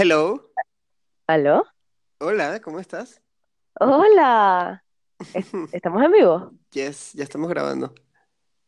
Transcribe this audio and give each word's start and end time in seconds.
Hello. 0.00 0.52
¿Aló? 1.26 1.64
Hola, 2.20 2.60
¿cómo 2.60 2.78
estás? 2.78 3.20
Hola. 3.80 4.84
Es- 5.34 5.50
¿Estamos 5.72 6.04
en 6.04 6.12
vivo? 6.12 6.52
Yes, 6.70 7.14
ya 7.14 7.24
estamos 7.24 7.48
grabando. 7.50 7.92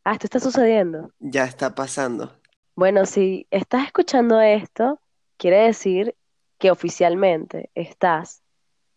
Ah, 0.03 0.11
esto 0.11 0.27
está 0.27 0.41
sucediendo. 0.41 1.13
Ya 1.19 1.45
está 1.45 1.73
pasando. 1.73 2.37
Bueno, 2.75 3.05
si 3.05 3.47
estás 3.49 3.85
escuchando 3.85 4.41
esto, 4.41 4.99
quiere 5.37 5.59
decir 5.67 6.15
que 6.57 6.69
oficialmente 6.69 7.69
estás 7.75 8.41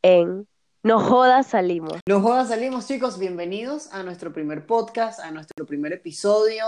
en 0.03 0.49
No 0.83 0.99
Jodas 0.99 1.47
Salimos. 1.47 2.01
No 2.09 2.21
jodas, 2.21 2.49
salimos 2.49 2.89
chicos, 2.89 3.17
bienvenidos 3.17 3.93
a 3.93 4.03
nuestro 4.03 4.33
primer 4.33 4.67
podcast, 4.67 5.21
a 5.21 5.31
nuestro 5.31 5.67
primer 5.67 5.93
episodio. 5.93 6.65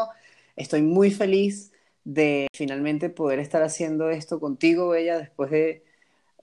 Estoy 0.54 0.82
muy 0.82 1.10
feliz 1.10 1.72
de 2.06 2.48
finalmente 2.54 3.10
poder 3.10 3.40
estar 3.40 3.62
haciendo 3.64 4.10
esto 4.10 4.38
contigo, 4.38 4.90
Bella, 4.90 5.18
después 5.18 5.50
de, 5.50 5.82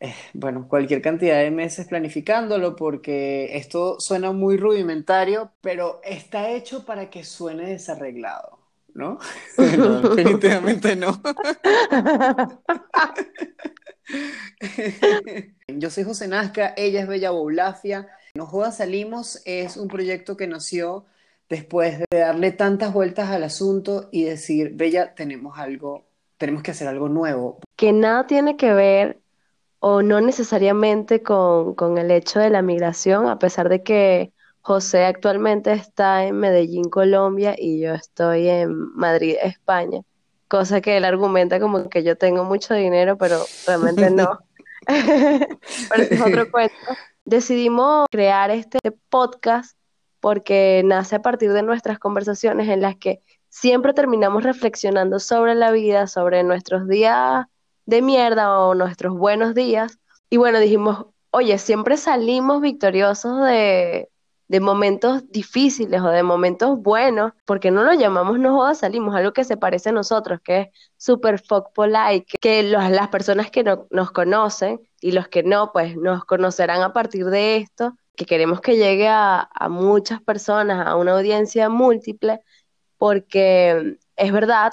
eh, 0.01 0.13
bueno, 0.33 0.67
cualquier 0.67 1.01
cantidad 1.01 1.39
de 1.39 1.51
meses 1.51 1.87
planificándolo, 1.87 2.75
porque 2.75 3.55
esto 3.55 3.97
suena 4.01 4.33
muy 4.33 4.57
rudimentario, 4.57 5.53
pero 5.61 6.01
está 6.03 6.51
hecho 6.51 6.85
para 6.85 7.09
que 7.09 7.23
suene 7.23 7.69
desarreglado, 7.69 8.59
¿no? 8.93 9.19
No, 9.77 10.01
definitivamente 10.01 10.97
no. 10.97 11.21
Yo 15.69 15.89
soy 15.89 16.03
José 16.03 16.27
Nazca, 16.27 16.73
ella 16.75 16.99
es 16.99 17.07
Bella 17.07 17.31
Boulafia. 17.31 18.09
No 18.35 18.47
Jodas 18.47 18.77
Salimos 18.77 19.41
es 19.45 19.77
un 19.77 19.87
proyecto 19.87 20.35
que 20.35 20.47
nació 20.47 21.05
después 21.53 21.99
de 21.99 22.17
darle 22.17 22.51
tantas 22.51 22.91
vueltas 22.93 23.29
al 23.29 23.43
asunto 23.43 24.09
y 24.11 24.23
decir, 24.23 24.71
Bella, 24.73 25.13
tenemos 25.13 25.59
algo, 25.59 26.03
tenemos 26.39 26.63
que 26.63 26.71
hacer 26.71 26.87
algo 26.87 27.09
nuevo. 27.09 27.59
Que 27.75 27.93
nada 27.93 28.25
tiene 28.25 28.57
que 28.57 28.73
ver 28.73 29.19
o 29.77 30.01
no 30.01 30.19
necesariamente 30.19 31.21
con, 31.21 31.75
con 31.75 31.99
el 31.99 32.09
hecho 32.09 32.39
de 32.39 32.49
la 32.49 32.63
migración, 32.63 33.27
a 33.27 33.37
pesar 33.37 33.69
de 33.69 33.83
que 33.83 34.33
José 34.61 35.05
actualmente 35.05 35.71
está 35.73 36.25
en 36.25 36.37
Medellín, 36.37 36.89
Colombia, 36.89 37.53
y 37.55 37.81
yo 37.81 37.93
estoy 37.93 38.49
en 38.49 38.73
Madrid, 38.95 39.35
España. 39.43 40.01
Cosa 40.47 40.81
que 40.81 40.97
él 40.97 41.05
argumenta 41.05 41.59
como 41.59 41.87
que 41.87 42.01
yo 42.01 42.17
tengo 42.17 42.45
mucho 42.45 42.73
dinero, 42.73 43.15
pero 43.15 43.37
realmente 43.67 44.09
no. 44.09 44.39
Pero 44.87 46.03
es 46.09 46.21
otro 46.21 46.51
cuento. 46.51 46.75
Decidimos 47.25 48.07
crear 48.11 48.51
este 48.51 48.79
podcast 49.09 49.77
porque 50.23 50.81
nace 50.85 51.17
a 51.17 51.21
partir 51.21 51.51
de 51.51 51.63
nuestras 51.63 51.99
conversaciones 51.99 52.69
en 52.69 52.79
las 52.81 52.95
que 52.95 53.21
siempre 53.49 53.93
terminamos 53.93 54.43
reflexionando 54.43 55.19
sobre 55.19 55.53
la 55.53 55.69
vida, 55.71 56.07
sobre 56.07 56.43
nuestros 56.43 56.87
días 56.87 57.45
de 57.85 58.01
mierda 58.01 58.57
o 58.57 58.73
nuestros 58.73 59.17
buenos 59.17 59.53
días. 59.53 59.99
Y 60.29 60.37
bueno, 60.37 60.59
dijimos, 60.59 61.07
oye, 61.29 61.57
siempre 61.57 61.97
salimos 61.97 62.61
victoriosos 62.61 63.45
de, 63.45 64.07
de 64.47 64.59
momentos 64.61 65.29
difíciles 65.29 65.99
o 65.99 66.07
de 66.07 66.23
momentos 66.23 66.79
buenos, 66.81 67.33
porque 67.43 67.69
no 67.69 67.83
lo 67.83 67.93
llamamos 67.93 68.39
no 68.39 68.73
salimos, 68.75 69.15
algo 69.15 69.33
que 69.33 69.43
se 69.43 69.57
parece 69.57 69.89
a 69.89 69.91
nosotros, 69.91 70.39
que 70.41 70.61
es 70.61 70.67
super 70.95 71.37
fuck 71.37 71.73
polite, 71.73 72.27
que, 72.39 72.63
las 72.63 73.09
personas 73.09 73.51
que 73.51 73.65
no- 73.65 73.87
nos 73.91 74.11
conocen 74.11 74.79
y 75.01 75.11
los 75.11 75.27
que 75.27 75.43
no, 75.43 75.73
pues 75.73 75.97
nos 75.97 76.23
conocerán 76.23 76.81
a 76.81 76.93
partir 76.93 77.25
de 77.25 77.57
esto, 77.57 77.97
que 78.15 78.25
queremos 78.25 78.61
que 78.61 78.77
llegue 78.77 79.07
a, 79.07 79.49
a 79.53 79.69
muchas 79.69 80.21
personas, 80.21 80.85
a 80.87 80.95
una 80.95 81.13
audiencia 81.13 81.69
múltiple, 81.69 82.41
porque 82.97 83.97
es 84.15 84.31
verdad, 84.31 84.71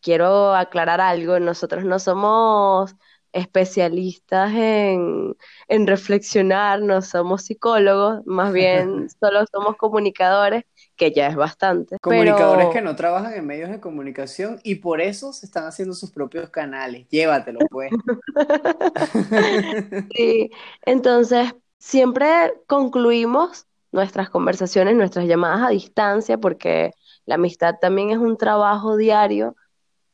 quiero 0.00 0.54
aclarar 0.54 1.00
algo, 1.00 1.38
nosotros 1.38 1.84
no 1.84 1.98
somos 1.98 2.94
especialistas 3.32 4.52
en, 4.54 5.36
en 5.68 5.86
reflexionar, 5.86 6.80
no 6.80 7.02
somos 7.02 7.44
psicólogos, 7.44 8.26
más 8.26 8.52
bien 8.52 9.08
solo 9.20 9.44
somos 9.52 9.76
comunicadores, 9.76 10.64
que 10.96 11.12
ya 11.12 11.28
es 11.28 11.36
bastante. 11.36 11.98
Comunicadores 12.00 12.66
Pero 12.66 12.72
que 12.72 12.80
no 12.80 12.96
trabajan 12.96 13.34
en 13.34 13.46
medios 13.46 13.70
de 13.70 13.80
comunicación 13.80 14.60
y 14.64 14.76
por 14.76 15.00
eso 15.00 15.32
se 15.32 15.46
están 15.46 15.66
haciendo 15.66 15.94
sus 15.94 16.10
propios 16.10 16.50
canales. 16.50 17.06
Llévatelo, 17.08 17.60
pues. 17.70 17.90
sí, 20.14 20.50
entonces 20.84 21.54
siempre 21.78 22.54
concluimos 22.66 23.66
nuestras 23.92 24.30
conversaciones, 24.30 24.96
nuestras 24.96 25.26
llamadas 25.26 25.62
a 25.66 25.70
distancia, 25.70 26.38
porque 26.38 26.92
la 27.26 27.36
amistad 27.36 27.76
también 27.80 28.10
es 28.10 28.18
un 28.18 28.36
trabajo 28.36 28.96
diario 28.96 29.56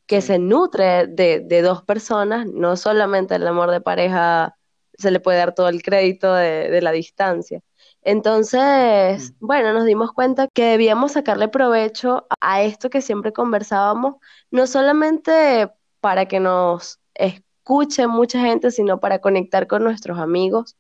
que 0.06 0.20
se 0.20 0.38
nutre 0.38 1.06
de, 1.08 1.40
de 1.40 1.62
dos 1.62 1.82
personas, 1.82 2.46
no 2.46 2.76
solamente 2.76 3.34
el 3.36 3.46
amor 3.46 3.70
de 3.70 3.80
pareja 3.80 4.56
se 4.98 5.10
le 5.10 5.20
puede 5.20 5.38
dar 5.38 5.54
todo 5.54 5.68
el 5.68 5.82
crédito 5.82 6.32
de, 6.34 6.70
de 6.70 6.82
la 6.82 6.92
distancia. 6.92 7.60
Entonces, 8.02 9.32
Mm. 9.40 9.46
bueno, 9.46 9.72
nos 9.72 9.84
dimos 9.86 10.12
cuenta 10.12 10.48
que 10.48 10.64
debíamos 10.66 11.12
sacarle 11.12 11.48
provecho 11.48 12.26
a 12.40 12.62
esto 12.62 12.90
que 12.90 13.00
siempre 13.02 13.32
conversábamos, 13.32 14.16
no 14.50 14.66
solamente 14.66 15.70
para 16.00 16.26
que 16.26 16.40
nos 16.40 17.00
escuche 17.14 18.06
mucha 18.06 18.40
gente, 18.40 18.70
sino 18.70 19.00
para 19.00 19.20
conectar 19.20 19.66
con 19.66 19.84
nuestros 19.84 20.18
amigos, 20.18 20.76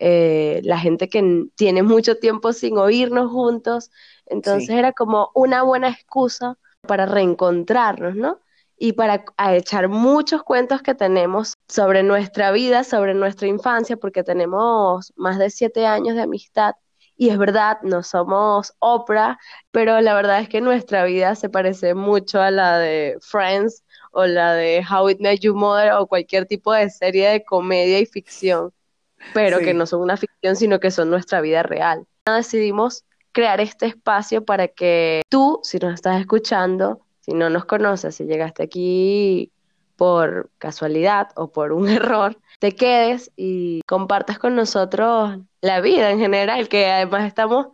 eh, 0.00 0.60
la 0.64 0.78
gente 0.78 1.08
que 1.08 1.46
tiene 1.56 1.82
mucho 1.82 2.16
tiempo 2.18 2.52
sin 2.52 2.78
oírnos 2.78 3.30
juntos. 3.30 3.90
Entonces 4.26 4.68
Sí. 4.68 4.72
era 4.74 4.92
como 4.92 5.30
una 5.34 5.62
buena 5.62 5.88
excusa 5.90 6.58
para 6.86 7.06
reencontrarnos, 7.06 8.14
¿no? 8.16 8.40
y 8.78 8.92
para 8.92 9.24
a 9.38 9.54
echar 9.56 9.88
muchos 9.88 10.42
cuentos 10.42 10.82
que 10.82 10.94
tenemos 10.94 11.54
sobre 11.68 12.02
nuestra 12.02 12.50
vida, 12.52 12.84
sobre 12.84 13.14
nuestra 13.14 13.48
infancia, 13.48 13.96
porque 13.96 14.22
tenemos 14.22 15.12
más 15.16 15.38
de 15.38 15.50
siete 15.50 15.86
años 15.86 16.14
de 16.16 16.22
amistad. 16.22 16.74
Y 17.16 17.30
es 17.30 17.38
verdad, 17.38 17.78
no 17.82 18.02
somos 18.02 18.74
Oprah, 18.78 19.38
pero 19.70 20.00
la 20.02 20.14
verdad 20.14 20.40
es 20.40 20.48
que 20.50 20.60
nuestra 20.60 21.04
vida 21.04 21.34
se 21.34 21.48
parece 21.48 21.94
mucho 21.94 22.40
a 22.42 22.50
la 22.50 22.78
de 22.78 23.16
Friends 23.22 23.82
o 24.12 24.26
la 24.26 24.52
de 24.52 24.84
How 24.88 25.08
It 25.10 25.20
Met 25.20 25.40
Your 25.40 25.54
Mother 25.54 25.92
o 25.92 26.06
cualquier 26.06 26.44
tipo 26.46 26.72
de 26.74 26.90
serie 26.90 27.28
de 27.30 27.44
comedia 27.44 27.98
y 28.00 28.06
ficción, 28.06 28.72
pero 29.34 29.58
que 29.58 29.74
no 29.74 29.86
son 29.86 30.02
una 30.02 30.16
ficción, 30.16 30.56
sino 30.56 30.80
que 30.80 30.90
son 30.90 31.10
nuestra 31.10 31.40
vida 31.40 31.62
real. 31.62 32.06
Decidimos 32.24 33.04
crear 33.32 33.60
este 33.60 33.86
espacio 33.86 34.44
para 34.44 34.68
que 34.68 35.22
tú, 35.28 35.60
si 35.62 35.78
nos 35.78 35.94
estás 35.94 36.20
escuchando, 36.20 37.02
si 37.20 37.32
no 37.32 37.50
nos 37.50 37.64
conoces, 37.64 38.14
si 38.14 38.24
llegaste 38.24 38.62
aquí 38.62 39.52
por 39.96 40.50
casualidad 40.58 41.28
o 41.34 41.50
por 41.50 41.72
un 41.72 41.88
error, 41.90 42.38
te 42.60 42.72
quedes 42.72 43.30
y 43.36 43.82
compartas 43.86 44.38
con 44.38 44.54
nosotros 44.54 45.38
la 45.60 45.80
vida 45.80 46.10
en 46.10 46.18
general, 46.18 46.68
que 46.68 46.86
además 46.86 47.26
estamos 47.26 47.68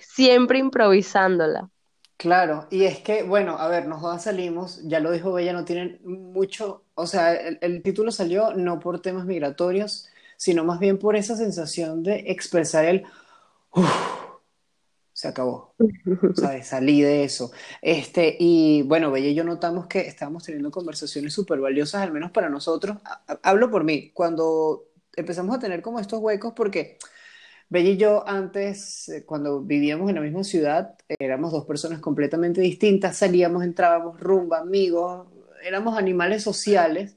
siempre 0.00 0.58
improvisándola. 0.58 1.70
Claro, 2.18 2.66
y 2.70 2.84
es 2.84 3.00
que, 3.00 3.22
bueno, 3.22 3.58
a 3.58 3.68
ver, 3.68 3.86
nos 3.86 4.00
jodas 4.00 4.24
salimos, 4.24 4.80
ya 4.84 5.00
lo 5.00 5.10
dijo 5.10 5.34
Bella, 5.34 5.52
no 5.52 5.66
tienen 5.66 6.00
mucho, 6.02 6.82
o 6.94 7.06
sea, 7.06 7.34
el, 7.34 7.58
el 7.60 7.82
título 7.82 8.10
salió 8.10 8.54
no 8.54 8.80
por 8.80 9.00
temas 9.00 9.26
migratorios, 9.26 10.08
sino 10.36 10.64
más 10.64 10.78
bien 10.80 10.98
por 10.98 11.16
esa 11.16 11.36
sensación 11.36 12.02
de 12.02 12.24
expresar 12.28 12.84
el, 12.84 13.04
"Uf, 13.72 13.90
se 15.12 15.28
acabó. 15.28 15.74
¿sabes? 16.34 16.68
Salí 16.68 17.00
de 17.02 17.24
eso. 17.24 17.50
Este, 17.80 18.36
y 18.38 18.82
bueno, 18.82 19.10
Bella 19.10 19.28
y 19.28 19.34
yo 19.34 19.44
notamos 19.44 19.86
que 19.86 20.00
estábamos 20.00 20.44
teniendo 20.44 20.70
conversaciones 20.70 21.32
súper 21.32 21.58
valiosas, 21.60 22.02
al 22.02 22.12
menos 22.12 22.30
para 22.32 22.50
nosotros. 22.50 22.98
Ha- 23.04 23.22
ha- 23.28 23.40
Hablo 23.42 23.70
por 23.70 23.84
mí, 23.84 24.10
cuando 24.12 24.84
empezamos 25.16 25.56
a 25.56 25.58
tener 25.58 25.80
como 25.82 26.00
estos 26.00 26.20
huecos, 26.20 26.52
porque 26.54 26.98
Bella 27.68 27.90
y 27.90 27.96
yo 27.96 28.28
antes, 28.28 29.08
eh, 29.08 29.24
cuando 29.24 29.60
vivíamos 29.62 30.08
en 30.10 30.16
la 30.16 30.20
misma 30.20 30.44
ciudad, 30.44 30.96
éramos 31.18 31.50
dos 31.52 31.64
personas 31.66 32.00
completamente 32.00 32.60
distintas, 32.60 33.16
salíamos, 33.16 33.64
entrábamos, 33.64 34.20
rumba, 34.20 34.58
amigos, 34.60 35.26
éramos 35.64 35.98
animales 35.98 36.42
sociales, 36.42 37.16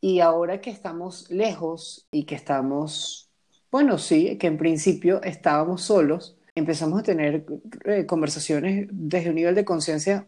y 0.00 0.20
ahora 0.20 0.60
que 0.60 0.70
estamos 0.70 1.30
lejos 1.30 2.06
y 2.10 2.24
que 2.24 2.34
estamos, 2.34 3.30
bueno, 3.70 3.98
sí, 3.98 4.36
que 4.38 4.46
en 4.46 4.58
principio 4.58 5.22
estábamos 5.22 5.82
solos, 5.82 6.36
empezamos 6.54 7.00
a 7.00 7.02
tener 7.02 7.46
eh, 7.84 8.06
conversaciones 8.06 8.88
desde 8.90 9.30
un 9.30 9.36
nivel 9.36 9.54
de 9.54 9.64
conciencia, 9.64 10.26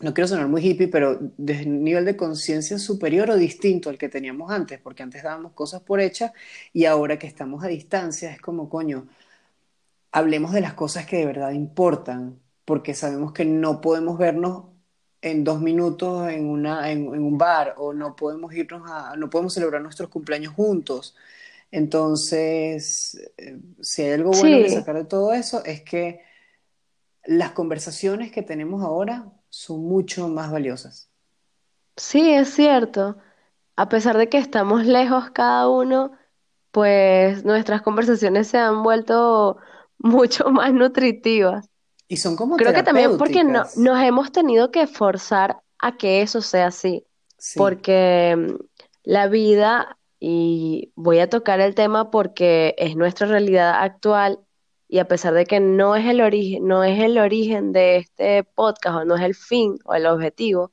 no 0.00 0.12
quiero 0.12 0.28
sonar 0.28 0.48
muy 0.48 0.66
hippie, 0.66 0.88
pero 0.88 1.18
desde 1.36 1.66
un 1.66 1.84
nivel 1.84 2.04
de 2.04 2.16
conciencia 2.16 2.78
superior 2.78 3.30
o 3.30 3.36
distinto 3.36 3.90
al 3.90 3.98
que 3.98 4.08
teníamos 4.08 4.50
antes, 4.50 4.80
porque 4.80 5.02
antes 5.02 5.22
dábamos 5.22 5.52
cosas 5.52 5.82
por 5.82 6.00
hechas 6.00 6.32
y 6.72 6.86
ahora 6.86 7.18
que 7.18 7.26
estamos 7.26 7.64
a 7.64 7.68
distancia 7.68 8.30
es 8.32 8.40
como, 8.40 8.68
coño, 8.68 9.06
hablemos 10.12 10.52
de 10.52 10.60
las 10.60 10.74
cosas 10.74 11.06
que 11.06 11.18
de 11.18 11.26
verdad 11.26 11.52
importan, 11.52 12.40
porque 12.64 12.94
sabemos 12.94 13.32
que 13.32 13.44
no 13.44 13.80
podemos 13.80 14.18
vernos 14.18 14.73
en 15.24 15.44
dos 15.44 15.60
minutos 15.60 16.28
en 16.30 16.46
una, 16.48 16.90
en, 16.92 17.06
en 17.14 17.22
un 17.24 17.38
bar 17.38 17.74
o 17.78 17.92
no 17.94 18.16
podemos 18.16 18.54
irnos 18.54 18.82
a, 18.90 19.16
no 19.16 19.30
podemos 19.30 19.54
celebrar 19.54 19.82
nuestros 19.82 20.10
cumpleaños 20.10 20.54
juntos. 20.54 21.16
Entonces, 21.72 23.16
eh, 23.38 23.60
si 23.82 24.02
hay 24.02 24.12
algo 24.12 24.36
bueno 24.36 24.60
que 24.60 24.68
Sí, 24.68 24.70
sacar 24.70 24.96
de 24.96 25.04
todo 25.06 25.32
eso 25.34 25.64
es 25.66 25.82
que 25.82 26.22
las 27.26 27.52
conversaciones 27.52 28.32
que 28.32 28.42
tenemos 28.42 28.82
ahora 28.82 29.30
son 29.50 29.80
mucho 29.84 30.28
más 30.28 30.50
valiosas. 30.50 31.10
sí, 31.96 32.30
es 32.32 32.50
cierto. 32.54 33.16
a 33.76 33.88
pesar 33.90 34.18
de 34.18 34.28
que 34.30 34.38
estamos 34.38 34.86
lejos 34.86 35.30
cada 35.32 35.68
uno, 35.70 36.12
pues 36.72 37.44
nuestras 37.46 37.82
conversaciones 37.82 38.48
se 38.48 38.58
han 38.58 38.82
vuelto 38.84 39.58
mucho 39.98 40.50
más 40.50 40.74
nutritivas. 40.74 41.70
Y 42.14 42.16
son 42.16 42.36
como 42.36 42.56
Creo 42.56 42.72
que 42.72 42.84
también 42.84 43.18
porque 43.18 43.42
no, 43.42 43.64
nos 43.74 44.00
hemos 44.00 44.30
tenido 44.30 44.70
que 44.70 44.86
forzar 44.86 45.60
a 45.80 45.96
que 45.96 46.22
eso 46.22 46.40
sea 46.40 46.68
así, 46.68 47.04
Sí, 47.38 47.58
porque 47.58 48.36
mm, 48.38 48.54
la 49.02 49.26
vida, 49.26 49.98
y 50.20 50.92
voy 50.94 51.18
a 51.18 51.28
tocar 51.28 51.58
el 51.58 51.74
tema 51.74 52.12
porque 52.12 52.76
es 52.78 52.94
nuestra 52.94 53.26
realidad 53.26 53.82
actual, 53.82 54.38
y 54.86 55.00
a 55.00 55.08
pesar 55.08 55.34
de 55.34 55.44
que 55.44 55.58
no 55.58 55.96
es 55.96 56.06
el 56.06 56.20
origen, 56.20 56.68
no 56.68 56.84
es 56.84 57.02
el 57.02 57.18
origen 57.18 57.72
de 57.72 57.96
este 57.96 58.44
podcast, 58.44 58.98
o 58.98 59.04
no 59.04 59.16
es 59.16 59.22
el 59.22 59.34
fin 59.34 59.76
o 59.84 59.94
el 59.94 60.06
objetivo, 60.06 60.70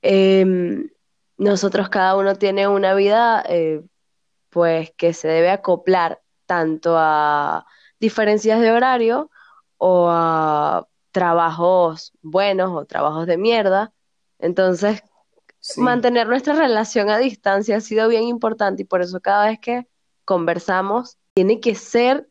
em, 0.00 0.88
nosotros 1.36 1.90
cada 1.90 2.16
uno 2.16 2.36
tiene 2.36 2.68
una 2.68 2.94
vida 2.94 3.44
eh, 3.46 3.82
pues 4.48 4.92
que 4.96 5.12
se 5.12 5.28
debe 5.28 5.50
acoplar 5.50 6.22
tanto 6.46 6.94
a 6.96 7.66
diferencias 8.00 8.62
de 8.62 8.70
horario 8.70 9.30
o 9.78 10.08
a 10.10 10.88
trabajos 11.12 12.12
buenos 12.22 12.70
o 12.72 12.86
trabajos 12.86 13.26
de 13.26 13.38
mierda. 13.38 13.92
Entonces, 14.38 15.02
sí, 15.60 15.80
mantener 15.80 16.28
nuestra 16.28 16.54
relación 16.54 17.10
a 17.10 17.18
distancia 17.18 17.76
ha 17.78 17.80
sido 17.80 18.08
bien 18.08 18.24
importante 18.24 18.82
y 18.82 18.86
por 18.86 19.02
eso 19.02 19.20
cada 19.20 19.46
vez 19.48 19.58
que 19.60 19.88
conversamos 20.24 21.18
tiene 21.34 21.60
que 21.60 21.74
ser 21.74 22.28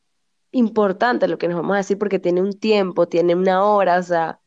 importante 0.51 1.27
lo 1.27 1.37
que 1.37 1.47
nos 1.47 1.57
vamos 1.57 1.75
a 1.75 1.77
decir 1.77 1.97
porque 1.99 2.19
tiene 2.19 2.41
un 2.41 2.59
tiempo, 2.59 3.07
tiene 3.07 3.35
una 3.35 3.63
hora, 3.65 3.99
o 3.99 4.03
sea, 4.03 4.41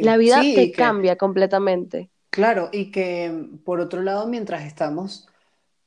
la 0.00 0.16
sí, 0.16 0.18
vida 0.18 0.42
sí, 0.42 0.52
y 0.52 0.54
te 0.54 0.72
que, 0.72 0.76
cambia 0.76 1.16
completamente. 1.18 2.10
claro, 2.30 2.68
y 2.72 2.90
que 2.90 3.48
por 3.64 3.80
otro 3.80 4.02
lado, 4.02 4.26
mientras 4.26 4.64
estamos 4.64 5.28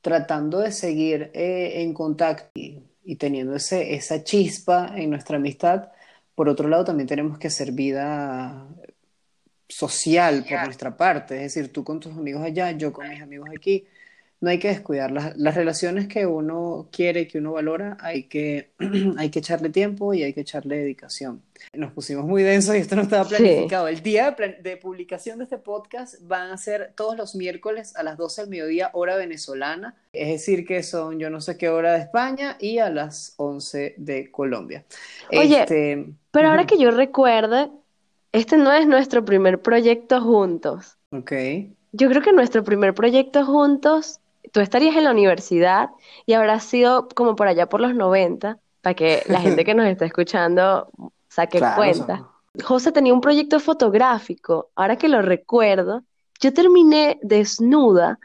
tratando 0.02 0.60
de 0.60 0.72
seguir 0.72 1.32
eh, 1.34 1.82
en 1.84 1.94
contacto 1.94 2.50
y, 2.56 2.84
y 3.04 3.16
teniendo 3.18 3.56
ese, 3.56 3.96
esa 3.96 4.24
chispa 4.24 4.94
en 4.96 5.10
nuestra 5.12 5.38
amistad, 5.38 5.92
por 6.36 6.50
otro 6.50 6.68
lado 6.68 6.86
también 6.86 7.08
tenemos 7.08 7.38
que 7.38 7.48
hacer 7.48 7.72
vida 7.72 8.68
social 9.68 10.46
por 10.48 10.66
nuestra 10.66 10.98
parte, 10.98 11.36
es 11.36 11.54
decir, 11.54 11.72
tú 11.72 11.84
con 11.84 12.00
tus 12.00 12.16
amigos 12.18 12.44
allá, 12.44 12.72
yo 12.72 12.92
con 12.92 13.08
mis 13.10 13.22
amigos 13.22 13.50
aquí. 13.56 13.86
No 14.42 14.50
hay 14.50 14.58
que 14.58 14.70
descuidar 14.70 15.12
las, 15.12 15.38
las 15.38 15.54
relaciones 15.54 16.08
que 16.08 16.26
uno 16.26 16.90
quiere, 16.92 17.28
que 17.28 17.38
uno 17.38 17.52
valora, 17.54 17.96
hay 18.02 18.24
que, 18.24 18.72
hay 19.18 19.30
que 19.30 19.38
echarle 19.40 19.70
tiempo 19.70 20.16
y 20.16 20.24
hay 20.24 20.34
que 20.34 20.42
echarle 20.42 20.78
dedicación. 20.78 21.44
Nos 21.74 21.92
pusimos 21.94 22.26
muy 22.26 22.42
densos 22.42 22.74
y 22.76 22.80
esto 22.80 22.96
no 22.96 23.04
estaba 23.04 23.24
Sí. 23.26 23.36
planificado. 23.36 23.88
El 23.88 24.02
día 24.02 24.36
de, 24.64 24.78
publicación 24.78 25.38
de 25.38 25.44
este 25.44 25.60
podcast 25.60 26.16
van 26.24 26.50
a 26.50 26.58
ser 26.58 26.92
todos 26.96 27.16
los 27.16 27.36
miércoles 27.36 27.96
a 27.96 28.02
las 28.02 28.18
12 28.18 28.42
del 28.42 28.50
mediodía, 28.50 28.90
hora 28.94 29.16
venezolana. 29.16 29.96
Es 30.12 30.30
decir, 30.30 30.66
que 30.66 30.82
son 30.82 31.20
yo 31.20 31.30
no 31.30 31.40
sé 31.40 31.56
qué 31.58 31.70
hora 31.70 31.94
de 31.94 32.00
España 32.00 32.58
y 32.60 32.80
a 32.80 32.90
las 32.90 33.36
11 33.38 33.94
de 33.98 34.32
Colombia. 34.32 34.84
Oye, 35.32 35.62
Este, 35.62 36.04
pero 36.32 36.48
ahora 36.50 36.66
que 36.66 36.80
yo 36.80 36.90
recuerde, 36.90 37.70
este 38.32 38.58
no 38.58 38.74
es 38.74 38.88
nuestro 38.88 39.24
primer 39.24 39.62
proyecto 39.62 40.20
juntos. 40.20 40.98
ok. 41.12 41.32
Yo 41.94 42.08
creo 42.08 42.22
que 42.22 42.32
nuestro 42.32 42.64
primer 42.64 42.94
proyecto 42.94 43.46
juntos, 43.46 44.21
tú 44.52 44.60
estarías 44.60 44.96
en 44.96 45.04
la 45.04 45.12
universidad 45.12 45.90
y 46.26 46.34
habrá 46.34 46.60
sido 46.60 47.08
como 47.10 47.36
por 47.36 47.48
allá 47.48 47.68
por 47.68 47.82
los 47.82 47.96
90 47.96 48.60
para 48.82 48.94
que 48.94 49.24
la 49.28 49.40
gente 49.42 49.66
que 49.66 49.74
nos 49.74 49.86
está 49.88 50.06
escuchando 50.06 50.90
saque 51.28 51.60
Claro, 51.60 51.76
cuenta. 51.76 52.28
José 52.64 52.92
tenía 52.92 53.14
un 53.14 53.22
proyecto 53.22 53.60
fotográfico, 53.60 54.72
ahora 54.76 54.98
que 54.98 55.08
lo 55.08 55.22
recuerdo, 55.22 56.04
yo 56.42 56.54
terminé 56.54 57.20
desnuda 57.22 58.20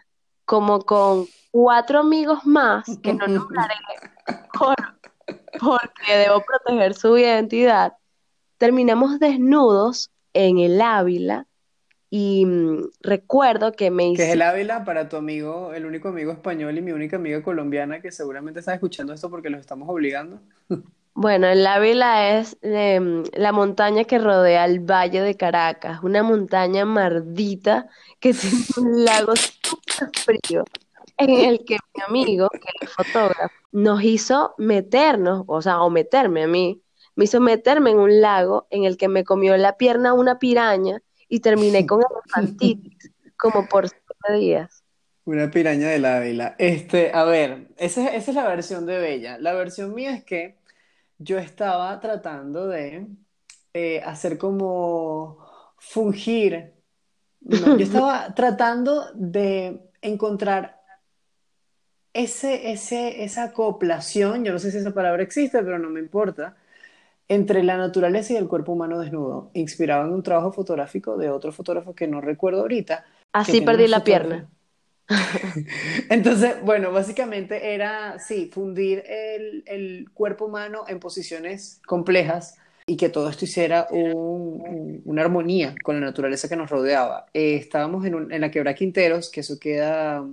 como 0.44 0.80
con 0.80 1.26
cuatro 1.50 2.00
amigos 2.00 2.44
más, 2.44 2.86
que 3.02 3.14
no 3.14 3.26
nombraré 3.28 3.74
por, 4.52 4.74
porque 5.60 6.16
debo 6.16 6.40
proteger 6.40 6.94
su 6.94 7.16
identidad. 7.16 7.92
Terminamos 8.58 9.20
desnudos 9.20 10.10
en 10.32 10.58
el 10.58 10.80
Ávila 10.80 11.46
y 12.10 12.46
mm, 12.46 12.90
recuerdo 13.00 13.72
que 13.72 13.90
me 13.90 14.04
Que 14.04 14.12
es 14.12 14.18
hice, 14.20 14.32
el 14.32 14.42
Ávila 14.42 14.84
para 14.84 15.08
tu 15.08 15.16
amigo, 15.16 15.72
el 15.74 15.86
único 15.86 16.08
amigo 16.08 16.32
español 16.32 16.76
y 16.78 16.82
mi 16.82 16.92
única 16.92 17.16
amiga 17.16 17.42
colombiana 17.42 18.00
que 18.00 18.12
seguramente 18.12 18.60
está 18.60 18.74
escuchando 18.74 19.12
esto 19.12 19.30
porque 19.30 19.50
los 19.50 19.60
estamos 19.60 19.88
obligando. 19.88 20.40
bueno, 21.14 21.48
el 21.48 21.66
Ávila 21.66 22.38
es 22.38 22.56
em, 22.62 23.24
la 23.32 23.52
montaña 23.52 24.04
que 24.04 24.18
rodea 24.18 24.64
el 24.64 24.80
Valle 24.80 25.20
de 25.20 25.36
Caracas, 25.36 26.00
una 26.02 26.22
montaña 26.22 26.84
mardita 26.84 27.88
que 28.20 28.32
tiene 28.34 28.56
un 28.76 29.04
lago 29.04 29.34
súper 29.36 30.10
frío 30.24 30.64
en 31.18 31.30
el 31.30 31.64
que 31.64 31.78
mi 31.94 32.02
amigo, 32.02 32.48
que 32.50 32.68
es 32.84 32.90
fotógrafo, 32.92 33.54
nos 33.72 34.02
hizo 34.02 34.54
meternos, 34.58 35.44
o 35.46 35.62
sea, 35.62 35.80
o 35.80 35.90
meterme 35.90 36.44
a 36.44 36.46
mí, 36.46 36.82
me 37.14 37.24
hizo 37.24 37.40
meterme 37.40 37.90
en 37.90 37.98
un 37.98 38.20
lago 38.20 38.66
en 38.70 38.84
el 38.84 38.96
que 38.96 39.08
me 39.08 39.24
comió 39.24 39.56
la 39.56 39.76
pierna 39.76 40.12
una 40.12 40.38
piraña 40.38 41.02
y 41.28 41.40
terminé 41.40 41.86
con 41.86 42.02
elefantitis 42.02 43.12
como 43.36 43.66
por 43.68 43.88
siete 43.88 44.32
días. 44.38 44.82
Una 45.24 45.50
piraña 45.50 45.88
del 45.88 46.04
Ávila. 46.04 46.54
Este, 46.58 47.12
a 47.12 47.24
ver, 47.24 47.68
esa, 47.76 48.08
esa 48.14 48.30
es 48.30 48.34
la 48.36 48.48
versión 48.48 48.86
de 48.86 48.98
Bella. 48.98 49.38
La 49.38 49.54
versión 49.54 49.92
mía 49.92 50.14
es 50.14 50.24
que 50.24 50.56
yo 51.18 51.38
estaba 51.38 51.98
tratando 52.00 52.68
de 52.68 53.08
eh, 53.74 54.00
hacer 54.04 54.38
como 54.38 55.38
fungir. 55.78 56.74
No, 57.40 57.76
yo 57.76 57.76
estaba 57.84 58.34
tratando 58.34 59.10
de 59.14 59.80
encontrar 60.00 60.80
ese, 62.12 62.70
ese, 62.70 63.24
esa 63.24 63.44
acoplación, 63.44 64.44
yo 64.44 64.52
no 64.52 64.58
sé 64.58 64.70
si 64.70 64.78
esa 64.78 64.94
palabra 64.94 65.22
existe, 65.22 65.62
pero 65.62 65.78
no 65.78 65.90
me 65.90 66.00
importa, 66.00 66.56
entre 67.28 67.62
la 67.62 67.76
naturaleza 67.76 68.32
y 68.32 68.36
el 68.36 68.48
cuerpo 68.48 68.72
humano 68.72 68.98
desnudo, 68.98 69.50
inspirado 69.54 70.06
en 70.06 70.12
un 70.12 70.22
trabajo 70.22 70.52
fotográfico 70.52 71.16
de 71.16 71.30
otro 71.30 71.52
fotógrafo 71.52 71.94
que 71.94 72.06
no 72.06 72.20
recuerdo 72.20 72.60
ahorita, 72.60 73.04
Así 73.32 73.60
perdí 73.60 73.86
la 73.88 74.02
pierna. 74.04 74.48
Entonces, 76.10 76.56
bueno, 76.62 76.92
básicamente 76.92 77.74
era, 77.74 78.18
sí, 78.18 78.50
fundir 78.52 79.04
el, 79.06 79.62
el 79.66 80.10
cuerpo 80.12 80.46
humano 80.46 80.84
en 80.88 80.98
posiciones 81.00 81.80
complejas 81.86 82.56
y 82.86 82.96
que 82.96 83.08
todo 83.08 83.28
esto 83.28 83.44
hiciera 83.44 83.88
un- 83.90 84.62
un- 84.62 85.02
una 85.04 85.22
armonía 85.22 85.74
con 85.82 85.98
la 86.00 86.06
naturaleza 86.06 86.48
que 86.48 86.56
nos 86.56 86.70
rodeaba. 86.70 87.26
Eh, 87.34 87.56
estábamos 87.56 88.04
en, 88.06 88.14
un- 88.14 88.32
en 88.32 88.40
la 88.40 88.50
Quebrada 88.50 88.74
Quinteros, 88.76 89.30
que 89.30 89.40
eso 89.40 89.58
queda, 89.58 90.24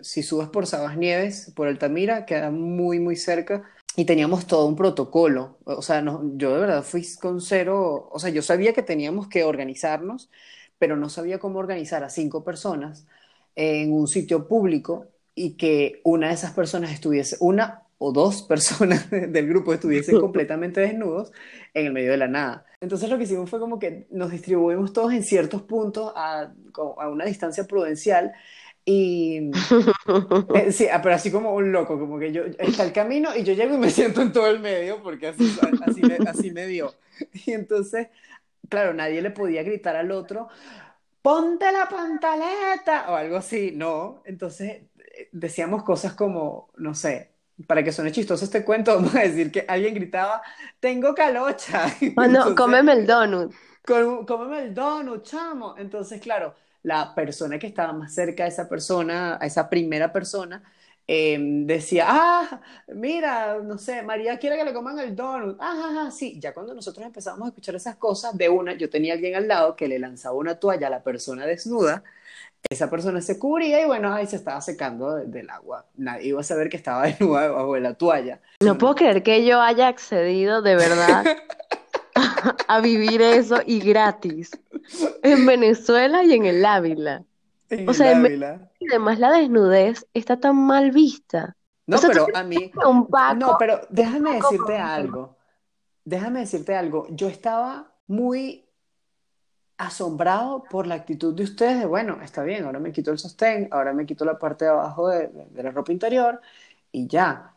si 0.00 0.22
subes 0.22 0.48
por 0.48 0.66
Sabas 0.66 0.96
Nieves, 0.96 1.52
por 1.56 1.68
Altamira, 1.68 2.26
queda 2.26 2.50
muy, 2.50 3.00
muy 3.00 3.16
cerca. 3.16 3.62
Y 3.96 4.04
teníamos 4.04 4.46
todo 4.46 4.66
un 4.66 4.76
protocolo. 4.76 5.58
O 5.64 5.80
sea, 5.82 6.02
no, 6.02 6.22
yo 6.36 6.52
de 6.54 6.60
verdad 6.60 6.82
fui 6.82 7.06
con 7.20 7.40
cero. 7.40 8.08
O 8.12 8.18
sea, 8.18 8.30
yo 8.30 8.42
sabía 8.42 8.74
que 8.74 8.82
teníamos 8.82 9.28
que 9.28 9.44
organizarnos, 9.44 10.30
pero 10.78 10.96
no 10.96 11.08
sabía 11.08 11.38
cómo 11.38 11.58
organizar 11.58 12.04
a 12.04 12.10
cinco 12.10 12.44
personas 12.44 13.06
en 13.54 13.92
un 13.92 14.06
sitio 14.08 14.48
público 14.48 15.06
y 15.34 15.56
que 15.56 16.00
una 16.04 16.28
de 16.28 16.34
esas 16.34 16.52
personas 16.52 16.92
estuviese, 16.92 17.36
una 17.40 17.85
o 17.98 18.12
dos 18.12 18.42
personas 18.42 19.10
del 19.10 19.48
grupo 19.48 19.72
estuviesen 19.72 20.20
completamente 20.20 20.80
desnudos 20.80 21.32
en 21.74 21.86
el 21.86 21.92
medio 21.92 22.10
de 22.10 22.18
la 22.18 22.28
nada. 22.28 22.66
Entonces 22.80 23.08
lo 23.08 23.18
que 23.18 23.24
hicimos 23.24 23.48
fue 23.48 23.60
como 23.60 23.78
que 23.78 24.06
nos 24.10 24.30
distribuimos 24.30 24.92
todos 24.92 25.12
en 25.12 25.22
ciertos 25.22 25.62
puntos 25.62 26.12
a, 26.14 26.52
a 26.98 27.08
una 27.08 27.24
distancia 27.24 27.64
prudencial 27.64 28.32
y 28.88 29.50
eh, 30.54 30.70
sí, 30.70 30.86
ah, 30.90 31.02
pero 31.02 31.16
así 31.16 31.32
como 31.32 31.52
un 31.52 31.72
loco, 31.72 31.98
como 31.98 32.20
que 32.20 32.30
yo, 32.30 32.44
está 32.44 32.84
el 32.84 32.92
camino 32.92 33.34
y 33.36 33.42
yo 33.42 33.52
llego 33.52 33.74
y 33.74 33.78
me 33.78 33.90
siento 33.90 34.22
en 34.22 34.32
todo 34.32 34.46
el 34.46 34.60
medio 34.60 35.02
porque 35.02 35.26
así, 35.26 35.58
así, 35.84 36.02
me, 36.02 36.18
así 36.28 36.50
me 36.52 36.66
dio. 36.68 36.94
Y 37.32 37.50
entonces, 37.50 38.08
claro, 38.68 38.94
nadie 38.94 39.20
le 39.22 39.32
podía 39.32 39.64
gritar 39.64 39.96
al 39.96 40.12
otro, 40.12 40.48
ponte 41.20 41.72
la 41.72 41.88
pantaleta 41.88 43.06
o 43.08 43.16
algo 43.16 43.36
así, 43.36 43.72
no. 43.74 44.22
Entonces 44.24 44.82
eh, 44.98 45.28
decíamos 45.32 45.82
cosas 45.82 46.12
como, 46.12 46.70
no 46.76 46.94
sé, 46.94 47.32
para 47.66 47.82
que 47.82 47.92
suene 47.92 48.12
chistoso 48.12 48.44
este 48.44 48.64
cuento, 48.64 48.94
vamos 48.96 49.14
a 49.14 49.20
decir 49.20 49.50
que 49.50 49.64
alguien 49.66 49.94
gritaba, 49.94 50.42
tengo 50.80 51.14
calocha. 51.14 51.86
Oh, 51.86 52.06
no, 52.20 52.24
Entonces 52.24 52.54
cómeme 52.54 52.92
el 52.92 53.06
donut. 53.06 53.54
Cómeme 53.84 54.62
el 54.62 54.74
donut, 54.74 55.22
chamo. 55.24 55.76
Entonces, 55.78 56.20
claro, 56.20 56.54
la 56.82 57.14
persona 57.14 57.58
que 57.58 57.68
estaba 57.68 57.92
más 57.92 58.14
cerca 58.14 58.44
a 58.44 58.46
esa 58.48 58.68
persona, 58.68 59.38
a 59.40 59.46
esa 59.46 59.68
primera 59.68 60.12
persona, 60.12 60.62
eh, 61.08 61.38
decía, 61.40 62.04
ah, 62.08 62.60
mira, 62.88 63.58
no 63.62 63.78
sé, 63.78 64.02
María 64.02 64.38
quiere 64.38 64.56
que 64.56 64.64
le 64.64 64.72
coman 64.74 64.98
el 64.98 65.14
donut. 65.14 65.56
Ah, 65.60 65.74
ah, 65.76 66.04
ah, 66.06 66.10
sí. 66.10 66.38
Ya 66.40 66.52
cuando 66.52 66.74
nosotros 66.74 67.06
empezamos 67.06 67.46
a 67.46 67.48
escuchar 67.48 67.76
esas 67.76 67.96
cosas, 67.96 68.36
de 68.36 68.48
una, 68.48 68.74
yo 68.74 68.90
tenía 68.90 69.14
alguien 69.14 69.36
al 69.36 69.46
lado 69.48 69.76
que 69.76 69.88
le 69.88 69.98
lanzaba 69.98 70.34
una 70.36 70.56
toalla 70.58 70.88
a 70.88 70.90
la 70.90 71.02
persona 71.02 71.46
desnuda, 71.46 72.02
esa 72.70 72.90
persona 72.90 73.20
se 73.20 73.38
cubría 73.38 73.82
y 73.82 73.86
bueno, 73.86 74.12
ahí 74.12 74.26
se 74.26 74.36
estaba 74.36 74.60
secando 74.60 75.14
de- 75.14 75.26
del 75.26 75.48
agua. 75.50 75.86
Nadie 75.96 76.28
iba 76.28 76.40
a 76.40 76.44
saber 76.44 76.68
que 76.68 76.76
estaba 76.76 77.04
desnuda 77.04 77.42
debajo 77.42 77.74
de 77.74 77.80
la 77.80 77.94
toalla. 77.94 78.40
No 78.60 78.76
puedo 78.78 78.94
creer 78.94 79.22
que 79.22 79.44
yo 79.44 79.60
haya 79.60 79.88
accedido 79.88 80.62
de 80.62 80.76
verdad 80.76 81.24
a 82.68 82.80
vivir 82.80 83.22
eso 83.22 83.56
y 83.66 83.80
gratis 83.80 84.50
en 85.22 85.46
Venezuela 85.46 86.24
y 86.24 86.32
en 86.34 86.46
el 86.46 86.64
Ávila. 86.64 87.24
En 87.70 87.88
O 87.88 87.92
el 87.92 87.96
sea, 87.96 88.12
en 88.12 88.18
Ávila. 88.26 88.70
y 88.78 88.88
además 88.90 89.18
la 89.18 89.32
desnudez 89.32 90.06
está 90.14 90.38
tan 90.38 90.56
mal 90.56 90.90
vista. 90.90 91.56
O 91.88 91.92
No, 91.92 91.98
sea, 91.98 92.10
pero 92.10 92.26
a 92.34 92.42
mí, 92.42 92.72
no, 93.36 93.56
pero 93.58 93.80
déjame 93.90 94.34
decirte 94.36 94.76
algo. 94.76 95.36
Déjame 96.04 96.40
decirte 96.40 96.74
algo. 96.74 97.06
Yo 97.10 97.28
estaba 97.28 97.92
muy 98.06 98.65
asombrado 99.78 100.68
por 100.68 100.86
la 100.86 100.94
actitud 100.96 101.34
de 101.34 101.44
ustedes 101.44 101.78
de, 101.80 101.86
bueno, 101.86 102.20
está 102.22 102.42
bien, 102.44 102.64
ahora 102.64 102.78
me 102.80 102.92
quito 102.92 103.10
el 103.12 103.18
sostén, 103.18 103.68
ahora 103.70 103.92
me 103.92 104.06
quito 104.06 104.24
la 104.24 104.38
parte 104.38 104.64
de 104.66 104.70
abajo 104.72 105.08
de, 105.08 105.28
de- 105.28 105.46
de 105.46 105.62
la 105.62 105.70
ropa 105.72 105.92
interior 105.92 106.40
y 106.92 107.06
ya. 107.08 107.52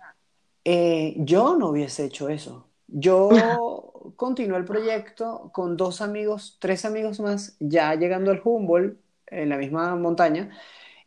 Eh, 0.65 1.15
yo 1.19 1.55
no 1.57 1.69
hubiese 1.69 2.05
hecho 2.05 2.29
eso. 2.29 2.67
Yo 2.87 4.13
continué 4.15 4.57
el 4.57 4.65
proyecto 4.65 5.51
con 5.53 5.77
dos 5.77 6.01
amigos, 6.01 6.57
tres 6.59 6.85
amigos 6.85 7.19
más, 7.19 7.55
ya 7.59 7.95
llegando 7.95 8.31
al 8.31 8.41
Humboldt, 8.43 8.99
en 9.27 9.49
la 9.49 9.57
misma 9.57 9.95
montaña, 9.95 10.51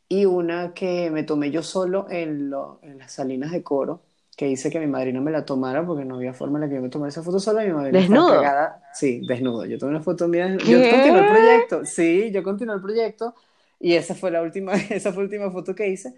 y 0.09 0.27
una 0.27 0.75
que 0.75 1.11
me 1.11 1.23
tomé 1.25 1.51
yo 1.51 1.63
solo 1.63 2.07
en, 2.11 2.51
lo- 2.51 2.79
en 2.83 2.99
las 2.99 3.13
salinas 3.13 3.51
de 3.53 3.63
Coro, 3.63 4.03
que 4.37 4.49
hice 4.49 4.71
que 4.71 4.81
mi 4.81 4.87
madrina 4.87 5.21
me 5.21 5.31
la 5.31 5.45
tomara 5.45 5.85
porque 5.85 6.05
no 6.05 6.17
había 6.17 6.33
forma 6.33 6.59
en 6.59 6.63
la 6.63 6.69
que 6.69 6.77
yo 6.77 6.83
me 6.83 6.89
tomara 6.89 7.11
esa 7.11 7.23
foto 7.23 7.39
sola 7.39 7.65
y 7.65 7.69
mi 7.69 7.75
madrina 7.75 7.99
estaba 8.01 8.21
¿Desnudo? 8.21 8.43
cagada. 8.43 8.83
Sí, 8.95 9.23
desnudo. 9.27 9.67
Yo 9.67 9.79
tomé 9.79 9.91
una 9.91 10.03
foto 10.03 10.29
mía. 10.29 10.57
¿Qué? 10.59 10.71
Yo 10.71 10.79
continué 10.91 11.21
el 11.21 11.29
proyecto. 11.29 11.85
Sí, 11.85 12.31
yo 12.33 12.43
continué 12.43 12.75
el 12.75 12.83
proyecto 12.83 13.35
y 13.79 13.95
esa 13.95 14.15
fue 14.15 14.31
la 14.31 14.43
última, 14.43 14.73
esa 14.91 15.13
fue 15.13 15.25
la 15.25 15.29
última 15.29 15.51
foto 15.51 15.75
que 15.75 15.89
hice. 15.89 16.15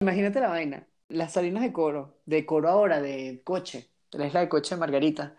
Imagínate 0.00 0.40
la 0.40 0.48
vaina. 0.48 0.86
Las 1.08 1.32
salinas 1.32 1.62
de 1.62 1.72
Coro, 1.72 2.16
de 2.26 2.44
Coro 2.44 2.68
ahora, 2.68 3.00
de 3.00 3.40
coche, 3.42 3.88
la 4.12 4.26
isla 4.26 4.40
de 4.40 4.48
coche 4.48 4.74
de 4.74 4.80
Margarita. 4.80 5.34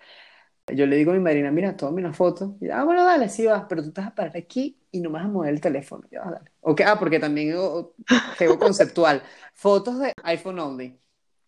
Yo 0.67 0.85
le 0.85 0.97
digo 0.97 1.11
a 1.11 1.15
mi 1.15 1.19
madrina, 1.19 1.51
mira, 1.51 1.75
tómame 1.75 2.01
una 2.01 2.13
foto. 2.13 2.57
Y, 2.61 2.69
ah, 2.69 2.83
bueno, 2.83 3.03
dale, 3.03 3.29
sí 3.29 3.45
va, 3.45 3.67
pero 3.67 3.83
tú 3.83 3.91
te 3.91 4.01
vas 4.01 4.11
a 4.11 4.15
parar 4.15 4.37
aquí 4.37 4.77
y 4.91 4.99
no 4.99 5.09
me 5.09 5.17
vas 5.19 5.25
a 5.25 5.29
mover 5.29 5.53
el 5.53 5.61
teléfono. 5.61 6.07
Yo, 6.11 6.21
ah, 6.23 6.31
dale. 6.31 6.51
Ok, 6.61 6.81
ah, 6.85 6.97
porque 6.99 7.19
también 7.19 7.53
juego 7.53 8.59
conceptual. 8.59 9.23
Fotos 9.53 9.99
de 9.99 10.13
iPhone 10.23 10.59
only. 10.59 10.99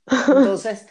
Entonces, 0.05 0.87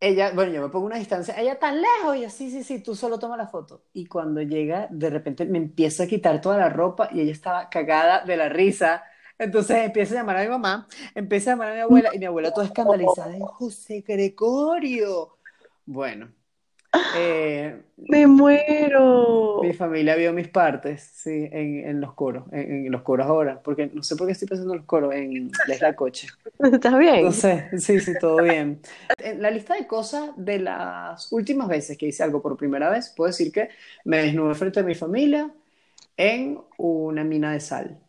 ella, 0.00 0.30
bueno, 0.32 0.52
yo 0.52 0.62
me 0.62 0.68
pongo 0.68 0.86
una 0.86 0.96
distancia, 0.96 1.34
ella 1.40 1.58
tan 1.58 1.80
lejos, 1.80 2.16
y 2.16 2.22
yo, 2.22 2.30
sí, 2.30 2.50
sí, 2.50 2.62
sí, 2.62 2.82
tú 2.82 2.94
solo 2.94 3.18
toma 3.18 3.36
la 3.36 3.48
foto. 3.48 3.84
Y 3.92 4.06
cuando 4.06 4.40
llega, 4.42 4.86
de 4.90 5.10
repente 5.10 5.44
me 5.44 5.58
empieza 5.58 6.04
a 6.04 6.06
quitar 6.06 6.40
toda 6.40 6.56
la 6.56 6.68
ropa 6.68 7.08
y 7.12 7.20
ella 7.20 7.32
estaba 7.32 7.68
cagada 7.68 8.24
de 8.24 8.36
la 8.36 8.48
risa. 8.48 9.04
Entonces 9.38 9.76
empieza 9.78 10.14
a 10.14 10.18
llamar 10.18 10.36
a 10.36 10.42
mi 10.42 10.48
mamá, 10.48 10.88
empieza 11.14 11.50
a 11.50 11.54
llamar 11.54 11.72
a 11.72 11.74
mi 11.74 11.80
abuela 11.80 12.10
y 12.14 12.18
mi 12.18 12.26
abuela 12.26 12.52
toda 12.52 12.66
escandalizada, 12.66 13.34
José 13.46 14.04
Gregorio. 14.06 15.38
Bueno, 15.86 16.32
eh, 17.12 17.82
Me 18.10 18.26
muero. 18.26 19.04
mi 19.60 19.72
familia 19.72 20.14
vio 20.16 20.32
mis 20.32 20.48
partes, 20.48 21.02
sí, 21.14 21.30
en, 21.50 21.88
en 21.88 22.00
los 22.00 22.14
coros, 22.14 22.44
en, 22.52 22.86
en 22.86 22.92
los 22.92 23.02
coros 23.02 23.26
ahora, 23.26 23.60
porque 23.62 23.88
no 23.92 24.02
sé 24.02 24.16
por 24.16 24.26
qué 24.26 24.32
estoy 24.32 24.48
pensando 24.48 24.72
en 24.74 24.78
los 24.78 24.86
coros, 24.86 25.14
en 25.14 25.60
la 25.64 25.74
isla 25.74 25.96
Coche. 25.96 26.28
¿Estás 26.72 26.98
bien? 26.98 27.26
No 27.26 27.32
sé, 27.32 27.68
sí, 27.78 28.00
sí, 28.00 28.16
todo 28.16 28.42
bien. 28.42 28.80
En 29.18 29.42
la 29.42 29.50
lista 29.50 29.74
de 29.74 29.86
cosas 29.88 30.30
de 30.36 30.60
las 30.60 31.32
últimas 31.32 31.68
veces 31.68 31.98
que 31.98 32.06
hice 32.06 32.22
algo 32.22 32.40
por 32.40 32.56
primera 32.56 32.90
vez, 32.90 33.12
puedo 33.16 33.28
decir 33.28 33.50
que 33.52 33.70
me 34.04 34.18
desnudé 34.18 34.54
frente 34.54 34.80
a 34.80 34.82
mi 34.84 34.94
familia 34.94 35.52
en 36.16 36.60
una 36.78 37.24
mina 37.24 37.52
de 37.52 37.60
sal. 37.60 38.00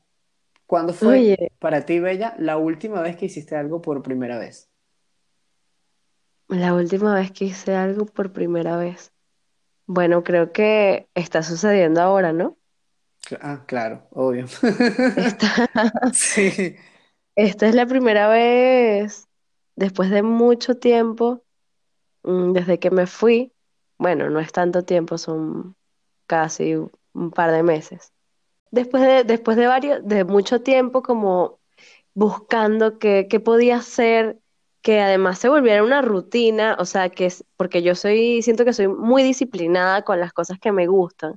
¿Cuándo 0.68 0.94
fue 0.94 1.14
Oye, 1.14 1.52
para 1.60 1.86
ti, 1.86 2.00
Bella, 2.00 2.36
la 2.40 2.58
última 2.58 3.02
vez 3.02 3.18
que 3.18 3.28
hiciste 3.28 3.56
algo 3.56 3.82
por 3.82 4.04
primera 4.04 4.40
vez? 4.40 4.69
La 6.50 6.74
última 6.74 7.16
vez 7.16 7.32
que 7.32 7.46
hice 7.46 7.76
algo 7.76 8.06
por 8.06 8.32
primera 8.34 8.78
vez. 8.78 9.14
Bueno, 9.88 10.24
creo 10.24 10.52
que 10.52 11.10
está 11.16 11.44
sucediendo 11.44 12.02
ahora, 12.02 12.34
¿no? 12.34 12.58
Cl- 13.28 13.40
Ah, 13.42 13.64
claro, 13.68 14.08
obvio. 14.12 14.46
Esta, 15.16 15.70
Sí. 16.14 16.76
esta 17.36 17.68
es 17.68 17.76
la 17.76 17.86
primera 17.86 18.28
vez 18.28 19.28
después 19.76 20.10
de 20.10 20.24
mucho 20.24 20.76
tiempo, 20.78 21.44
mm, 22.24 22.54
desde 22.54 22.80
que 22.80 22.92
me 22.92 23.08
fui. 23.08 23.54
Bueno, 23.98 24.30
no 24.30 24.40
es 24.40 24.52
tanto 24.52 24.84
tiempo, 24.84 25.18
son 25.18 25.76
casi 26.28 26.76
un 27.14 27.32
par 27.32 27.52
de 27.52 27.64
meses. 27.64 28.14
Después 28.72 29.04
de, 29.04 29.24
después 29.24 29.58
de 29.58 29.68
varios, 29.68 30.00
de 30.08 30.24
mucho 30.26 30.62
tiempo 30.62 31.02
como 31.04 31.60
buscando 32.14 33.00
qué, 33.00 33.28
qué 33.30 33.40
podía 33.40 33.78
hacer, 33.78 34.40
que 34.82 35.02
además 35.02 35.40
se 35.40 35.50
volviera 35.50 35.84
una 35.84 36.02
rutina, 36.02 36.78
o 36.80 36.86
sea, 36.86 37.10
que 37.10 37.26
es, 37.28 37.46
porque 37.58 37.82
yo 37.84 37.96
soy, 37.96 38.42
siento 38.42 38.66
que 38.66 38.74
soy 38.74 38.88
muy 38.88 39.24
disciplinada 39.24 40.04
con 40.04 40.20
las 40.20 40.34
cosas 40.34 40.60
que 40.60 40.72
me 40.72 40.88
gustan. 40.88 41.36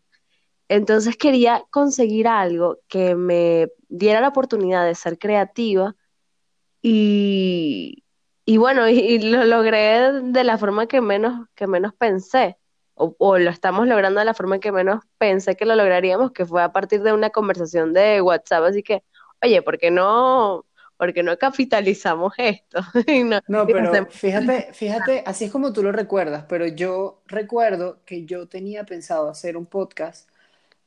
Entonces 0.68 1.16
quería 1.16 1.64
conseguir 1.70 2.28
algo 2.28 2.78
que 2.88 3.14
me 3.16 3.68
diera 3.88 4.20
la 4.20 4.28
oportunidad 4.28 4.87
de 4.87 4.94
ser 4.94 5.18
creativa 5.18 5.94
y, 6.82 8.04
y 8.44 8.56
bueno, 8.58 8.88
y, 8.88 9.18
lo 9.20 9.44
logré 9.44 10.12
de 10.22 10.44
la 10.44 10.58
forma 10.58 10.87
que 10.87 11.00
menos, 11.00 11.46
que 11.54 11.66
menos 11.66 11.94
pensé, 11.94 12.58
o, 12.94 13.14
o 13.18 13.38
lo 13.38 13.50
estamos 13.50 13.87
logrando 13.88 14.20
de 14.20 14.26
la 14.26 14.34
forma 14.34 14.61
que 14.61 14.72
menos 14.72 15.04
pensé 15.18 15.56
que 15.56 15.66
lo 15.66 15.76
lograríamos, 15.76 16.32
que 16.32 16.46
fue 16.46 16.62
a 16.62 16.72
partir 16.72 17.02
de 17.02 17.12
una 17.12 17.30
conversación 17.30 17.92
de 17.92 18.20
WhatsApp, 18.22 18.64
así 18.64 18.82
que, 18.82 19.04
oye, 19.42 19.62
¿por 19.62 19.78
qué 19.78 19.90
no, 19.90 20.66
por 21.02 21.12
qué 21.14 21.23
no 21.23 21.37
capitalizamos 21.38 22.32
esto? 22.38 22.80
Y 23.09 23.25
no, 23.25 23.40
No, 23.47 23.71
pero 23.71 24.06
hacemos. 24.06 24.09
fíjate, 24.11 24.73
fíjate, 24.73 25.23
así 25.26 25.44
es 25.47 25.50
como 25.52 25.73
tú 25.73 25.82
lo 25.82 25.92
recuerdas, 25.92 26.44
pero 26.49 26.66
yo 26.68 27.23
recuerdo 27.26 28.00
que 28.04 28.25
yo 28.25 28.49
tenía 28.49 28.85
pensado 28.85 29.28
hacer 29.28 29.56
un 29.56 29.66
podcast 29.66 30.28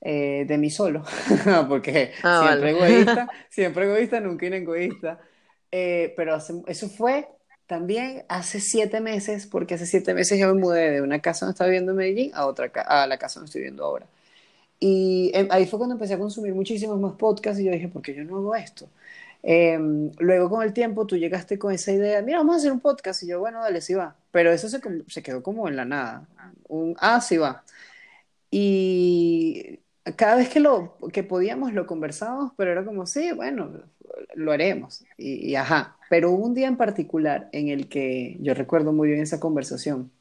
eh, 0.01 0.45
de 0.48 0.57
mí 0.57 0.69
solo, 0.69 1.03
porque 1.69 2.13
Ah, 2.24 2.39
siempre 2.39 2.72
vale. 2.72 2.72
egoísta, 2.72 3.29
siempre 3.50 3.86
egoísta, 3.86 4.19
nunca 4.22 4.45
inegoísta. 4.48 5.19
Eh, 5.72 6.13
pero 6.17 6.36
hace- 6.36 6.63
eso 6.67 6.89
fue 6.89 7.27
también 7.67 8.25
hace 8.29 8.60
siete 8.62 9.01
meses, 9.01 9.48
porque 9.48 9.75
hace 9.75 9.86
siete 9.88 10.13
meses 10.13 10.39
yo 10.39 10.53
me 10.53 10.62
mudé 10.62 10.91
de 10.91 11.01
una 11.01 11.22
casa 11.22 11.45
donde 11.45 11.53
estaba 11.55 11.69
viviendo 11.69 11.91
en 11.93 11.98
Medellín 12.00 12.31
a 12.36 12.45
otra, 12.48 12.67
a 12.88 13.07
la 13.07 13.17
casa 13.17 13.39
donde 13.39 13.50
estoy 13.50 13.62
viviendo 13.63 13.84
ahora. 13.86 14.07
Y 14.79 15.31
eh, 15.34 15.48
ahí 15.51 15.65
fue 15.65 15.79
cuando 15.79 15.95
empecé 15.95 16.13
a 16.15 16.19
consumir 16.19 16.53
muchísimos 16.53 17.00
más 17.00 17.13
podcasts 17.13 17.60
y 17.62 17.65
yo 17.65 17.72
dije, 17.72 17.88
¿por 17.88 18.01
qué 18.01 18.13
yo 18.13 18.24
no 18.24 18.38
hago 18.38 18.55
esto? 18.55 18.89
Eh, 19.47 19.77
luego 20.19 20.49
con 20.49 20.63
el 20.63 20.73
tiempo 20.73 21.05
tú 21.05 21.17
llegaste 21.17 21.59
con 21.59 21.71
esa 21.71 21.91
idea, 21.91 22.21
mira, 22.23 22.39
vamos 22.39 22.55
a 22.55 22.57
hacer 22.57 22.71
un 22.71 22.79
podcast 22.79 23.21
y 23.23 23.27
yo, 23.27 23.39
bueno, 23.39 23.61
dale, 23.61 23.79
sí 23.81 23.93
va. 23.93 24.15
Pero 24.31 24.51
eso 24.51 24.67
se, 24.69 24.81
se 25.07 25.23
quedó 25.23 25.43
como 25.43 25.67
en 25.67 25.75
la 25.75 25.85
nada. 25.85 26.27
Un, 26.67 26.95
ah, 26.99 27.21
sí 27.21 27.37
va. 27.37 27.63
Y 28.51 29.79
cada 30.17 30.35
vez 30.37 30.49
que 30.49 30.59
lo 30.59 30.97
que 31.13 31.23
podíamos 31.23 31.73
lo 31.73 31.87
conversábamos, 31.87 32.53
pero 32.57 32.71
era 32.71 32.85
como, 32.85 33.05
sí, 33.05 33.31
bueno, 33.33 33.71
lo 34.35 34.51
haremos. 34.51 35.05
Y, 35.17 35.51
y 35.51 35.55
ajá. 35.55 35.97
Pero 36.09 36.31
hubo 36.31 36.45
un 36.45 36.53
día 36.55 36.67
en 36.67 36.77
particular 36.77 37.49
en 37.51 37.69
el 37.69 37.89
que 37.89 38.37
yo 38.41 38.53
recuerdo 38.53 38.93
muy 38.93 39.09
bien 39.09 39.21
esa 39.21 39.39
conversación. 39.39 40.11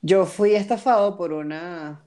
Yo 0.00 0.26
fui 0.26 0.54
estafado 0.54 1.16
por 1.16 1.32
una, 1.32 2.04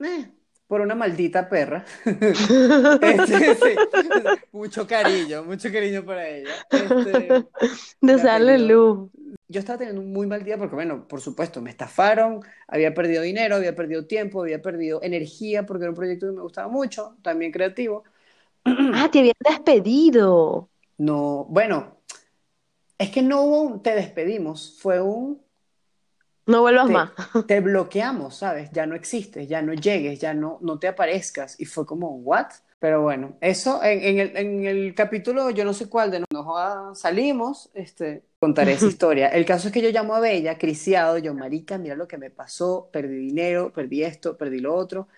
eh, 0.00 0.30
por 0.68 0.82
una 0.82 0.94
maldita 0.94 1.48
perra. 1.48 1.84
Este, 3.00 3.54
sí, 3.56 3.82
mucho 4.52 4.86
cariño, 4.86 5.44
mucho 5.44 5.72
cariño 5.72 6.04
para 6.04 6.28
ella. 6.28 6.54
Este, 6.70 7.46
De 8.00 8.16
apellido. 8.16 8.58
luz. 8.58 9.10
Yo 9.48 9.60
estaba 9.60 9.78
teniendo 9.78 10.02
un 10.02 10.12
muy 10.12 10.26
mal 10.26 10.44
día 10.44 10.58
porque, 10.58 10.74
bueno, 10.74 11.08
por 11.08 11.20
supuesto, 11.22 11.62
me 11.62 11.70
estafaron, 11.70 12.40
había 12.66 12.94
perdido 12.94 13.22
dinero, 13.22 13.56
había 13.56 13.74
perdido 13.74 14.06
tiempo, 14.06 14.42
había 14.42 14.60
perdido 14.62 15.02
energía 15.02 15.64
porque 15.66 15.84
era 15.84 15.90
un 15.90 15.96
proyecto 15.96 16.26
que 16.26 16.32
me 16.32 16.42
gustaba 16.42 16.68
mucho, 16.68 17.16
también 17.22 17.50
creativo. 17.50 18.04
Ah, 18.64 19.08
te 19.10 19.20
habían 19.20 19.34
despedido. 19.40 20.68
No, 20.98 21.46
bueno, 21.48 21.98
es 22.98 23.10
que 23.10 23.22
no 23.22 23.42
hubo 23.42 23.62
un 23.62 23.82
te 23.82 23.94
despedimos, 23.94 24.76
fue 24.80 25.00
un 25.00 25.40
No 26.48 26.62
vuelvas 26.62 26.86
te, 26.86 26.92
más. 26.92 27.10
te 27.46 27.60
bloqueamos, 27.60 28.36
¿sabes? 28.36 28.70
Ya 28.72 28.86
no 28.86 28.94
existes, 28.94 29.46
ya 29.48 29.60
no 29.60 29.74
llegues, 29.74 30.18
ya 30.18 30.32
no, 30.32 30.58
no 30.62 30.78
te 30.78 30.88
aparezcas. 30.88 31.60
Y 31.60 31.66
fue 31.66 31.84
como, 31.86 32.16
¿what? 32.16 32.46
Pero 32.78 33.02
bueno, 33.02 33.36
eso 33.40 33.82
en, 33.82 34.00
en 34.00 34.18
el, 34.18 34.36
en 34.36 34.64
el 34.66 34.94
capítulo, 34.94 35.50
yo 35.50 35.64
no 35.64 35.74
sé 35.74 35.88
cuál 35.88 36.10
de 36.10 36.24
nos 36.32 36.98
salimos, 36.98 37.70
este, 37.74 38.22
contaré 38.38 38.72
esa 38.72 38.86
historia. 38.88 39.28
El 39.28 39.44
caso 39.44 39.68
es 39.68 39.74
que 39.74 39.82
yo 39.82 39.90
llamo 39.90 40.14
a 40.14 40.20
Bella, 40.20 40.56
criciado, 40.56 41.18
yo, 41.18 41.34
marica, 41.34 41.76
mira 41.76 41.96
lo 41.96 42.08
que 42.08 42.18
me 42.18 42.30
pasó, 42.30 42.88
perdí 42.92 43.16
dinero, 43.16 43.72
perdí 43.72 44.04
esto, 44.04 44.38
perdí 44.38 44.60
lo 44.60 44.74
otro. 44.74 45.08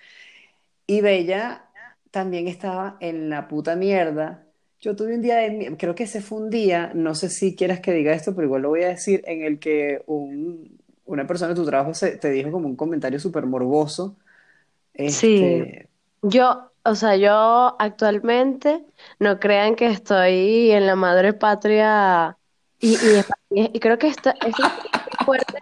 Y 0.86 1.00
Bella 1.00 1.70
también 2.10 2.48
estaba 2.48 2.96
en 3.00 3.30
la 3.30 3.46
puta 3.46 3.76
mierda. 3.76 4.46
Yo 4.80 4.96
tuve 4.96 5.14
un 5.14 5.22
día 5.22 5.36
de, 5.36 5.76
creo 5.78 5.94
que 5.94 6.04
ese 6.04 6.22
fue 6.22 6.38
un 6.38 6.50
día, 6.50 6.90
no 6.94 7.14
sé 7.14 7.28
si 7.28 7.54
quieras 7.54 7.80
que 7.80 7.92
diga 7.92 8.14
esto, 8.14 8.34
pero 8.34 8.46
igual 8.46 8.62
lo 8.62 8.70
voy 8.70 8.82
a 8.82 8.88
decir, 8.88 9.22
en 9.26 9.42
el 9.42 9.58
que 9.58 10.02
un, 10.06 10.79
una 11.12 11.26
persona 11.26 11.50
de 11.50 11.56
tu 11.56 11.66
trabajo 11.66 11.94
se, 11.94 12.16
te 12.18 12.30
dijo 12.30 12.50
como 12.52 12.68
un 12.68 12.76
comentario 12.76 13.18
súper 13.20 13.46
morboso. 13.46 14.16
Sí, 15.06 15.64
Este, 15.64 15.88
yo, 16.22 16.72
o 16.84 16.94
sea, 16.94 17.16
yo 17.16 17.76
actualmente 17.80 18.84
no 19.18 19.38
crean 19.40 19.76
que 19.76 19.86
estoy 19.86 20.70
en 20.72 20.86
la 20.86 20.96
madre 20.96 21.32
patria 21.32 22.38
y, 22.78 23.24
y, 23.50 23.66
y- 23.76 23.80
creo 23.80 23.98
que 23.98 24.08
esto, 24.08 24.30
esto 24.42 24.62
es 25.12 25.20
fuerte 25.24 25.58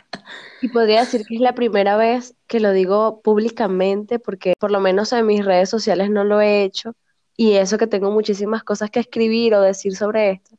y 0.61 0.71
podría 0.71 1.01
decir 1.01 1.25
que 1.27 1.37
es 1.37 1.41
la 1.43 1.55
primera 1.55 1.97
vez 1.97 2.37
que 2.47 2.61
lo 2.61 2.73
digo 2.73 3.23
públicamente 3.23 4.19
porque 4.19 4.55
por 4.59 4.71
lo 4.73 4.81
menos 4.81 5.13
en 5.13 5.27
mis 5.27 5.45
redes 5.45 5.71
sociales 5.71 6.11
no 6.11 6.25
lo 6.25 6.41
he 6.41 6.65
hecho 6.65 6.95
y 7.37 7.55
eso 7.55 7.79
que 7.79 7.87
tengo 7.89 8.11
muchísimas 8.13 8.65
cosas 8.65 8.91
que 8.91 9.01
escribir 9.01 9.55
o 9.55 9.63
decir 9.63 9.97
sobre 9.97 10.31
esto, 10.33 10.57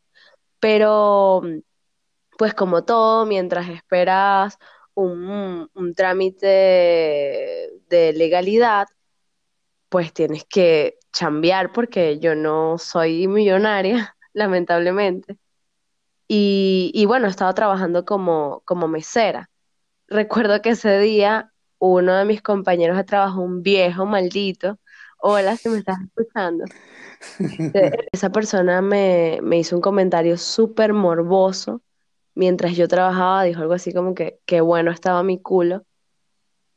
pero 0.60 1.41
pues 2.38 2.53
como 2.53 2.84
todo, 2.84 3.25
mientras 3.25 3.67
esperas 3.69 4.58
un, 5.03 5.69
un 5.73 5.93
trámite 5.95 6.45
de 7.89 8.13
legalidad, 8.13 8.87
pues 9.89 10.13
tienes 10.13 10.45
que 10.45 10.97
chambear 11.11 11.71
porque 11.71 12.19
yo 12.19 12.35
no 12.35 12.77
soy 12.77 13.27
millonaria, 13.27 14.15
lamentablemente. 14.33 15.37
Y, 16.27 16.91
y 16.93 17.05
bueno, 17.05 17.27
estaba 17.27 17.53
trabajando 17.53 18.05
como, 18.05 18.61
como 18.65 18.87
mesera. 18.87 19.49
Recuerdo 20.07 20.61
que 20.61 20.71
ese 20.71 20.99
día 20.99 21.53
uno 21.79 22.15
de 22.15 22.25
mis 22.25 22.41
compañeros 22.41 22.97
de 22.97 23.03
trabajo, 23.05 23.41
un 23.41 23.63
viejo 23.63 24.05
maldito, 24.05 24.79
hola, 25.19 25.57
si 25.57 25.69
me 25.69 25.79
estás 25.79 25.97
escuchando, 26.03 26.65
este, 27.39 28.07
esa 28.11 28.31
persona 28.31 28.81
me, 28.81 29.39
me 29.43 29.59
hizo 29.59 29.75
un 29.75 29.81
comentario 29.81 30.37
súper 30.37 30.93
morboso 30.93 31.81
mientras 32.39 32.77
yo 32.77 32.88
trabajaba, 32.88 33.43
dijo 33.43 33.62
algo 33.62 33.74
así 33.74 33.93
como 33.93 34.15
que 34.15 34.39
qué 34.46 34.62
bueno 34.62 34.91
estaba 34.91 35.24
mi 35.24 35.41
culo. 35.41 35.84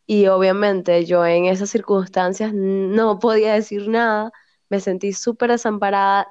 Y 0.07 0.27
obviamente 0.27 1.05
yo 1.07 1.25
en 1.25 1.45
esas 1.45 1.71
circunstancias 1.71 2.53
no 2.53 3.21
podía 3.21 3.55
decir 3.55 3.89
nada, 3.89 4.33
me 4.69 4.81
sentí 4.81 5.13
súper 5.13 5.53
desamparada, 5.53 6.27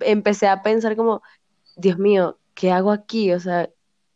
empecé 0.00 0.48
a 0.48 0.62
pensar 0.62 0.96
como, 0.96 1.22
Dios 1.76 1.98
mío, 1.98 2.38
¿qué 2.54 2.72
hago 2.72 2.92
aquí? 2.92 3.32
O 3.32 3.40
sea, 3.40 3.70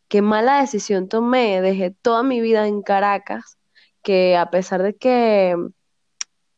qué 0.07 0.21
mala 0.21 0.61
decisión 0.61 1.09
tomé, 1.09 1.61
dejé 1.61 1.89
toda 1.89 2.21
mi 2.21 2.39
vida 2.39 2.67
en 2.67 2.83
Caracas, 2.83 3.57
que 4.03 4.37
a 4.37 4.51
pesar 4.51 4.83
de 4.83 4.95
que 4.95 5.55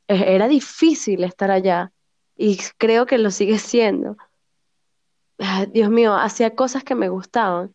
e-, 0.10 0.36
era 0.36 0.50
difícil 0.50 1.24
estar 1.24 1.50
allá, 1.50 1.94
y 2.36 2.58
creo 2.78 3.06
que 3.06 3.18
lo 3.18 3.32
sigue 3.32 3.58
siendo, 3.58 4.18
Dios 5.72 5.90
mío, 5.90 6.14
hacía 6.16 6.56
cosas 6.56 6.84
que 6.84 6.96
me 6.96 7.08
gustaban. 7.08 7.74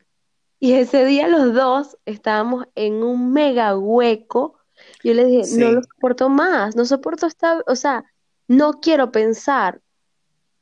Y 0.58 0.72
ese 0.74 1.04
día 1.04 1.28
los 1.28 1.52
dos 1.54 1.98
estábamos 2.06 2.66
en 2.74 3.02
un 3.02 3.32
mega 3.32 3.76
hueco. 3.76 4.58
Yo 5.04 5.14
le 5.14 5.24
dije, 5.24 5.46
no 5.48 5.70
lo 5.70 5.82
soporto 5.82 6.28
más, 6.28 6.76
no 6.76 6.84
soporto 6.84 7.26
esta, 7.26 7.62
o 7.66 7.76
sea, 7.76 8.04
no 8.48 8.80
quiero 8.80 9.10
pensar 9.12 9.80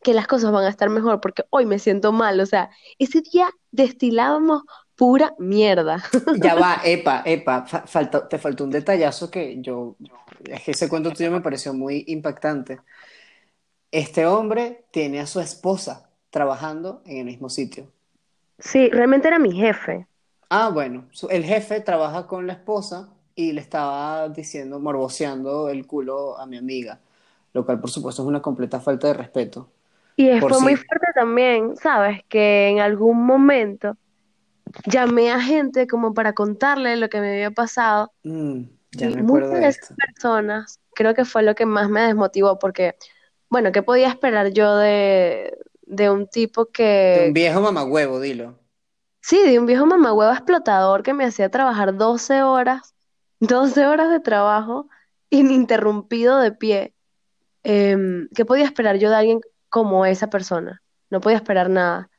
que 0.02 0.14
las 0.14 0.26
cosas 0.26 0.52
van 0.52 0.64
a 0.64 0.68
estar 0.68 0.90
mejor 0.90 1.20
porque 1.20 1.44
hoy 1.50 1.66
me 1.66 1.78
siento 1.78 2.12
mal. 2.12 2.40
O 2.40 2.46
sea, 2.46 2.70
ese 2.98 3.22
día 3.22 3.48
destilábamos 3.72 4.62
pura 4.96 5.34
mierda. 5.38 6.02
Ya 6.36 6.54
va, 6.54 6.80
epa, 6.84 7.22
epa, 7.24 7.64
fa- 7.66 7.86
falta- 7.86 8.28
te 8.28 8.38
faltó 8.38 8.64
un 8.64 8.70
detallazo 8.70 9.30
que 9.30 9.60
yo, 9.62 9.96
es 10.44 10.62
que 10.62 10.72
ese 10.72 10.88
cuento 10.88 11.12
tuyo 11.12 11.30
me 11.30 11.40
pareció 11.40 11.72
muy 11.74 12.04
impactante. 12.08 12.80
Este 13.90 14.26
hombre 14.26 14.86
tiene 14.90 15.20
a 15.20 15.26
su 15.26 15.40
esposa 15.40 16.10
trabajando 16.30 17.02
en 17.06 17.18
el 17.18 17.24
mismo 17.26 17.48
sitio. 17.48 17.92
Sí, 18.58 18.90
realmente 18.90 19.28
era 19.28 19.38
mi 19.38 19.52
jefe. 19.52 20.08
Ah, 20.50 20.68
bueno, 20.70 21.08
el 21.30 21.44
jefe 21.44 21.80
trabaja 21.80 22.26
con 22.26 22.46
la 22.46 22.52
esposa 22.54 23.08
y 23.34 23.52
le 23.52 23.60
estaba 23.60 24.28
diciendo, 24.28 24.78
morboseando 24.78 25.68
el 25.68 25.86
culo 25.86 26.38
a 26.38 26.46
mi 26.46 26.56
amiga, 26.56 27.00
lo 27.52 27.64
cual 27.66 27.80
por 27.80 27.90
supuesto 27.90 28.22
es 28.22 28.28
una 28.28 28.42
completa 28.42 28.80
falta 28.80 29.08
de 29.08 29.14
respeto. 29.14 29.70
Y 30.16 30.40
fue 30.42 30.60
muy 30.60 30.76
fuerte 30.76 31.06
también, 31.14 31.76
¿sabes? 31.76 32.20
Que 32.28 32.68
en 32.68 32.78
algún 32.80 33.24
momento 33.26 33.96
llamé 34.86 35.32
a 35.32 35.40
gente 35.40 35.86
como 35.88 36.14
para 36.14 36.34
contarle 36.34 36.96
lo 36.96 37.08
que 37.10 37.20
me 37.20 37.32
había 37.32 37.50
pasado 37.52 38.12
Mm, 38.24 38.64
ya 38.92 39.08
y 39.08 39.16
me 39.16 39.22
muchas 39.22 39.60
de 39.60 39.62
de 39.62 39.68
esas 39.68 39.80
esto. 39.80 39.96
personas 39.96 40.80
creo 40.94 41.14
que 41.14 41.24
fue 41.26 41.42
lo 41.42 41.54
que 41.56 41.66
más 41.66 41.90
me 41.90 42.02
desmotivó 42.02 42.58
porque, 42.58 42.96
bueno, 43.50 43.72
¿qué 43.72 43.82
podía 43.82 44.08
esperar 44.08 44.52
yo 44.52 44.76
de, 44.78 45.56
de 45.86 46.10
un 46.10 46.26
tipo 46.28 46.66
De 47.08 47.20
un 47.22 47.32
que, 47.32 47.32
viejo 47.32 47.60
mamagüevo, 47.62 48.20
dilo. 48.20 48.58
sí, 49.20 49.40
de 49.42 49.58
un 49.58 49.66
viejo 49.66 49.86
mamagüevo 49.86 50.32
explotador 50.32 51.02
que 51.02 51.14
me 51.14 51.24
hacía 51.24 51.50
trabajar 51.50 51.96
12 51.96 52.42
horas, 52.42 52.94
12 53.40 53.86
horas 53.86 54.10
de 54.10 54.20
trabajo 54.20 54.88
ininterrumpido 55.30 56.38
de 56.38 56.52
pie? 56.52 56.94
Em, 57.64 58.28
¿qué 58.34 58.44
podía 58.44 58.64
esperar 58.66 58.96
yo 58.98 59.10
de 59.10 59.16
alguien 59.16 59.40
como 59.70 60.06
esa 60.06 60.28
persona? 60.30 60.82
No 61.10 61.20
podía 61.20 61.38
esperar 61.38 61.70
nada. 61.70 62.10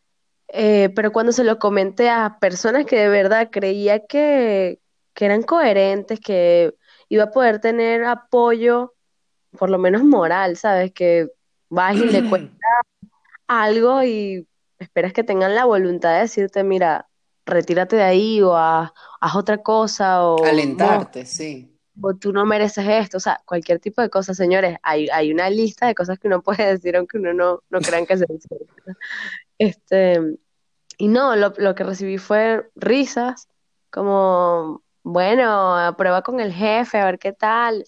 Eh, 0.50 0.92
pero 0.96 1.12
cuando 1.12 1.32
se 1.34 1.44
lo 1.44 1.60
comenté 1.60 2.10
a 2.10 2.38
personas 2.40 2.86
que 2.86 2.98
de 3.00 3.10
verdad 3.10 3.50
creía 3.52 4.06
que, 4.08 4.82
que 5.14 5.26
eran 5.26 5.44
coherentes, 5.44 6.20
que 6.20 6.76
iba 7.10 7.26
a 7.26 7.32
poder 7.32 7.60
tener 7.62 8.04
apoyo, 8.06 8.96
por 9.58 9.70
lo 9.70 9.78
menos 9.80 10.04
moral, 10.04 10.58
¿sabes? 10.58 10.92
Que 10.94 11.30
vas 11.70 11.96
y 11.98 12.10
le 12.10 12.24
cuentas 12.30 12.60
algo 13.48 14.04
y 14.04 14.48
esperas 14.80 15.14
que 15.14 15.24
tengan 15.24 15.56
la 15.56 15.66
voluntad 15.66 16.14
de 16.14 16.22
decirte, 16.22 16.64
mira, 16.64 17.08
retírate 17.46 17.96
de 17.96 18.04
ahí 18.04 18.42
o 18.42 18.56
haz, 18.58 18.92
haz 19.22 19.36
otra 19.36 19.60
cosa 19.60 20.26
o, 20.26 20.38
"Mo, 20.38 20.46
Alentarte, 20.46 21.26
sí. 21.26 21.72
o 22.02 22.14
tú 22.16 22.34
no 22.34 22.46
mereces 22.46 22.86
esto, 22.88 23.18
o 23.18 23.20
sea, 23.20 23.40
cualquier 23.46 23.80
tipo 23.80 24.02
de 24.02 24.10
cosas, 24.10 24.36
señores. 24.36 24.78
Hay, 24.84 25.08
hay 25.10 25.32
una 25.32 25.50
lista 25.50 25.88
de 25.88 25.96
cosas 25.96 26.20
que 26.20 26.28
uno 26.28 26.42
puede 26.44 26.66
decir 26.66 26.96
aunque 26.98 27.18
uno 27.18 27.34
no, 27.34 27.64
no 27.70 27.80
crean 27.80 28.06
que 28.06 28.18
se 28.18 28.26
dice. 28.28 28.48
Este, 29.58 30.20
y 30.98 31.08
no, 31.08 31.36
lo, 31.36 31.54
lo 31.58 31.76
que 31.76 31.84
recibí 31.84 32.18
fue 32.18 32.70
risas, 32.76 33.48
como, 33.92 34.84
bueno, 35.04 35.94
prueba 35.98 36.22
con 36.22 36.40
el 36.40 36.52
jefe, 36.52 36.98
a 37.00 37.06
ver 37.06 37.20
qué 37.20 37.32
tal. 37.32 37.86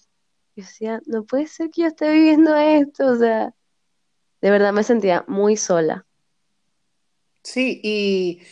Y 0.54 0.62
decía, 0.62 1.00
no 1.06 1.24
puede 1.24 1.46
ser 1.46 1.70
que 1.70 1.82
yo 1.82 1.88
esté 1.88 2.10
viviendo 2.10 2.56
esto, 2.56 3.06
o 3.06 3.16
sea, 3.16 3.54
de 4.40 4.50
verdad 4.50 4.72
me 4.72 4.84
sentía 4.84 5.24
muy 5.28 5.56
sola. 5.56 6.04
Sí, 7.42 7.80
y 7.82 8.42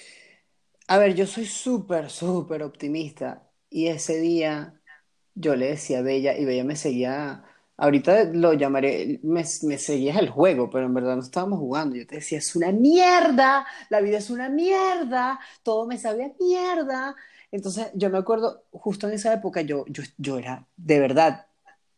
a 0.89 0.99
ver, 0.99 1.15
yo 1.15 1.27
soy 1.27 1.47
súper, 1.47 2.11
súper 2.11 2.63
optimista. 2.63 3.51
Y 3.71 3.89
ese 3.89 4.19
día 4.21 4.81
yo 5.35 5.57
le 5.57 5.69
decía 5.69 5.99
a 6.01 6.03
Bella 6.03 6.37
y 6.37 6.45
Bella 6.45 6.65
me 6.65 6.77
seguía, 6.77 7.45
ahorita 7.77 8.25
lo 8.33 8.55
llamaré, 8.55 9.21
me, 9.23 9.45
me 9.63 9.79
seguías 9.79 10.19
el 10.19 10.31
juego, 10.31 10.71
pero 10.71 10.87
en 10.87 10.95
verdad 10.95 11.17
no 11.17 11.23
estábamos 11.23 11.59
jugando. 11.59 11.97
Yo 11.97 12.07
te 12.07 12.17
decía, 12.17 12.39
es 12.39 12.57
una 12.57 12.73
mierda, 12.73 13.67
la 13.91 14.01
vida 14.01 14.19
es 14.19 14.31
una 14.31 14.49
mierda, 14.49 15.41
todo 15.63 15.87
me 15.87 15.99
sabe 15.99 16.25
a 16.27 16.33
mierda. 16.41 17.15
Entonces 17.51 17.89
yo 17.95 18.11
me 18.11 18.19
acuerdo, 18.19 18.65
justo 18.73 19.09
en 19.09 19.15
esa 19.15 19.33
época 19.35 19.63
yo, 19.63 19.85
yo, 19.89 20.03
yo 20.19 20.39
era, 20.39 20.67
de 20.77 21.01
verdad, 21.01 21.47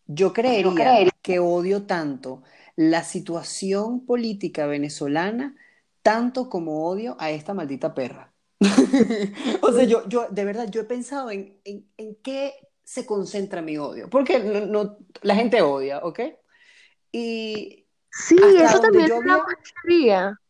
yo 0.06 0.32
creería 0.32 1.10
que 1.22 1.38
odio 1.38 1.84
tanto 1.84 2.42
la 2.78 3.04
situación 3.04 4.06
política 4.06 4.66
venezolana, 4.66 5.56
tanto 6.02 6.48
como 6.50 6.86
odio 6.88 7.16
a 7.20 7.32
esta 7.32 7.54
maldita 7.54 7.94
perra. 7.94 8.34
O 9.62 9.72
sea, 9.72 9.84
yo, 9.84 10.08
yo 10.08 10.28
de 10.30 10.44
verdad, 10.46 10.68
yo 10.70 10.82
he 10.82 10.84
pensado 10.84 11.30
en, 11.32 11.60
en, 11.64 11.90
en 11.98 12.16
qué 12.22 12.54
se 12.84 13.06
concentra 13.06 13.62
mi 13.62 13.78
odio, 13.78 14.08
porque 14.10 14.38
no, 14.40 14.66
no- 14.66 14.98
la 15.22 15.34
gente 15.36 15.62
odia, 15.62 15.98
¿ok? 16.04 16.20
Y 17.12 17.86
Sí, 18.10 18.36
eso 18.60 18.80
también 18.80 19.06
yo 19.06 19.20
lo 19.22 19.42
había, 19.84 20.40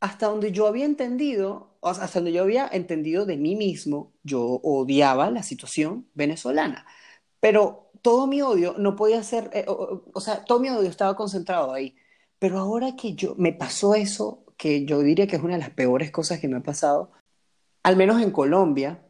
hasta 0.00 0.26
donde 0.26 0.52
yo 0.52 0.66
había 0.66 0.84
entendido, 0.84 1.76
o 1.80 1.94
sea, 1.94 2.04
hasta 2.04 2.18
donde 2.20 2.32
yo 2.32 2.42
había 2.42 2.68
entendido 2.72 3.26
de 3.26 3.36
mí 3.36 3.56
mismo, 3.56 4.12
yo 4.22 4.42
odiaba 4.62 5.30
la 5.30 5.42
situación 5.42 6.08
venezolana. 6.14 6.86
Pero 7.40 7.83
todo 8.04 8.26
mi 8.26 8.42
odio 8.42 8.74
no 8.76 8.96
podía 8.96 9.22
ser, 9.22 9.48
eh, 9.54 9.64
o, 9.66 10.02
o- 10.12 10.20
sea, 10.20 10.44
todo 10.44 10.60
mi 10.60 10.68
odio 10.68 10.90
estaba 10.90 11.16
concentrado 11.16 11.72
ahí. 11.72 11.96
Pero 12.38 12.58
ahora 12.58 12.94
que 12.96 13.14
yo 13.14 13.34
me 13.38 13.54
pasó 13.54 13.94
eso, 13.94 14.44
que 14.58 14.84
yo 14.84 15.00
diría 15.00 15.26
que 15.26 15.36
es 15.36 15.42
una 15.42 15.54
de 15.54 15.60
las 15.60 15.70
peores 15.70 16.10
cosas 16.10 16.38
que 16.38 16.46
me 16.46 16.58
ha 16.58 16.62
pasado, 16.62 17.12
al 17.82 17.96
menos 17.96 18.20
en 18.20 18.30
Colombia, 18.30 19.00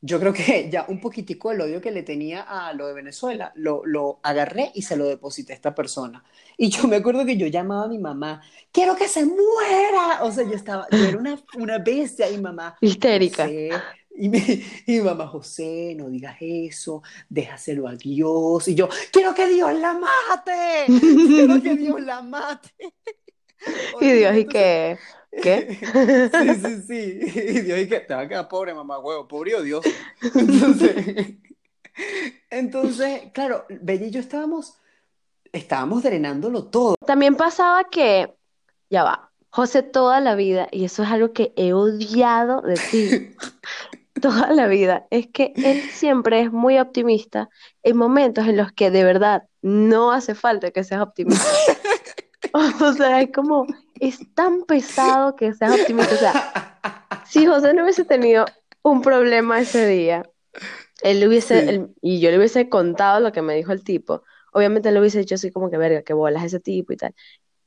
yo 0.00 0.18
creo 0.20 0.32
que 0.32 0.70
ya 0.70 0.86
un 0.88 1.00
poquitico 1.02 1.52
el 1.52 1.60
odio 1.60 1.82
que 1.82 1.90
le 1.90 2.02
tenía 2.02 2.42
a 2.42 2.72
lo 2.72 2.86
de 2.86 2.94
Venezuela, 2.94 3.52
lo, 3.56 3.84
lo 3.84 4.20
agarré 4.22 4.70
y 4.74 4.80
se 4.80 4.96
lo 4.96 5.04
deposité 5.06 5.52
a 5.52 5.56
esta 5.56 5.74
persona. 5.74 6.24
Y 6.56 6.70
yo 6.70 6.88
me 6.88 6.96
acuerdo 6.96 7.26
que 7.26 7.36
yo 7.36 7.46
llamaba 7.48 7.84
a 7.84 7.88
mi 7.88 7.98
mamá, 7.98 8.40
quiero 8.72 8.96
que 8.96 9.06
se 9.08 9.24
muera. 9.26 10.22
O 10.22 10.32
sea, 10.32 10.44
yo 10.44 10.54
estaba, 10.54 10.86
yo 10.90 11.08
era 11.08 11.18
una, 11.18 11.38
una 11.58 11.78
bestia 11.78 12.30
y 12.30 12.38
mamá, 12.40 12.76
Histérica. 12.80 13.44
José, 13.44 13.70
y 14.16 14.28
mi, 14.28 14.38
y 14.86 15.00
mamá, 15.00 15.26
José, 15.26 15.94
no 15.96 16.08
digas 16.08 16.36
eso, 16.40 17.02
déjaselo 17.28 17.88
a 17.88 17.94
Dios. 17.94 18.68
Y 18.68 18.74
yo, 18.74 18.88
quiero 19.10 19.34
que 19.34 19.48
Dios 19.48 19.72
la 19.74 19.94
mate, 19.94 20.86
quiero 20.86 21.60
que 21.60 21.76
Dios 21.76 22.00
la 22.00 22.22
mate. 22.22 22.70
Y 23.98 24.10
Dios, 24.10 24.36
¿y 24.36 24.44
qué? 24.44 24.98
¿Qué? 25.42 25.78
Sí, 26.32 26.54
sí, 26.54 26.82
sí. 26.86 27.40
Y 27.40 27.60
Dios, 27.62 27.78
y 27.78 27.88
que 27.88 28.00
te 28.00 28.14
va 28.14 28.20
a 28.20 28.28
quedar 28.28 28.46
pobre, 28.46 28.74
mamá, 28.74 28.98
huevo, 28.98 29.26
pobre 29.26 29.52
y 29.52 29.54
odioso. 29.54 29.88
Entonces, 30.20 31.36
entonces, 32.50 33.22
claro, 33.32 33.64
Bella 33.70 34.04
y 34.04 34.10
yo 34.10 34.20
estábamos, 34.20 34.74
estábamos 35.50 36.02
drenándolo 36.02 36.64
todo. 36.64 36.96
También 37.06 37.36
pasaba 37.36 37.84
que, 37.84 38.34
ya 38.90 39.02
va, 39.02 39.30
José 39.48 39.82
toda 39.82 40.20
la 40.20 40.34
vida, 40.34 40.68
y 40.70 40.84
eso 40.84 41.04
es 41.04 41.08
algo 41.08 41.32
que 41.32 41.54
he 41.56 41.72
odiado 41.72 42.60
de 42.60 42.74
ti 42.74 43.34
toda 44.20 44.52
la 44.52 44.66
vida, 44.66 45.06
es 45.10 45.26
que 45.28 45.52
él 45.56 45.82
siempre 45.90 46.40
es 46.40 46.52
muy 46.52 46.78
optimista 46.78 47.48
en 47.82 47.96
momentos 47.96 48.46
en 48.46 48.56
los 48.56 48.72
que 48.72 48.90
de 48.90 49.04
verdad 49.04 49.44
no 49.62 50.12
hace 50.12 50.34
falta 50.34 50.70
que 50.70 50.84
seas 50.84 51.00
optimista. 51.02 51.44
O 52.52 52.92
sea, 52.92 53.20
es 53.20 53.30
como, 53.34 53.66
es 53.98 54.20
tan 54.34 54.62
pesado 54.62 55.34
que 55.34 55.52
seas 55.54 55.72
optimista. 55.80 56.14
O 56.14 56.18
sea, 56.18 57.22
si 57.26 57.46
José 57.46 57.74
no 57.74 57.82
hubiese 57.82 58.04
tenido 58.04 58.44
un 58.82 59.02
problema 59.02 59.58
ese 59.60 59.84
día, 59.86 60.22
él 61.02 61.26
hubiese, 61.26 61.62
Sí. 61.62 61.68
él- 61.68 61.88
y 62.00 62.20
yo 62.20 62.30
le 62.30 62.38
hubiese 62.38 62.68
contado 62.68 63.18
lo 63.18 63.32
que 63.32 63.42
me 63.42 63.56
dijo 63.56 63.72
el 63.72 63.82
tipo, 63.82 64.22
obviamente 64.52 64.88
él 64.88 64.94
le 64.94 65.00
hubiese 65.00 65.18
dicho 65.18 65.34
así 65.34 65.50
como 65.50 65.68
que, 65.68 65.78
verga, 65.78 66.02
que 66.02 66.12
bolas 66.12 66.44
ese 66.44 66.60
tipo 66.60 66.92
y 66.92 66.96
tal. 66.96 67.12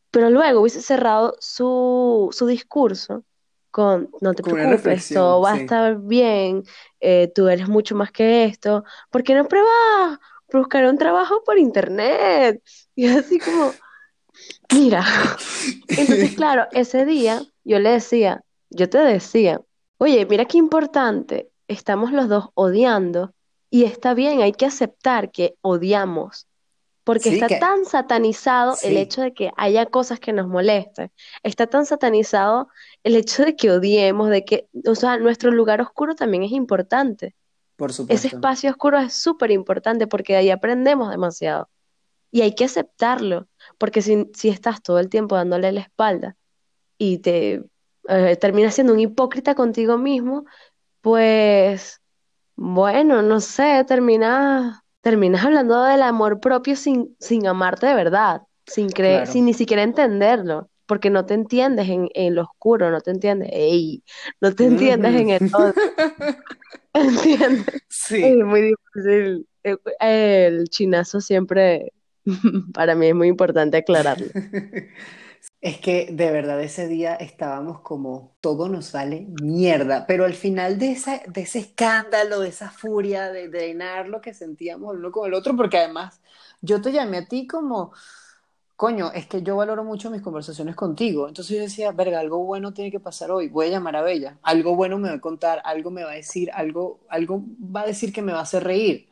Pero 0.09 0.29
luego 0.29 0.61
hubiese 0.61 0.81
cerrado 0.81 1.35
su, 1.39 2.29
su 2.31 2.45
discurso 2.47 3.25
con, 3.71 4.09
no 4.21 4.33
te 4.33 4.43
Con 4.43 4.53
preocupes, 4.53 5.09
todo 5.09 5.41
va 5.41 5.53
a 5.53 5.57
estar 5.57 5.97
bien, 5.99 6.63
eh, 6.99 7.31
tú 7.33 7.47
eres 7.47 7.67
mucho 7.69 7.95
más 7.95 8.11
que 8.11 8.45
esto, 8.45 8.83
¿por 9.11 9.23
qué 9.23 9.35
no 9.35 9.47
pruebas 9.47 10.19
buscar 10.51 10.85
un 10.87 10.97
trabajo 10.97 11.43
por 11.45 11.57
internet? 11.59 12.61
Y 12.95 13.07
así 13.07 13.39
como, 13.39 13.73
mira. 14.71 15.03
Entonces, 15.89 16.31
claro, 16.33 16.67
ese 16.73 17.05
día 17.05 17.41
yo 17.63 17.79
le 17.79 17.91
decía, 17.91 18.43
yo 18.69 18.89
te 18.89 18.99
decía, 18.99 19.61
oye, 19.97 20.25
mira 20.25 20.45
qué 20.45 20.57
importante, 20.57 21.49
estamos 21.67 22.11
los 22.11 22.29
dos 22.29 22.49
odiando 22.53 23.33
y 23.69 23.83
está 23.85 24.13
bien, 24.13 24.41
hay 24.41 24.51
que 24.53 24.65
aceptar 24.65 25.31
que 25.31 25.55
odiamos, 25.61 26.47
porque 27.03 27.29
Sí, 27.29 27.35
está 27.35 27.47
que- 27.47 27.55
tan 27.55 27.85
satanizado 27.85 28.75
el 28.83 28.97
hecho 28.97 29.21
de 29.21 29.33
que 29.33 29.51
haya 29.57 29.85
cosas 29.87 30.19
que 30.19 30.33
nos 30.33 30.47
molesten, 30.47 31.11
está 31.43 31.67
tan 31.67 31.85
satanizado 31.85 32.69
el 33.07 33.15
hecho 33.15 33.43
de 33.45 33.55
que 33.55 33.71
odiemos, 33.71 34.29
de 34.29 34.45
que, 34.45 34.69
o 34.87 34.95
sea, 34.95 35.17
nuestro 35.17 35.51
lugar 35.51 35.81
oscuro 35.81 36.15
también 36.15 36.43
es 36.43 36.51
importante. 36.51 37.35
Por 37.75 37.91
Ese 38.07 38.27
supuesto. 38.27 38.27
espacio 38.29 38.71
oscuro 38.71 38.99
es 38.99 39.13
súper 39.13 39.51
importante 39.51 40.07
porque 40.07 40.33
de 40.33 40.39
ahí 40.39 40.49
aprendemos 40.51 41.09
demasiado. 41.11 41.69
Y 42.31 42.41
hay 42.41 42.55
que 42.55 42.65
aceptarlo, 42.65 43.47
porque 43.79 44.01
si, 44.01 44.27
si 44.35 44.49
estás 44.49 44.81
todo 44.83 44.99
el 44.99 45.09
tiempo 45.09 45.35
dándole 45.35 45.71
la 45.71 45.81
espalda 45.81 46.37
y 46.97 47.19
te 47.19 47.63
eh, 48.09 48.37
terminas 48.37 48.75
siendo 48.75 48.93
un 48.93 48.99
hipócrita 48.99 49.55
contigo 49.55 49.97
mismo, 49.97 50.45
pues 51.01 52.01
bueno, 52.55 53.21
no 53.21 53.39
sé, 53.41 53.83
terminas, 53.87 54.79
terminas 55.01 55.45
hablando 55.45 55.83
del 55.83 56.01
amor 56.03 56.39
propio 56.39 56.75
sin, 56.75 57.15
sin 57.19 57.47
amarte 57.47 57.87
de 57.87 57.95
verdad, 57.95 58.43
sin 58.65 58.89
creer, 58.91 59.23
Claro. 59.23 59.31
sin 59.31 59.45
ni 59.45 59.53
siquiera 59.53 59.83
entenderlo, 59.83 60.69
porque 60.87 61.09
no 61.09 61.25
te 61.25 61.35
entiendes 61.35 61.89
en, 61.89 62.09
en 62.15 62.35
lo 62.35 62.43
oscuro, 62.43 62.89
no 62.89 63.01
te 63.01 63.11
entiendes, 63.11 63.49
ey, 63.53 64.03
no 64.41 64.53
te 64.55 64.65
entiendes 64.65 65.15
en 65.15 65.29
el 65.29 65.51
todo, 65.51 65.73
¿entiendes? 66.93 67.83
Sí. 67.89 68.23
Es 68.23 68.37
muy 68.37 68.73
difícil. 68.95 69.47
Eh, 69.63 69.77
El 70.47 70.69
chinazo 70.69 71.21
siempre, 71.21 71.93
para 72.73 72.95
mí 72.95 73.07
es 73.07 73.15
muy 73.15 73.27
importante 73.27 73.77
aclararlo. 73.77 74.27
Es 75.59 75.79
que 75.79 76.09
de 76.11 76.31
verdad 76.31 76.61
ese 76.61 76.87
día 76.87 77.15
estábamos 77.15 77.81
como 77.81 78.35
todo 78.41 78.69
nos 78.69 78.91
vale 78.91 79.27
mierda, 79.41 80.05
pero 80.05 80.25
al 80.25 80.35
final 80.35 80.77
de, 80.77 80.91
esa, 80.91 81.21
de 81.27 81.41
ese 81.41 81.59
escándalo, 81.59 82.41
de 82.41 82.49
esa 82.49 82.69
furia, 82.69 83.31
de 83.31 83.49
drenar 83.49 84.07
lo 84.07 84.21
que 84.21 84.33
sentíamos 84.33 84.93
el 84.93 84.99
uno 84.99 85.11
con 85.11 85.27
el 85.27 85.33
otro, 85.33 85.55
porque 85.55 85.77
además 85.77 86.21
yo 86.61 86.81
te 86.81 86.91
llamé 86.91 87.17
a 87.17 87.27
ti 87.27 87.47
como, 87.47 87.91
coño, 88.77 89.11
es 89.11 89.25
que 89.25 89.41
yo 89.41 89.55
valoro 89.55 89.83
mucho 89.83 90.11
mis 90.11 90.21
conversaciones 90.21 90.75
contigo, 90.75 91.27
entonces 91.27 91.57
yo 91.57 91.63
decía, 91.63 91.91
verga, 91.91 92.19
algo 92.19 92.43
bueno 92.45 92.73
tiene 92.73 92.91
que 92.91 92.99
pasar 92.99 93.31
hoy, 93.31 93.49
voy 93.49 93.65
a 93.67 93.71
llamar 93.71 93.95
a 93.95 94.03
Bella, 94.03 94.37
algo 94.43 94.75
bueno 94.75 94.99
me 94.99 95.09
va 95.09 95.15
a 95.15 95.19
contar, 95.19 95.61
algo 95.65 95.89
me 95.89 96.03
va 96.03 96.11
a 96.11 96.15
decir, 96.15 96.51
algo, 96.53 96.99
algo 97.09 97.43
va 97.59 97.81
a 97.81 97.87
decir 97.87 98.13
que 98.13 98.21
me 98.21 98.33
va 98.33 98.39
a 98.39 98.43
hacer 98.43 98.63
reír. 98.63 99.09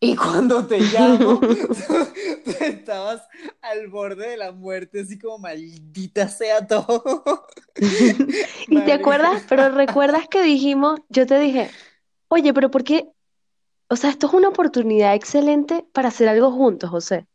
Y 0.00 0.16
cuando 0.16 0.66
te 0.66 0.80
llamo, 0.80 1.38
tú 2.44 2.50
estabas 2.58 3.22
al 3.60 3.88
borde 3.88 4.30
de 4.30 4.36
la 4.38 4.50
muerte, 4.50 5.02
así 5.02 5.18
como 5.18 5.36
maldita 5.36 6.26
sea 6.28 6.66
todo. 6.66 7.44
Y 8.66 8.80
te 8.80 8.92
acuerdas, 8.94 9.44
pero 9.46 9.68
recuerdas 9.72 10.26
que 10.26 10.42
dijimos, 10.42 11.00
yo 11.10 11.26
te 11.26 11.38
dije, 11.38 11.70
oye, 12.28 12.54
pero 12.54 12.70
¿por 12.70 12.82
qué? 12.82 13.10
O 13.90 13.96
sea, 13.96 14.08
esto 14.08 14.26
es 14.26 14.32
una 14.32 14.48
oportunidad 14.48 15.14
excelente 15.14 15.84
para 15.92 16.08
hacer 16.08 16.30
algo 16.30 16.50
juntos, 16.50 16.88
José. 16.88 17.26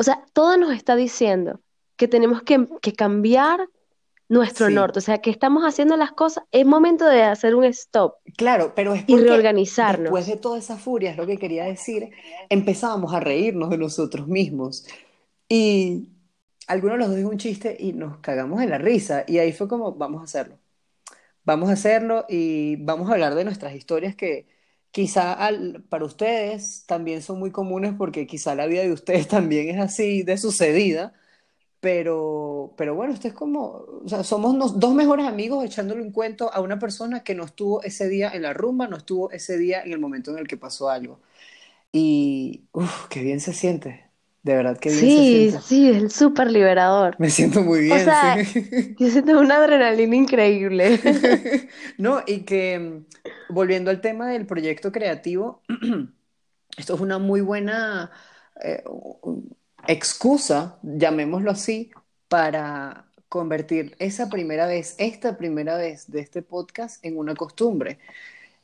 O 0.00 0.02
sea, 0.02 0.24
todo 0.32 0.56
nos 0.56 0.72
está 0.72 0.96
diciendo 0.96 1.60
que 1.96 2.08
tenemos 2.08 2.42
que, 2.42 2.66
que 2.80 2.92
cambiar 2.94 3.68
nuestro 4.28 4.68
Sí. 4.68 4.74
norte, 4.74 5.00
o 5.00 5.02
sea, 5.02 5.18
que 5.18 5.30
estamos 5.30 5.64
haciendo 5.64 5.96
las 5.96 6.12
cosas, 6.12 6.44
es 6.52 6.64
momento 6.64 7.04
de 7.04 7.22
hacer 7.24 7.54
un 7.54 7.64
stop 7.64 8.14
Claro, 8.36 8.72
pero 8.76 8.94
es 8.94 9.04
y 9.08 9.16
reorganizarnos. 9.16 10.04
después 10.04 10.26
de 10.26 10.36
toda 10.36 10.58
esa 10.58 10.76
furia, 10.78 11.10
es 11.10 11.16
lo 11.16 11.26
que 11.26 11.36
quería 11.36 11.64
decir, 11.64 12.10
empezábamos 12.48 13.12
a 13.12 13.20
reírnos 13.20 13.70
de 13.70 13.78
nosotros 13.78 14.28
mismos. 14.28 14.86
Y 15.48 16.08
alguno 16.68 16.92
de 16.94 16.98
los 17.00 17.08
dos 17.08 17.16
dijo 17.16 17.28
un 17.30 17.38
chiste 17.38 17.76
y 17.78 17.92
nos 17.92 18.18
cagamos 18.18 18.60
de 18.60 18.68
la 18.68 18.78
risa. 18.78 19.24
Y 19.26 19.38
ahí 19.38 19.52
fue 19.52 19.68
como, 19.68 19.92
vamos 19.94 20.20
a 20.22 20.24
hacerlo. 20.24 20.58
Vamos 21.44 21.70
a 21.70 21.72
hacerlo 21.74 22.26
y 22.28 22.76
vamos 22.76 23.10
a 23.10 23.14
hablar 23.14 23.34
de 23.34 23.44
nuestras 23.44 23.74
historias 23.74 24.14
que 24.14 24.46
quizá 24.92 25.38
para 25.88 26.04
ustedes 26.04 26.84
también 26.86 27.22
son 27.22 27.38
muy 27.38 27.50
comunes 27.52 27.94
porque 27.96 28.26
quizá 28.26 28.54
la 28.54 28.66
vida 28.66 28.82
de 28.82 28.92
ustedes 28.92 29.28
también 29.28 29.68
es 29.70 29.78
así 29.80 30.22
de 30.22 30.38
sucedida. 30.38 31.12
Pero, 31.80 32.74
pero 32.76 32.94
bueno, 32.94 33.14
esto 33.14 33.28
es 33.28 33.34
como, 33.34 33.86
somos 34.24 34.54
nos- 34.54 34.78
dos 34.80 34.94
mejores 34.94 35.26
amigos 35.26 35.64
echándole 35.64 36.02
un 36.02 36.12
cuento 36.12 36.52
a 36.52 36.60
una 36.60 36.78
persona 36.78 37.24
que 37.24 37.34
no 37.34 37.44
estuvo 37.44 37.82
ese 37.82 38.08
día 38.08 38.30
en 38.34 38.42
la 38.42 38.52
rumba, 38.54 38.88
no 38.88 38.96
estuvo 38.98 39.30
ese 39.32 39.58
día 39.58 39.82
en 39.82 39.92
el 39.92 39.98
momento 40.00 40.30
en 40.32 40.38
el 40.38 40.48
que 40.48 40.58
pasó 40.58 40.90
algo. 40.90 41.20
Y, 41.92 42.68
uff, 42.72 43.08
qué 43.08 43.22
bien 43.22 43.40
se 43.40 43.54
siente. 43.54 44.09
De 44.42 44.54
verdad, 44.54 44.78
qué 44.78 44.90
bien 44.90 45.10
se 45.10 45.22
Sí, 45.22 45.24
siente. 45.24 45.62
sí, 45.62 45.88
es 45.90 46.12
súper 46.14 46.50
liberador. 46.50 47.18
Me 47.18 47.30
siento 47.30 47.62
muy 47.62 47.80
O 47.88 47.98
bien, 47.98 48.00
sea, 48.00 48.42
sí. 48.44 48.98
yo 48.98 49.10
siento 49.10 49.38
una 49.40 49.56
adrenalina 49.58 50.16
increíble. 50.16 51.00
No, 51.98 52.22
y 52.26 52.42
que 52.44 52.78
mm, 52.78 53.06
volviendo 53.54 53.90
al 53.90 54.00
tema 54.00 54.28
del 54.28 54.46
proyecto 54.46 54.92
creativo, 54.92 55.62
esto 56.76 56.94
es 56.94 57.00
una 57.00 57.18
muy 57.18 57.40
buena 57.40 58.10
eh, 58.62 58.82
excusa, 59.86 60.78
llamémoslo 60.82 61.50
así, 61.50 61.90
para 62.28 63.06
convertir 63.28 63.96
esa 63.98 64.28
primera 64.28 64.66
vez, 64.66 64.94
esta 64.98 65.36
primera 65.38 65.76
vez 65.76 66.10
de 66.10 66.20
este 66.20 66.42
podcast 66.42 67.04
en 67.04 67.18
una 67.18 67.34
costumbre. 67.34 67.98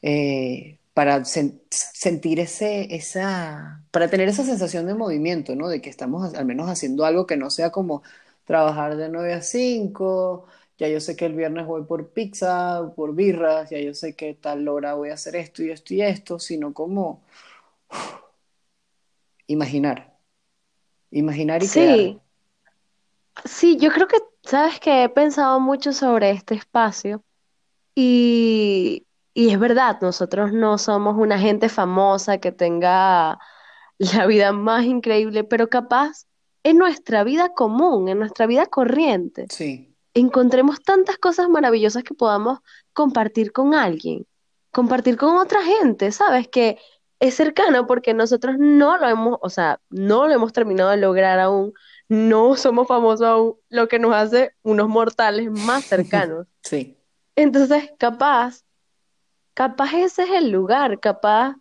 Eh, 0.03 0.79
para 0.97 1.21
sen- 1.27 1.61
sentir 1.69 2.41
ese, 2.41 2.95
esa, 2.97 3.85
para 3.91 4.09
tener 4.09 4.29
esa 4.31 4.45
sensación 4.45 4.87
de 4.87 4.95
movimiento, 4.95 5.55
¿no? 5.55 5.69
De 5.69 5.83
que 5.83 5.91
estamos 5.91 6.33
al 6.35 6.47
menos 6.47 6.71
haciendo 6.71 7.05
algo 7.05 7.27
que 7.27 7.37
no 7.37 7.51
sea 7.51 7.71
como 7.71 8.03
trabajar 8.47 8.97
de 8.97 9.11
9 9.11 9.35
a 9.35 9.43
5, 9.43 10.47
ya 10.79 10.89
yo 10.89 10.99
sé 11.01 11.15
que 11.15 11.27
el 11.27 11.35
viernes 11.35 11.67
voy 11.67 11.85
por 11.85 12.09
pizza, 12.15 12.95
por 12.97 13.15
birras, 13.15 13.69
ya 13.69 13.79
yo 13.79 13.93
sé 13.93 14.17
que 14.17 14.33
tal 14.33 14.67
hora 14.69 14.95
voy 14.95 15.11
a 15.11 15.15
hacer 15.15 15.37
esto 15.37 15.63
y 15.63 15.71
esto 15.71 15.93
y 15.93 16.01
esto, 16.01 16.39
sino 16.39 16.73
como 16.73 17.23
imaginar, 19.49 20.17
imaginar 21.11 21.63
y 21.63 21.69
crear. 21.69 21.99
Sí, 22.01 22.21
sí, 23.45 23.77
yo 23.77 23.91
creo 23.91 24.09
que, 24.09 24.17
sabes 24.45 24.81
que 24.81 25.05
he 25.05 25.09
pensado 25.11 25.61
mucho 25.61 25.93
sobre 25.93 26.31
este 26.31 26.55
espacio 26.55 27.23
y, 27.95 29.07
y 29.37 29.51
es 29.51 29.59
verdad, 29.61 29.99
nosotros 30.01 30.53
no 30.53 30.79
somos 30.79 31.17
una 31.19 31.39
gente 31.39 31.69
famosa 31.69 32.39
que 32.39 32.53
tenga 32.53 33.39
la 33.99 34.27
vida 34.27 34.53
más 34.53 34.85
increíble, 34.87 35.45
pero 35.45 35.69
capaz 35.69 36.27
en 36.65 36.79
nuestra 36.79 37.25
vida 37.25 37.51
común, 37.55 38.09
en 38.09 38.19
nuestra 38.19 38.47
vida 38.47 38.67
corriente, 38.67 39.51
Sí, 39.51 39.95
encontremos 40.15 40.83
tantas 40.83 41.19
cosas 41.19 41.49
maravillosas 41.49 42.03
que 42.05 42.15
podamos 42.15 42.61
compartir 42.93 43.53
con 43.53 43.75
alguien, 43.75 44.27
compartir 44.73 45.17
con 45.17 45.37
otra 45.37 45.63
gente, 45.63 46.13
¿sabes? 46.13 46.49
Que 46.49 46.79
es 47.21 47.35
cercano 47.35 47.87
porque 47.87 48.15
nosotros 48.15 48.57
no 48.59 48.99
lo 48.99 49.09
hemos, 49.09 49.39
o 49.43 49.51
sea, 49.51 49.81
no 49.91 50.27
lo 50.29 50.35
hemos 50.35 50.53
terminado 50.53 50.91
de 50.91 50.99
lograr 50.99 51.39
aún, 51.41 51.73
no 52.09 52.57
somos 52.57 52.89
famosos 52.89 53.27
aún, 53.27 53.57
lo 53.69 53.89
que 53.89 53.99
nos 53.99 54.15
hace 54.15 54.53
unos 54.63 54.89
mortales 54.89 55.51
más 55.51 55.85
cercanos. 55.87 56.47
sí, 56.63 56.97
Entonces, 57.37 57.91
capaz, 57.99 58.63
capaz 59.57 59.95
ese 59.95 60.25
es 60.25 60.31
el 60.31 60.51
lugar, 60.51 61.01
capaz 61.01 61.57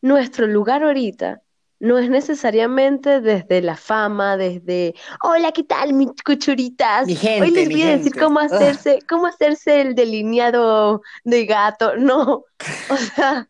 nuestro 0.00 0.46
lugar 0.46 0.84
ahorita 0.84 1.42
no 1.80 1.98
es 1.98 2.08
necesariamente 2.10 3.20
desde 3.20 3.60
la 3.60 3.74
fama, 3.74 4.36
desde, 4.36 4.94
hola, 5.22 5.50
¿qué 5.50 5.64
tal, 5.64 5.94
mis 5.94 6.10
cuchuritas? 6.24 7.06
mi 7.06 7.14
Hoy 7.14 7.18
gente, 7.18 7.50
les 7.52 7.68
mi 7.68 7.74
voy 7.74 7.82
a 7.82 7.96
decir 7.96 8.14
cómo 8.14 8.38
Ah, 8.38 8.44
hacerse, 8.44 8.98
cómo 9.08 9.26
hacerse 9.26 9.80
el 9.80 9.94
delineado 9.94 11.02
de 11.24 11.46
gato. 11.46 11.92
No, 11.98 12.44
o 12.90 12.96
sea, 12.96 13.48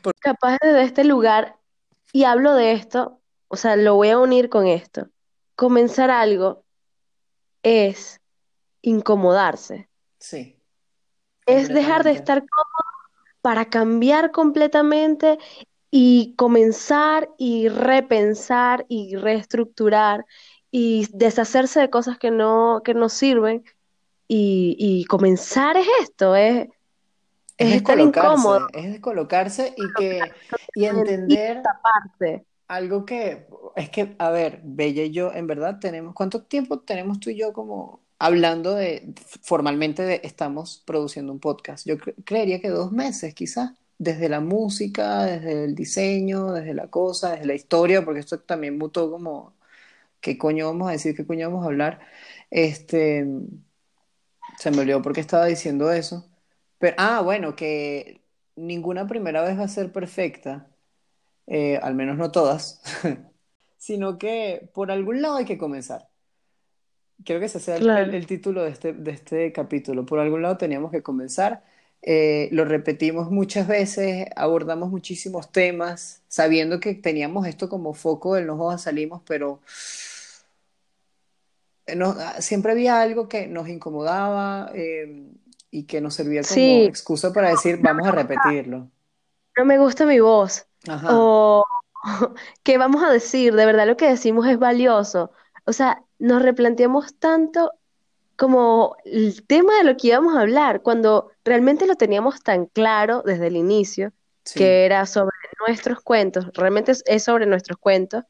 Por- 0.00 0.14
capaz 0.20 0.58
desde 0.62 0.82
este 0.84 1.04
lugar, 1.04 1.56
y 2.12 2.24
hablo 2.24 2.54
de 2.54 2.72
esto, 2.72 3.20
o 3.48 3.56
sea, 3.56 3.76
lo 3.76 3.96
voy 3.96 4.10
a 4.10 4.18
unir 4.18 4.48
con 4.48 4.66
esto. 4.66 5.08
Comenzar 5.56 6.10
algo 6.10 6.64
es 7.62 8.20
incomodarse, 8.80 9.88
sí, 10.18 10.56
es 11.46 11.68
dejar 11.68 12.04
de 12.04 12.12
estar 12.12 12.38
cómodo 12.38 12.81
para 13.42 13.66
cambiar 13.66 14.32
completamente 14.32 15.38
y 15.90 16.34
comenzar 16.36 17.30
y 17.38 17.68
repensar 17.68 18.86
y 18.88 19.16
reestructurar 19.16 20.26
y 20.70 21.08
deshacerse 21.12 21.80
de 21.80 21.90
cosas 21.90 22.18
que 22.18 22.30
no, 22.30 22.82
que 22.84 22.94
no 22.94 23.08
sirven 23.10 23.64
y, 24.28 24.76
y 24.78 25.04
comenzar 25.06 25.76
es 25.76 25.88
esto, 26.02 26.36
es, 26.36 26.68
Es 27.58 27.70
es 27.70 27.76
estar 27.76 28.00
incómodo, 28.00 28.68
es 28.72 28.92
descolocarse 28.92 29.74
y 29.76 29.92
que, 29.94 30.34
y 30.74 30.84
y 30.84 30.86
entender 30.86 31.58
esta 31.58 31.80
parte. 31.82 32.46
algo 32.68 33.04
que, 33.04 33.46
es 33.76 33.90
que, 33.90 34.16
a 34.18 34.30
ver, 34.30 34.60
Bella 34.64 35.04
y 35.04 35.12
yo, 35.12 35.32
en 35.32 35.46
verdad, 35.46 35.78
tenemos, 35.80 36.14
¿cuánto 36.14 36.44
tiempo 36.44 36.80
tenemos 36.80 37.20
tú 37.20 37.30
y 37.30 37.36
yo 37.38 37.52
como 37.52 38.01
hablando 38.24 38.74
de, 38.74 39.14
formalmente 39.42 40.02
de, 40.02 40.20
estamos 40.24 40.82
produciendo 40.86 41.32
un 41.32 41.40
podcast? 41.40 41.86
Yo 41.86 41.96
cre- 41.98 42.14
creería 42.24 42.60
que 42.60 42.68
dos 42.70 42.92
meses, 42.92 43.34
quizás, 43.34 43.72
desde 43.98 44.28
la 44.28 44.40
música, 44.40 45.24
desde 45.24 45.64
el 45.64 45.74
diseño, 45.74 46.52
desde 46.52 46.74
la 46.74 46.88
cosa, 46.90 47.32
desde 47.32 47.46
la 47.46 47.54
historia, 47.54 48.04
porque 48.04 48.20
esto 48.20 48.40
también 48.40 48.78
mutó 48.78 49.10
como, 49.10 49.54
¿qué 50.20 50.38
coño 50.38 50.66
vamos 50.66 50.88
a 50.88 50.92
decir? 50.92 51.16
¿Qué 51.16 51.26
coño 51.26 51.48
vamos 51.50 51.64
a 51.64 51.68
hablar? 51.68 52.00
Este, 52.50 53.26
se 54.58 54.70
me 54.70 54.80
olvidó 54.82 55.02
por 55.02 55.12
qué 55.14 55.20
estaba 55.20 55.46
diciendo 55.46 55.92
eso. 55.92 56.30
Pero, 56.78 56.96
ah, 56.98 57.20
bueno, 57.22 57.56
que 57.56 58.24
ninguna 58.56 59.06
primera 59.06 59.42
vez 59.42 59.58
va 59.58 59.64
a 59.64 59.68
ser 59.68 59.92
perfecta, 59.92 60.70
eh, 61.48 61.78
al 61.82 61.96
menos 61.96 62.18
no 62.18 62.32
todas, 62.32 62.82
sino 63.78 64.18
que 64.18 64.70
por 64.74 64.92
algún 64.92 65.22
lado 65.22 65.36
hay 65.38 65.46
que 65.46 65.58
comenzar. 65.58 66.10
Creo 67.24 67.40
que 67.40 67.46
ese 67.46 67.60
sea 67.60 67.76
el, 67.76 67.90
el- 67.94 68.14
Claro. 68.14 68.14
el 68.14 68.26
título 68.26 68.62
de 68.64 68.70
este, 68.70 68.92
de 68.92 69.10
este 69.12 69.52
capítulo. 69.52 70.06
Por 70.06 70.18
algún 70.18 70.42
lado 70.42 70.56
teníamos 70.56 70.90
que 70.90 71.02
comenzar. 71.02 71.64
Eh, 72.02 72.48
lo 72.52 72.64
repetimos 72.64 73.30
muchas 73.30 73.68
veces, 73.68 74.26
abordamos 74.36 74.90
muchísimos 74.90 75.52
temas, 75.52 76.22
sabiendo 76.28 76.80
que 76.80 76.94
teníamos 76.94 77.46
esto 77.46 77.68
como 77.68 77.94
foco 77.94 78.34
del 78.34 78.46
no 78.46 78.56
jodas 78.56 78.82
salimos, 78.82 79.22
pero 79.26 79.60
eh, 81.86 81.96
no- 81.96 82.14
ah, 82.18 82.40
siempre 82.40 82.72
había 82.72 83.00
algo 83.00 83.28
que 83.28 83.46
nos 83.48 83.68
incomodaba 83.68 84.70
eh, 84.74 85.32
y 85.70 85.84
que 85.84 86.00
nos 86.00 86.14
servía 86.14 86.46
como 86.46 86.84
Sí, 86.84 86.88
excusa 86.88 87.32
para 87.32 87.50
decir, 87.50 87.78
vamos 87.82 88.06
a 88.08 88.12
repetirlo. 88.12 88.90
no 89.56 89.64
me 89.64 89.78
gusta 89.78 90.06
mi 90.06 90.20
voz. 90.20 90.66
Ajá, 90.88 91.12
O 91.12 91.64
¿qué 92.62 92.78
vamos 92.78 93.02
a 93.04 93.10
decir? 93.12 93.54
De 93.54 93.66
verdad 93.66 93.86
lo 93.86 93.96
que 93.96 94.08
decimos 94.08 94.46
es 94.46 94.58
valioso. 94.58 95.32
O 95.64 95.72
sea, 95.72 96.02
nos 96.18 96.42
replanteamos 96.42 97.14
tanto 97.18 97.72
como 98.36 98.96
el 99.04 99.46
tema 99.46 99.76
de 99.78 99.84
lo 99.84 99.96
que 99.96 100.08
íbamos 100.08 100.34
a 100.34 100.40
hablar, 100.40 100.82
cuando 100.82 101.30
realmente 101.44 101.86
lo 101.86 101.94
teníamos 101.94 102.42
tan 102.42 102.66
claro 102.66 103.22
desde 103.24 103.46
el 103.46 103.56
inicio, 103.56 104.12
sí, 104.44 104.58
que 104.58 104.84
era 104.84 105.06
sobre 105.06 105.36
nuestros 105.66 106.00
cuentos, 106.00 106.46
realmente 106.54 106.92
es, 106.92 107.04
es 107.06 107.24
sobre 107.24 107.46
nuestros 107.46 107.78
cuentos. 107.78 108.24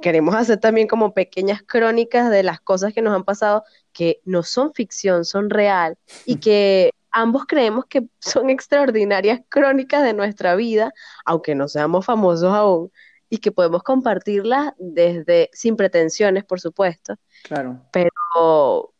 Queremos 0.00 0.36
hacer 0.36 0.58
también 0.58 0.86
como 0.86 1.12
pequeñas 1.12 1.62
crónicas 1.66 2.30
de 2.30 2.44
las 2.44 2.60
cosas 2.60 2.94
que 2.94 3.02
nos 3.02 3.14
han 3.14 3.24
pasado, 3.24 3.64
que 3.92 4.20
no 4.24 4.44
son 4.44 4.72
ficción, 4.72 5.24
son 5.24 5.50
real, 5.50 5.98
y 6.24 6.36
que 6.36 6.92
ambos 7.10 7.46
creemos 7.46 7.86
que 7.86 8.06
son 8.20 8.50
extraordinarias 8.50 9.40
crónicas 9.48 10.04
de 10.04 10.12
nuestra 10.12 10.54
vida, 10.54 10.92
aunque 11.24 11.54
no 11.54 11.66
seamos 11.66 12.04
famosos 12.06 12.54
aún, 12.54 12.92
y 13.30 13.38
que 13.38 13.52
podemos 13.52 13.82
compartirlas 13.82 14.72
desde, 14.78 15.50
sin 15.52 15.76
pretensiones, 15.76 16.44
por 16.44 16.60
supuesto, 16.60 17.16
claro. 17.44 17.80
pero 17.92 18.94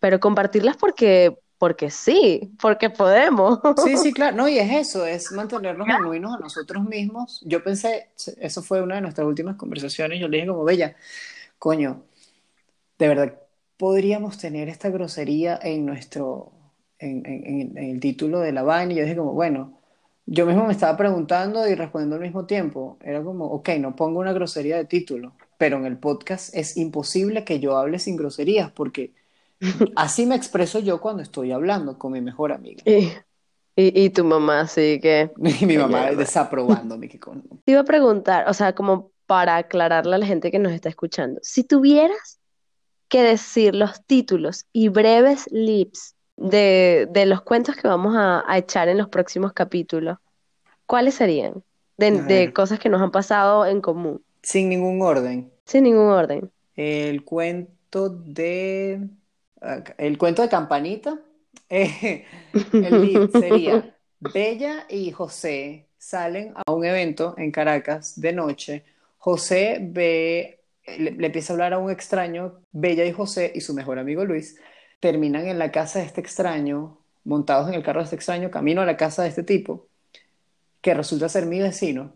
pero 0.00 0.20
compartirlas 0.20 0.76
porque, 0.76 1.36
porque 1.58 1.90
sí, 1.90 2.52
porque 2.60 2.88
podemos. 2.90 3.58
Sí, 3.84 3.96
sí, 3.96 4.12
claro. 4.14 4.36
No, 4.36 4.48
y 4.48 4.58
es 4.58 4.70
eso, 4.72 5.04
es 5.04 5.32
mantenernos 5.32 5.86
genuinos 5.88 6.36
a 6.36 6.38
nosotros 6.38 6.84
mismos. 6.84 7.40
Yo 7.44 7.62
pensé, 7.64 8.10
eso 8.40 8.62
fue 8.62 8.80
una 8.80 8.96
de 8.96 9.00
nuestras 9.00 9.26
últimas 9.26 9.56
conversaciones, 9.56 10.20
yo 10.20 10.28
le 10.28 10.36
dije 10.38 10.48
como, 10.48 10.64
Bella, 10.64 10.94
coño, 11.58 12.04
de 12.98 13.08
verdad, 13.08 13.38
podríamos 13.76 14.38
tener 14.38 14.68
esta 14.68 14.88
grosería 14.90 15.58
en 15.62 15.84
nuestro, 15.86 16.52
en, 16.98 17.24
en- 17.26 17.46
en- 17.46 17.78
en 17.78 17.90
el 17.90 18.00
título 18.00 18.40
de 18.40 18.52
la 18.52 18.62
vaina. 18.62 18.92
Y 18.92 18.96
yo 18.96 19.02
dije 19.02 19.16
como, 19.16 19.32
bueno, 19.32 19.77
yo 20.30 20.44
mismo 20.44 20.66
me 20.66 20.72
estaba 20.72 20.94
preguntando 20.96 21.66
y 21.66 21.74
respondiendo 21.74 22.16
al 22.16 22.22
mismo 22.22 22.44
tiempo. 22.44 22.98
Era 23.00 23.22
como, 23.22 23.46
ok, 23.46 23.70
no 23.78 23.96
pongo 23.96 24.20
una 24.20 24.34
grosería 24.34 24.76
de 24.76 24.84
título, 24.84 25.32
pero 25.56 25.78
en 25.78 25.86
el 25.86 25.96
podcast 25.96 26.54
es 26.54 26.76
imposible 26.76 27.44
que 27.44 27.60
yo 27.60 27.78
hable 27.78 27.98
sin 27.98 28.16
groserías, 28.16 28.70
porque 28.70 29.14
así 29.96 30.26
me 30.26 30.36
expreso 30.36 30.80
yo 30.80 31.00
cuando 31.00 31.22
estoy 31.22 31.50
hablando 31.50 31.98
con 31.98 32.12
mi 32.12 32.20
mejor 32.20 32.52
amiga. 32.52 32.82
Y, 32.84 33.10
y, 33.74 34.04
y 34.04 34.10
tu 34.10 34.22
mamá, 34.22 34.60
así 34.60 35.00
que 35.00 35.30
Y 35.60 35.64
mi 35.64 35.78
mamá 35.78 36.10
desaprobándome 36.10 37.08
que 37.08 37.18
con... 37.18 37.42
te 37.64 37.72
iba 37.72 37.80
a 37.80 37.84
preguntar, 37.84 38.50
o 38.50 38.52
sea, 38.52 38.74
como 38.74 39.10
para 39.26 39.56
aclararle 39.56 40.16
a 40.16 40.18
la 40.18 40.26
gente 40.26 40.50
que 40.50 40.58
nos 40.58 40.72
está 40.72 40.90
escuchando, 40.90 41.40
si 41.42 41.64
tuvieras 41.64 42.38
que 43.08 43.22
decir 43.22 43.74
los 43.74 44.04
títulos 44.04 44.66
y 44.74 44.90
breves 44.90 45.48
lips 45.50 46.14
de, 46.38 47.08
de 47.10 47.26
los 47.26 47.42
cuentos 47.42 47.76
que 47.76 47.88
vamos 47.88 48.14
a, 48.16 48.44
a 48.50 48.58
echar 48.58 48.88
en 48.88 48.98
los 48.98 49.08
próximos 49.08 49.52
capítulos, 49.52 50.18
¿cuáles 50.86 51.14
serían? 51.14 51.62
De, 51.96 52.22
de 52.22 52.52
cosas 52.52 52.78
que 52.78 52.88
nos 52.88 53.02
han 53.02 53.10
pasado 53.10 53.66
en 53.66 53.80
común, 53.80 54.22
Sin 54.42 54.68
ningún 54.68 55.02
orden. 55.02 55.52
sin 55.66 55.84
ningún 55.84 56.08
orden. 56.10 56.50
El 56.76 57.24
cuento 57.24 58.08
de... 58.08 59.08
ah, 59.60 59.82
El 59.98 60.16
cuento 60.18 60.42
de 60.42 60.48
Campanita. 60.48 61.18
eh, 61.70 62.24
el 62.72 63.00
lead 63.02 63.30
sería 63.30 63.94
Bella 64.20 64.86
y 64.88 65.10
José 65.12 65.88
salen 65.98 66.54
a 66.56 66.72
un 66.72 66.84
evento 66.84 67.34
en 67.36 67.50
Caracas 67.50 68.20
de 68.20 68.32
noche. 68.32 68.84
José 69.18 69.78
ve, 69.82 70.60
le, 70.86 71.10
le 71.12 71.26
empieza 71.26 71.52
a 71.52 71.54
hablar 71.54 71.72
a 71.74 71.78
un 71.78 71.90
extraño. 71.90 72.60
Bella 72.72 73.04
y 73.04 73.12
José 73.12 73.52
y 73.54 73.60
su 73.60 73.74
mejor 73.74 73.98
amigo 73.98 74.24
Luis 74.24 74.56
terminan 75.00 75.46
en 75.48 75.58
la 75.58 75.70
casa 75.72 76.00
de 76.00 76.06
este 76.06 76.20
extraño, 76.20 76.98
montados 77.24 77.68
en 77.68 77.74
el 77.74 77.82
carro 77.82 78.00
de 78.00 78.04
este 78.04 78.16
extraño, 78.16 78.50
camino 78.50 78.80
a 78.82 78.86
la 78.86 78.96
casa 78.96 79.22
de 79.22 79.28
este 79.28 79.42
tipo, 79.42 79.88
que 80.82 80.94
resulta 80.94 81.28
ser 81.28 81.46
mi 81.46 81.60
vecino. 81.60 82.14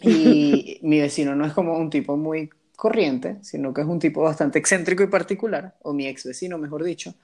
Y 0.00 0.78
mi 0.82 1.00
vecino 1.00 1.34
no 1.34 1.46
es 1.46 1.52
como 1.52 1.76
un 1.78 1.90
tipo 1.90 2.16
muy 2.16 2.50
corriente, 2.76 3.38
sino 3.42 3.72
que 3.72 3.82
es 3.82 3.86
un 3.86 3.98
tipo 3.98 4.22
bastante 4.22 4.58
excéntrico 4.58 5.02
y 5.02 5.06
particular, 5.06 5.76
o 5.82 5.92
mi 5.92 6.06
ex 6.06 6.24
vecino, 6.26 6.58
mejor 6.58 6.82
dicho. 6.84 7.14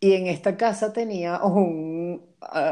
Y 0.00 0.14
en 0.14 0.26
esta 0.26 0.56
casa 0.56 0.92
tenía 0.92 1.42
un, 1.44 2.22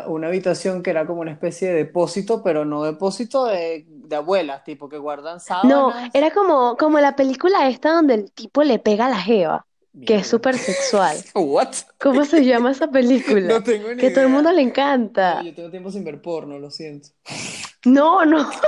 una 0.08 0.26
habitación 0.28 0.82
que 0.82 0.90
era 0.90 1.06
como 1.06 1.20
una 1.20 1.30
especie 1.32 1.68
de 1.68 1.74
depósito, 1.74 2.42
pero 2.42 2.64
no 2.64 2.82
depósito 2.82 3.44
de, 3.46 3.84
de 3.88 4.16
abuelas, 4.16 4.64
tipo 4.64 4.88
que 4.88 4.98
guardan 4.98 5.38
No, 5.62 5.86
sábanas. 5.86 6.10
era 6.12 6.30
como, 6.32 6.76
como 6.76 7.00
la 7.00 7.16
película 7.16 7.68
esta 7.68 7.92
donde 7.92 8.14
el 8.14 8.32
tipo 8.32 8.62
le 8.62 8.78
pega 8.78 9.06
a 9.06 9.10
la 9.10 9.20
jeva, 9.20 9.66
que 10.06 10.16
es 10.16 10.26
súper 10.26 10.56
sexual. 10.56 11.16
¿What? 11.34 11.74
¿Cómo 11.98 12.24
se 12.24 12.44
llama 12.44 12.70
esa 12.72 12.88
película? 12.92 13.40
No 13.48 13.62
tengo 13.62 13.88
ni 13.90 13.96
Que 13.96 14.10
todo 14.10 14.20
el 14.22 14.28
idea. 14.28 14.34
mundo 14.36 14.52
le 14.52 14.62
encanta. 14.62 15.36
No, 15.36 15.42
yo 15.42 15.54
tengo 15.54 15.70
tiempo 15.70 15.90
sin 15.90 16.04
ver 16.04 16.20
porno, 16.22 16.58
lo 16.58 16.70
siento. 16.70 17.08
No, 17.84 18.24
no. 18.24 18.50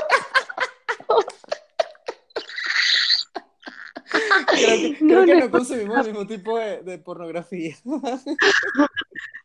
Creo 4.46 4.76
que, 4.76 4.98
No, 5.00 5.22
creo 5.22 5.24
que 5.26 5.34
no. 5.34 5.40
no 5.46 5.50
consumimos 5.50 6.06
el 6.06 6.12
mismo 6.12 6.26
tipo 6.26 6.58
de, 6.58 6.82
de 6.82 6.98
pornografía. 6.98 7.74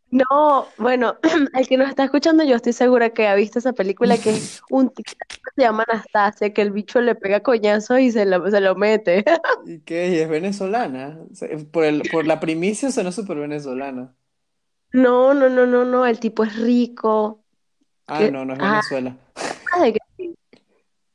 No, 0.10 0.74
bueno, 0.78 1.18
el 1.54 1.68
que 1.68 1.78
nos 1.78 1.90
está 1.90 2.06
escuchando, 2.06 2.44
yo 2.44 2.56
estoy 2.56 2.74
segura 2.74 3.10
que 3.12 3.28
ha 3.28 3.36
visto 3.36 3.60
esa 3.60 3.74
película 3.74 4.20
que 4.20 4.32
es 4.32 4.62
un 4.70 4.90
tipo 4.90 5.12
que 5.28 5.52
se 5.56 5.62
llama 5.64 5.86
Anastasia, 5.88 6.54
que 6.54 6.62
el 6.62 6.72
bicho 6.72 7.02
le 7.02 7.16
pega 7.16 7.42
coñazo 7.44 7.98
y 8.00 8.12
se 8.12 8.26
lo, 8.26 8.50
se 8.50 8.62
lo 8.62 8.76
mete. 8.76 9.26
¿Y 9.66 9.80
qué? 9.82 10.10
¿Y 10.10 10.20
es 10.20 10.30
venezolana? 10.30 11.20
Por 11.72 11.84
el, 11.86 12.02
por 12.10 12.26
la 12.26 12.40
primicia 12.40 12.92
suena 12.92 13.12
súper 13.12 13.38
venezolana. 13.38 14.16
No, 14.94 15.34
no, 15.34 15.50
no, 15.50 15.66
no, 15.66 15.86
no, 15.86 16.06
el 16.06 16.20
tipo 16.20 16.44
es 16.44 16.56
rico. 16.58 17.44
Ah, 18.08 18.20
¿Qué? 18.20 18.32
no, 18.32 18.46
no 18.46 18.54
es 18.54 18.60
Ah, 18.60 18.82
Venezuela. 18.92 19.18
que- 20.18 20.34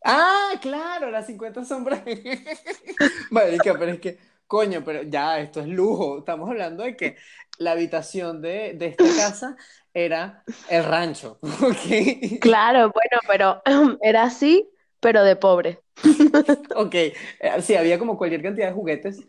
Ah, 0.05 0.52
claro, 0.61 1.11
las 1.11 1.26
50 1.26 1.64
sombras. 1.64 2.02
Marica, 3.31 3.78
pero 3.78 3.92
es 3.92 4.00
que, 4.00 4.18
coño, 4.46 4.83
pero 4.85 5.02
ya, 5.05 5.38
esto 5.40 5.61
es 5.61 5.68
lujo. 5.68 6.18
Estamos 6.18 6.48
hablando 6.50 6.83
de 6.85 6.96
que 6.96 7.16
la 7.59 7.73
habitación 7.73 8.43
de, 8.43 8.75
de 8.75 8.87
esta 8.87 9.05
casa 9.17 9.57
era 9.95 10.45
el 10.69 10.85
rancho, 10.85 11.38
¿ok? 11.43 12.41
Claro, 12.41 12.93
bueno, 12.93 13.21
pero 13.29 13.62
era 14.03 14.25
así, 14.25 14.69
pero 15.01 15.25
de 15.25 15.37
pobre. 15.37 15.81
Ok, 16.75 16.95
eh, 16.95 17.15
sí, 17.61 17.75
había 17.77 17.99
como 17.99 18.17
cualquier 18.17 18.43
cantidad 18.43 18.69
de 18.69 18.73
juguetes. 18.73 19.21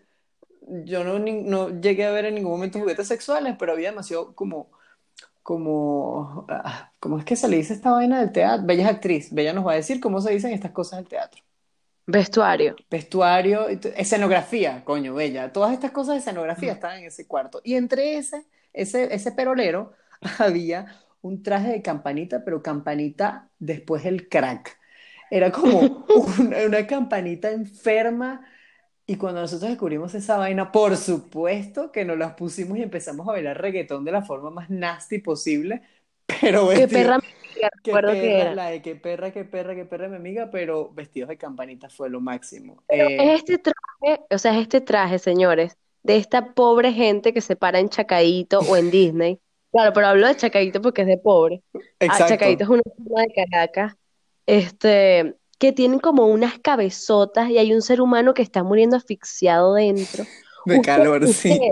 Yo 0.85 1.03
no, 1.03 1.19
no 1.19 1.81
llegué 1.81 2.05
a 2.05 2.11
ver 2.11 2.25
en 2.25 2.35
ningún 2.35 2.53
momento 2.53 2.79
juguetes 2.79 3.07
sexuales, 3.07 3.55
pero 3.59 3.73
había 3.73 3.89
demasiado 3.91 4.33
como, 4.35 4.71
como, 5.43 6.45
ah, 6.49 6.93
¿cómo 6.99 7.19
es 7.19 7.25
que 7.25 7.35
se 7.35 7.47
le 7.49 7.57
dice 7.57 7.73
esta 7.73 7.91
vaina 7.91 8.19
del 8.21 8.31
teatro? 8.31 8.65
Bella 8.65 8.83
es 8.83 8.89
actriz, 8.89 9.33
Bella 9.33 9.53
nos 9.53 9.67
va 9.67 9.73
a 9.73 9.75
decir 9.75 9.99
cómo 10.01 10.21
se 10.21 10.31
dicen 10.33 10.51
estas 10.53 10.71
cosas 10.71 10.99
del 10.99 11.09
teatro. 11.09 11.43
Vestuario. 12.05 12.75
Vestuario, 12.89 13.67
escenografía, 13.69 14.83
coño, 14.83 15.13
Bella. 15.13 15.51
Todas 15.53 15.73
estas 15.73 15.91
cosas 15.91 16.15
de 16.15 16.19
escenografía 16.19 16.73
estaban 16.73 16.99
en 16.99 17.05
ese 17.05 17.27
cuarto. 17.27 17.61
Y 17.63 17.75
entre 17.75 18.17
ese, 18.17 18.45
ese, 18.73 19.13
ese 19.13 19.31
perolero 19.31 19.93
había 20.39 20.87
un 21.21 21.41
traje 21.43 21.69
de 21.71 21.81
campanita, 21.81 22.43
pero 22.43 22.61
campanita 22.61 23.49
después 23.59 24.05
el 24.05 24.27
crack. 24.27 24.77
Era 25.31 25.51
como 25.51 25.79
una, 26.39 26.57
una 26.65 26.87
campanita 26.87 27.51
enferma. 27.51 28.45
Y 29.05 29.17
cuando 29.17 29.41
nosotros 29.41 29.69
descubrimos 29.69 30.13
esa 30.15 30.37
vaina, 30.37 30.71
por 30.71 30.97
supuesto 30.97 31.91
que 31.91 32.05
nos 32.05 32.17
las 32.17 32.33
pusimos 32.35 32.77
y 32.77 32.83
empezamos 32.83 33.27
a 33.27 33.33
bailar 33.33 33.61
reggaetón 33.61 34.05
de 34.05 34.11
la 34.13 34.23
forma 34.23 34.49
más 34.49 34.69
nasty 34.69 35.19
posible, 35.19 35.81
pero 36.25 36.69
Qué 36.73 36.87
vestidos, 36.87 36.87
perra, 36.87 37.19
que 37.83 37.91
perra, 37.91 38.13
era. 38.17 38.55
la 38.55 38.67
de 38.69 38.81
qué 38.81 38.95
perra, 38.95 39.31
qué 39.31 39.45
perra, 39.45 39.75
qué 39.75 39.85
perra, 39.85 40.09
mi 40.09 40.15
amiga, 40.17 40.49
pero 40.51 40.91
vestidos 40.93 41.29
de 41.29 41.37
campanita 41.37 41.89
fue 41.89 42.09
lo 42.09 42.21
máximo. 42.21 42.83
Pero 42.87 43.09
Eh, 43.09 43.17
es 43.17 43.39
este 43.39 43.57
traje, 43.59 44.21
o 44.29 44.37
sea, 44.37 44.53
es 44.55 44.61
este 44.61 44.81
traje, 44.81 45.19
señores, 45.19 45.77
de 46.03 46.17
esta 46.17 46.53
pobre 46.53 46.93
gente 46.93 47.33
que 47.33 47.41
se 47.41 47.55
para 47.55 47.79
en 47.79 47.89
Chacaíto 47.89 48.59
o 48.59 48.75
en 48.77 48.91
Disney. 48.91 49.39
Claro, 49.71 49.91
pero 49.93 50.07
hablo 50.07 50.27
de 50.27 50.35
Chacaíto 50.35 50.81
porque 50.81 51.01
es 51.01 51.07
de 51.07 51.17
pobre. 51.17 51.63
Ah, 52.07 52.23
Chacaíto 52.27 52.63
exacto, 52.63 52.63
es 52.63 52.69
una 52.69 52.81
zona 52.97 53.21
de 53.23 53.33
Caracas, 53.49 53.95
este, 54.45 55.35
que 55.59 55.71
tienen 55.71 55.99
como 55.99 56.27
unas 56.27 56.59
cabezotas 56.59 57.49
y 57.49 57.57
hay 57.57 57.73
un 57.73 57.81
ser 57.81 58.01
humano 58.01 58.33
que 58.33 58.41
está 58.41 58.63
muriendo 58.63 58.97
asfixiado 58.97 59.73
dentro. 59.75 60.25
de 60.65 60.79
Usted, 60.79 60.81
calor, 60.81 61.23
usted, 61.23 61.33
sí. 61.33 61.71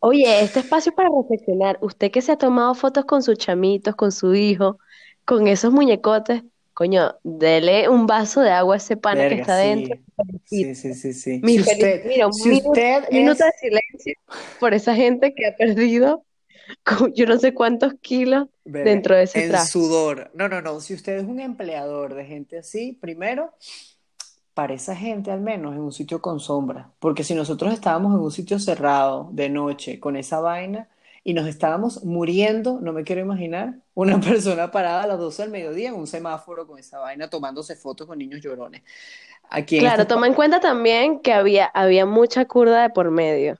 Oye, 0.00 0.42
este 0.42 0.60
espacio 0.60 0.90
es 0.90 0.96
para 0.96 1.08
reflexionar. 1.10 1.78
Usted 1.82 2.10
que 2.10 2.22
se 2.22 2.32
ha 2.32 2.38
tomado 2.38 2.74
fotos 2.74 3.04
con 3.04 3.22
sus 3.22 3.38
chamitos, 3.38 3.94
con 3.96 4.12
su 4.12 4.34
hijo, 4.34 4.78
con 5.24 5.46
esos 5.48 5.72
muñecotes, 5.72 6.42
coño, 6.74 7.16
dele 7.24 7.88
un 7.88 8.06
vaso 8.06 8.40
de 8.42 8.50
agua 8.50 8.74
a 8.74 8.78
ese 8.78 8.96
pana 8.96 9.26
que 9.26 9.34
Verga, 9.34 9.34
está 9.34 9.54
adentro. 9.54 9.96
sí. 9.96 10.04
Felicito. 10.16 10.72
Sí, 10.72 10.74
sí, 10.74 10.94
sí, 10.94 11.12
sí. 11.14 11.42
Mi 11.42 11.58
Si 11.58 11.60
usted, 11.60 12.04
Mira, 12.04 12.26
un 12.28 12.32
si 12.32 12.50
minuto, 12.50 12.70
usted 12.70 13.04
un 13.10 13.16
minuto 13.16 13.44
de 13.44 13.50
es, 13.50 13.54
silencio 13.60 14.14
por 14.58 14.74
esa 14.74 14.94
gente 14.94 15.34
que 15.34 15.46
ha 15.46 15.56
perdido 15.56 16.24
yo 17.14 17.26
no 17.26 17.38
sé 17.38 17.54
cuántos 17.54 17.94
kilos 18.00 18.48
verga, 18.64 18.84
dentro 18.84 19.16
de 19.16 19.24
ese 19.24 19.42
en 19.42 19.48
traje. 19.48 19.72
sudor. 19.72 20.30
No, 20.34 20.48
no, 20.48 20.60
no. 20.62 20.80
Si 20.80 20.94
usted 20.94 21.18
es 21.18 21.24
un 21.24 21.40
empleador 21.40 22.14
de 22.14 22.24
gente 22.24 22.58
así, 22.58 22.92
primero, 23.00 23.54
para 24.56 24.74
esa 24.74 24.96
gente 24.96 25.30
al 25.32 25.42
menos 25.42 25.74
en 25.76 25.82
un 25.82 25.92
sitio 25.92 26.22
con 26.22 26.40
sombra. 26.40 26.92
Porque 27.00 27.24
si 27.24 27.34
nosotros 27.36 27.74
estábamos 27.74 28.14
en 28.16 28.22
un 28.22 28.32
sitio 28.32 28.58
cerrado 28.60 29.30
de 29.34 29.50
noche 29.50 30.00
con 30.00 30.16
esa 30.16 30.40
vaina 30.40 30.90
y 31.24 31.34
nos 31.34 31.46
estábamos 31.48 32.04
muriendo, 32.04 32.80
no 32.82 32.92
me 32.94 33.04
quiero 33.04 33.22
imaginar, 33.22 33.76
una 33.94 34.20
persona 34.22 34.72
parada 34.72 35.04
a 35.04 35.08
las 35.08 35.20
12 35.20 35.42
del 35.44 35.52
mediodía 35.52 35.90
en 35.90 35.96
un 35.96 36.08
semáforo 36.08 36.66
con 36.68 36.80
esa 36.80 37.00
vaina 37.00 37.30
tomándose 37.30 37.76
fotos 37.76 38.08
con 38.08 38.18
niños 38.18 38.42
llorones. 38.42 38.82
Aquí 39.50 39.78
en 39.78 39.86
Claro, 39.86 39.96
estos... 39.96 40.08
toma 40.08 40.26
en 40.26 40.34
cuenta 40.34 40.60
también 40.60 41.20
que 41.20 41.32
había, 41.32 41.66
había 41.66 42.04
mucha 42.06 42.46
curda 42.46 42.82
de 42.82 42.90
por 42.90 43.10
medio. 43.10 43.58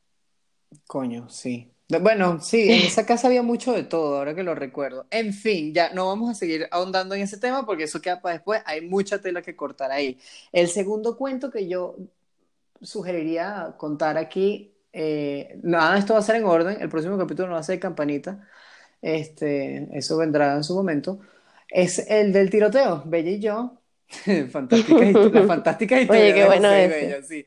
Coño, 0.86 1.28
sí. 1.28 1.72
De- 1.88 1.98
Bueno, 2.00 2.40
sí, 2.40 2.72
en 2.72 2.82
esa 2.84 3.06
casa 3.06 3.28
había 3.28 3.42
mucho 3.42 3.72
de 3.72 3.84
todo, 3.84 4.18
ahora 4.18 4.34
que 4.34 4.42
lo 4.42 4.54
recuerdo. 4.54 5.06
En 5.10 5.32
fin, 5.32 5.72
ya 5.72 5.90
no 5.92 6.08
vamos 6.08 6.30
a 6.30 6.34
seguir 6.34 6.66
ahondando 6.72 7.14
en 7.14 7.22
ese 7.22 7.38
tema 7.38 7.64
porque 7.64 7.84
eso 7.84 8.00
queda 8.00 8.20
para 8.20 8.34
después. 8.34 8.60
Hay 8.66 8.80
mucha 8.82 9.20
tela 9.20 9.40
que 9.42 9.54
cortar 9.54 9.92
ahí. 9.92 10.18
El 10.52 10.68
segundo 10.68 11.16
cuento 11.16 11.50
que 11.50 11.68
yo 11.68 11.96
sugeriría 12.82 13.74
contar 13.78 14.18
aquí, 14.18 14.74
eh, 14.92 15.60
nada, 15.62 15.98
esto 15.98 16.14
va 16.14 16.20
a 16.20 16.22
ser 16.22 16.36
en 16.36 16.44
orden. 16.46 16.80
El 16.80 16.88
próximo 16.90 17.18
capítulo 17.18 17.48
no 17.48 17.54
va 17.54 17.60
a 17.60 17.64
ser 17.64 17.76
de 17.76 17.80
campanita. 17.80 18.48
Este, 19.02 19.88
eso 19.98 20.16
vendrá 20.18 20.56
en 20.56 20.64
su 20.64 20.74
momento. 20.74 21.20
Es 21.68 21.98
el 22.10 22.32
del 22.32 22.50
tiroteo, 22.50 23.02
Bella 23.06 23.30
y 23.32 23.40
yo. 23.40 23.80
Fantásticas, 24.50 25.08
histo- 25.10 25.30
la 25.32 25.44
fantástica 25.44 25.96
Oye, 26.08 26.34
qué 26.34 26.44
de 26.44 26.46
bueno 26.46 26.68
José 26.68 26.82
y 26.82 26.86
ese. 26.86 27.18
Bella, 27.18 27.22
sí. 27.22 27.46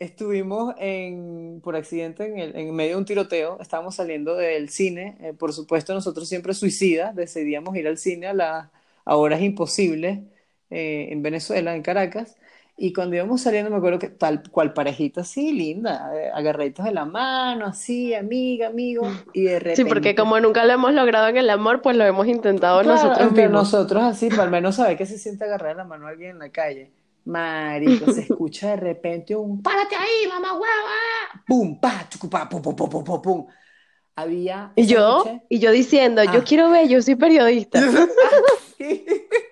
Estuvimos 0.00 0.74
en, 0.78 1.60
por 1.62 1.76
accidente 1.76 2.24
en, 2.26 2.38
el- 2.38 2.56
en 2.56 2.74
medio 2.74 2.92
de 2.92 2.96
un 2.96 3.04
tiroteo, 3.04 3.58
estábamos 3.60 3.96
saliendo 3.96 4.34
del 4.34 4.70
cine, 4.70 5.18
eh, 5.20 5.34
por 5.34 5.52
supuesto 5.52 5.92
nosotros 5.92 6.26
siempre 6.28 6.54
suicidas, 6.54 7.14
decidíamos 7.14 7.76
ir 7.76 7.86
al 7.86 7.98
cine 7.98 8.26
a, 8.28 8.32
la- 8.34 8.70
a 9.04 9.16
horas 9.16 9.42
imposibles 9.42 10.20
eh, 10.70 11.08
en 11.10 11.22
Venezuela, 11.22 11.76
en 11.76 11.82
Caracas, 11.82 12.36
y 12.78 12.94
cuando 12.94 13.16
íbamos 13.16 13.42
saliendo 13.42 13.70
me 13.70 13.76
acuerdo 13.76 13.98
que 13.98 14.08
tal 14.08 14.42
cual 14.50 14.72
parejita 14.72 15.20
así, 15.20 15.52
linda, 15.52 16.10
eh, 16.16 16.30
agarraditos 16.32 16.86
de 16.86 16.92
la 16.92 17.04
mano, 17.04 17.66
así, 17.66 18.14
amiga, 18.14 18.68
amigo, 18.68 19.22
y 19.34 19.42
de 19.44 19.60
Sí, 19.74 19.84
porque 19.84 20.14
repente, 20.14 20.14
como 20.14 20.40
nunca 20.40 20.64
lo 20.64 20.72
hemos 20.72 20.94
logrado 20.94 21.28
en 21.28 21.36
el 21.36 21.50
amor, 21.50 21.82
pues 21.82 21.94
lo 21.96 22.04
hemos 22.04 22.26
intentado 22.26 22.82
claro, 22.82 22.92
nosotros 22.92 23.32
mismos. 23.32 23.50
nosotros 23.52 24.02
así, 24.02 24.30
para 24.30 24.44
al 24.44 24.50
menos 24.50 24.76
saber 24.76 24.96
que 24.96 25.06
se 25.06 25.18
siente 25.18 25.44
agarrar 25.44 25.76
la 25.76 25.84
mano 25.84 26.06
a 26.06 26.10
alguien 26.10 26.30
en 26.32 26.38
la 26.38 26.50
calle. 26.50 26.90
Marico, 27.30 28.08
se 28.08 28.22
escucha 28.22 28.70
de 28.70 28.76
repente 28.76 29.36
un 29.36 29.62
¡Párate 29.62 29.96
ahí, 29.96 30.26
mamá 30.28 30.52
hueva! 30.54 31.44
¡Pum! 31.46 31.80
¡Pa! 31.80 32.08
¡Chucupá! 32.08 32.48
¡Pum, 32.48 32.62
pum, 32.62 32.74
pum, 32.76 32.88
pum, 32.90 33.04
pum, 33.04 33.22
pum! 33.22 33.46
Había 34.16 34.72
Y 34.76 34.86
yo, 34.86 34.98
noche. 35.24 35.42
y 35.48 35.58
yo 35.60 35.70
diciendo, 35.70 36.22
yo 36.24 36.40
Ah. 36.40 36.44
quiero 36.46 36.70
ver, 36.70 36.88
yo 36.88 37.00
soy 37.02 37.14
periodista. 37.16 37.80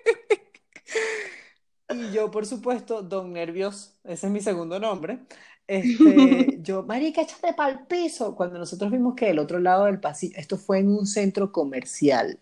Y 1.91 2.11
yo, 2.11 2.29
por 2.29 2.45
supuesto, 2.45 3.01
Don 3.01 3.33
Nervios, 3.33 3.97
ese 4.03 4.27
es 4.27 4.31
mi 4.33 4.41
segundo 4.41 4.79
nombre. 4.79 5.19
Este, 5.67 6.57
yo, 6.61 6.83
marica, 6.83 7.21
échate 7.21 7.53
para 7.53 7.71
el 7.71 7.87
piso. 7.87 8.35
Cuando 8.35 8.59
nosotros 8.59 8.91
vimos 8.91 9.15
que 9.15 9.25
del 9.27 9.39
otro 9.39 9.59
lado 9.59 9.85
del 9.85 9.99
pasillo, 9.99 10.35
esto 10.37 10.57
fue 10.57 10.79
en 10.79 10.89
un 10.89 11.07
centro 11.07 11.51
comercial. 11.51 12.39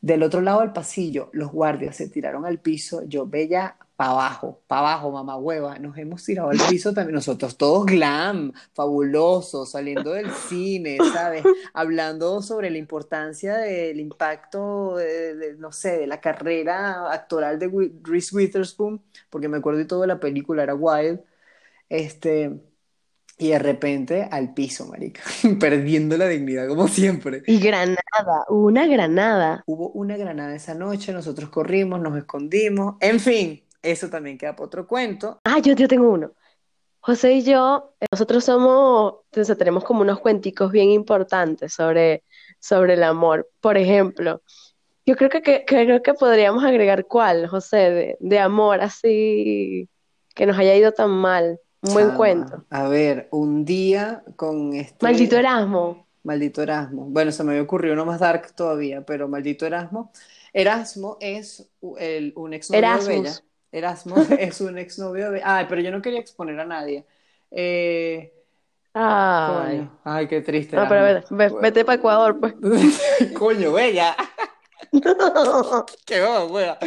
Del 0.00 0.22
otro 0.22 0.40
lado 0.42 0.60
del 0.60 0.72
pasillo, 0.72 1.30
los 1.32 1.52
guardias 1.52 1.96
se 1.96 2.08
tiraron 2.08 2.46
al 2.46 2.60
piso. 2.60 3.02
Yo, 3.06 3.26
bella, 3.26 3.76
para 3.96 4.10
abajo, 4.10 4.62
para 4.66 4.80
abajo, 4.80 5.10
mamá 5.10 5.36
hueva. 5.36 5.78
Nos 5.78 5.96
hemos 5.96 6.22
tirado 6.22 6.50
al 6.50 6.58
piso 6.68 6.92
también. 6.92 7.14
Nosotros 7.14 7.56
todos 7.56 7.86
glam, 7.86 8.52
fabulosos, 8.74 9.70
saliendo 9.70 10.12
del 10.12 10.30
cine, 10.30 10.98
¿sabes? 11.12 11.42
Hablando 11.72 12.42
sobre 12.42 12.70
la 12.70 12.78
importancia 12.78 13.56
del 13.56 13.98
impacto, 13.98 14.96
de, 14.96 15.34
de, 15.34 15.54
no 15.54 15.72
sé, 15.72 15.98
de 15.98 16.06
la 16.06 16.20
carrera 16.20 17.12
actoral 17.12 17.58
de 17.58 17.90
Reese 18.02 18.36
Witherspoon, 18.36 19.02
porque 19.30 19.48
me 19.48 19.56
acuerdo 19.56 20.00
de 20.00 20.06
la 20.06 20.20
película, 20.20 20.62
era 20.62 20.74
Wild. 20.74 21.20
Este, 21.88 22.60
y 23.38 23.50
de 23.50 23.58
repente 23.58 24.28
al 24.30 24.54
piso, 24.54 24.86
marica, 24.86 25.22
perdiendo 25.60 26.16
la 26.16 26.26
dignidad 26.26 26.68
como 26.68 26.88
siempre. 26.88 27.42
Y 27.46 27.60
granada, 27.60 28.44
una 28.48 28.86
granada. 28.86 29.62
Hubo 29.66 29.90
una 29.90 30.16
granada 30.16 30.54
esa 30.54 30.74
noche, 30.74 31.12
nosotros 31.12 31.50
corrimos, 31.50 32.00
nos 32.00 32.16
escondimos, 32.16 32.96
en 33.00 33.20
fin, 33.20 33.62
eso 33.82 34.08
también 34.08 34.38
queda 34.38 34.54
para 34.54 34.66
otro 34.66 34.86
cuento. 34.86 35.40
Ah, 35.44 35.58
yo, 35.60 35.74
yo 35.74 35.88
tengo 35.88 36.10
uno. 36.10 36.32
José 37.00 37.34
y 37.34 37.42
yo, 37.44 37.94
eh, 38.00 38.06
nosotros 38.10 38.44
somos, 38.44 39.14
sea, 39.32 39.54
tenemos 39.54 39.84
como 39.84 40.00
unos 40.00 40.18
cuenticos 40.20 40.72
bien 40.72 40.90
importantes 40.90 41.72
sobre, 41.72 42.24
sobre 42.58 42.94
el 42.94 43.02
amor. 43.04 43.48
Por 43.60 43.76
ejemplo, 43.76 44.42
yo 45.04 45.14
creo 45.16 45.30
que, 45.30 45.64
creo 45.64 46.02
que 46.02 46.14
podríamos 46.14 46.64
agregar 46.64 47.06
cuál, 47.06 47.46
José, 47.46 47.76
de, 47.76 48.16
de 48.18 48.38
amor 48.40 48.80
así, 48.80 49.88
que 50.34 50.46
nos 50.46 50.58
haya 50.58 50.74
ido 50.74 50.92
tan 50.92 51.10
mal. 51.10 51.60
Un 51.82 51.92
buen 51.92 52.06
Chama, 52.08 52.16
cuento. 52.16 52.64
a 52.70 52.88
ver, 52.88 53.28
un 53.30 53.64
día 53.64 54.24
con 54.34 54.70
Maldito 55.00 55.36
este 55.36 55.38
Erasmo. 55.38 56.08
maldito 56.24 56.62
Erasmo. 56.62 57.04
Bueno, 57.08 57.30
se 57.30 57.44
me 57.44 57.52
había 57.52 57.62
ocurrido 57.62 57.94
uno 57.94 58.04
más 58.04 58.18
dark 58.18 58.52
todavía, 58.56 59.06
pero 59.06 59.28
maldito 59.28 59.64
Erasmo. 59.64 60.10
Erasmo 60.52 61.18
es 61.20 61.70
el, 61.98 62.32
un 62.34 62.52
exnovio 62.54 62.98
de 62.98 63.06
Bella. 63.06 63.34
Erasmus. 63.78 64.30
Erasmo 64.30 64.36
es 64.38 64.60
un 64.60 64.78
exnovio 64.78 65.30
de. 65.30 65.42
Ay, 65.44 65.66
pero 65.68 65.80
yo 65.80 65.90
no 65.90 66.02
quería 66.02 66.20
exponer 66.20 66.58
a 66.60 66.64
nadie. 66.66 67.04
Eh, 67.50 68.32
Ay. 68.94 69.78
coño, 69.78 70.00
ay, 70.04 70.26
qué 70.28 70.40
triste 70.40 70.76
No, 70.76 70.88
pero 70.88 71.06
Erasmo. 71.06 71.36
ve- 71.36 71.48
ve- 71.48 71.56
vete 71.60 71.84
para 71.84 71.96
Ecuador, 71.96 72.38
pues. 72.40 72.54
Coño, 73.38 73.72
Bella. 73.72 74.16
Qué 76.06 76.22
wea. 76.50 76.78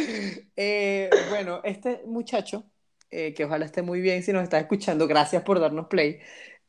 Eh, 0.56 1.10
bueno, 1.30 1.60
este 1.64 2.02
muchacho, 2.06 2.64
eh, 3.10 3.34
que 3.34 3.44
ojalá 3.44 3.64
esté 3.66 3.82
muy 3.82 4.00
bien 4.00 4.22
si 4.22 4.32
nos 4.32 4.42
está 4.42 4.58
escuchando, 4.58 5.06
gracias 5.06 5.42
por 5.42 5.60
darnos 5.60 5.86
play. 5.86 6.18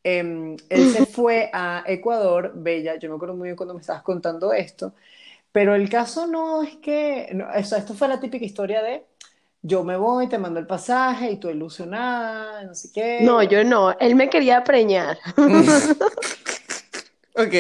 Em, 0.04 0.56
él 0.70 0.88
se 0.92 1.06
fue 1.06 1.50
a 1.54 1.84
Ecuador, 1.88 2.54
Bella, 2.56 2.96
yo 2.98 3.10
me 3.10 3.16
acuerdo 3.16 3.36
muy 3.36 3.48
bien 3.50 3.56
cuando 3.56 3.74
me 3.76 3.82
estabas 3.82 4.02
contando 4.04 4.52
esto, 4.54 4.94
pero 5.52 5.76
el 5.76 5.90
caso 5.90 6.28
no 6.28 6.64
es 6.64 6.78
que, 6.78 7.30
no, 7.34 7.48
o 7.56 7.64
sea, 7.64 7.80
esto 7.80 7.94
fue 7.96 8.08
la 8.08 8.20
típica 8.20 8.46
historia 8.46 8.82
de 8.84 9.06
yo 9.62 9.84
me 9.84 9.96
voy, 9.98 10.28
te 10.28 10.38
mando 10.38 10.60
el 10.60 10.68
pasaje 10.68 11.32
y 11.32 11.38
tú 11.38 11.50
ilusionada, 11.50 12.64
no 12.64 12.74
sé 12.74 12.90
No, 13.20 13.42
qué. 13.42 13.48
yo 13.48 13.64
no. 13.64 13.98
Él 14.00 14.16
me 14.16 14.30
quería 14.30 14.64
preñar. 14.64 15.18
Ok, 17.34 17.54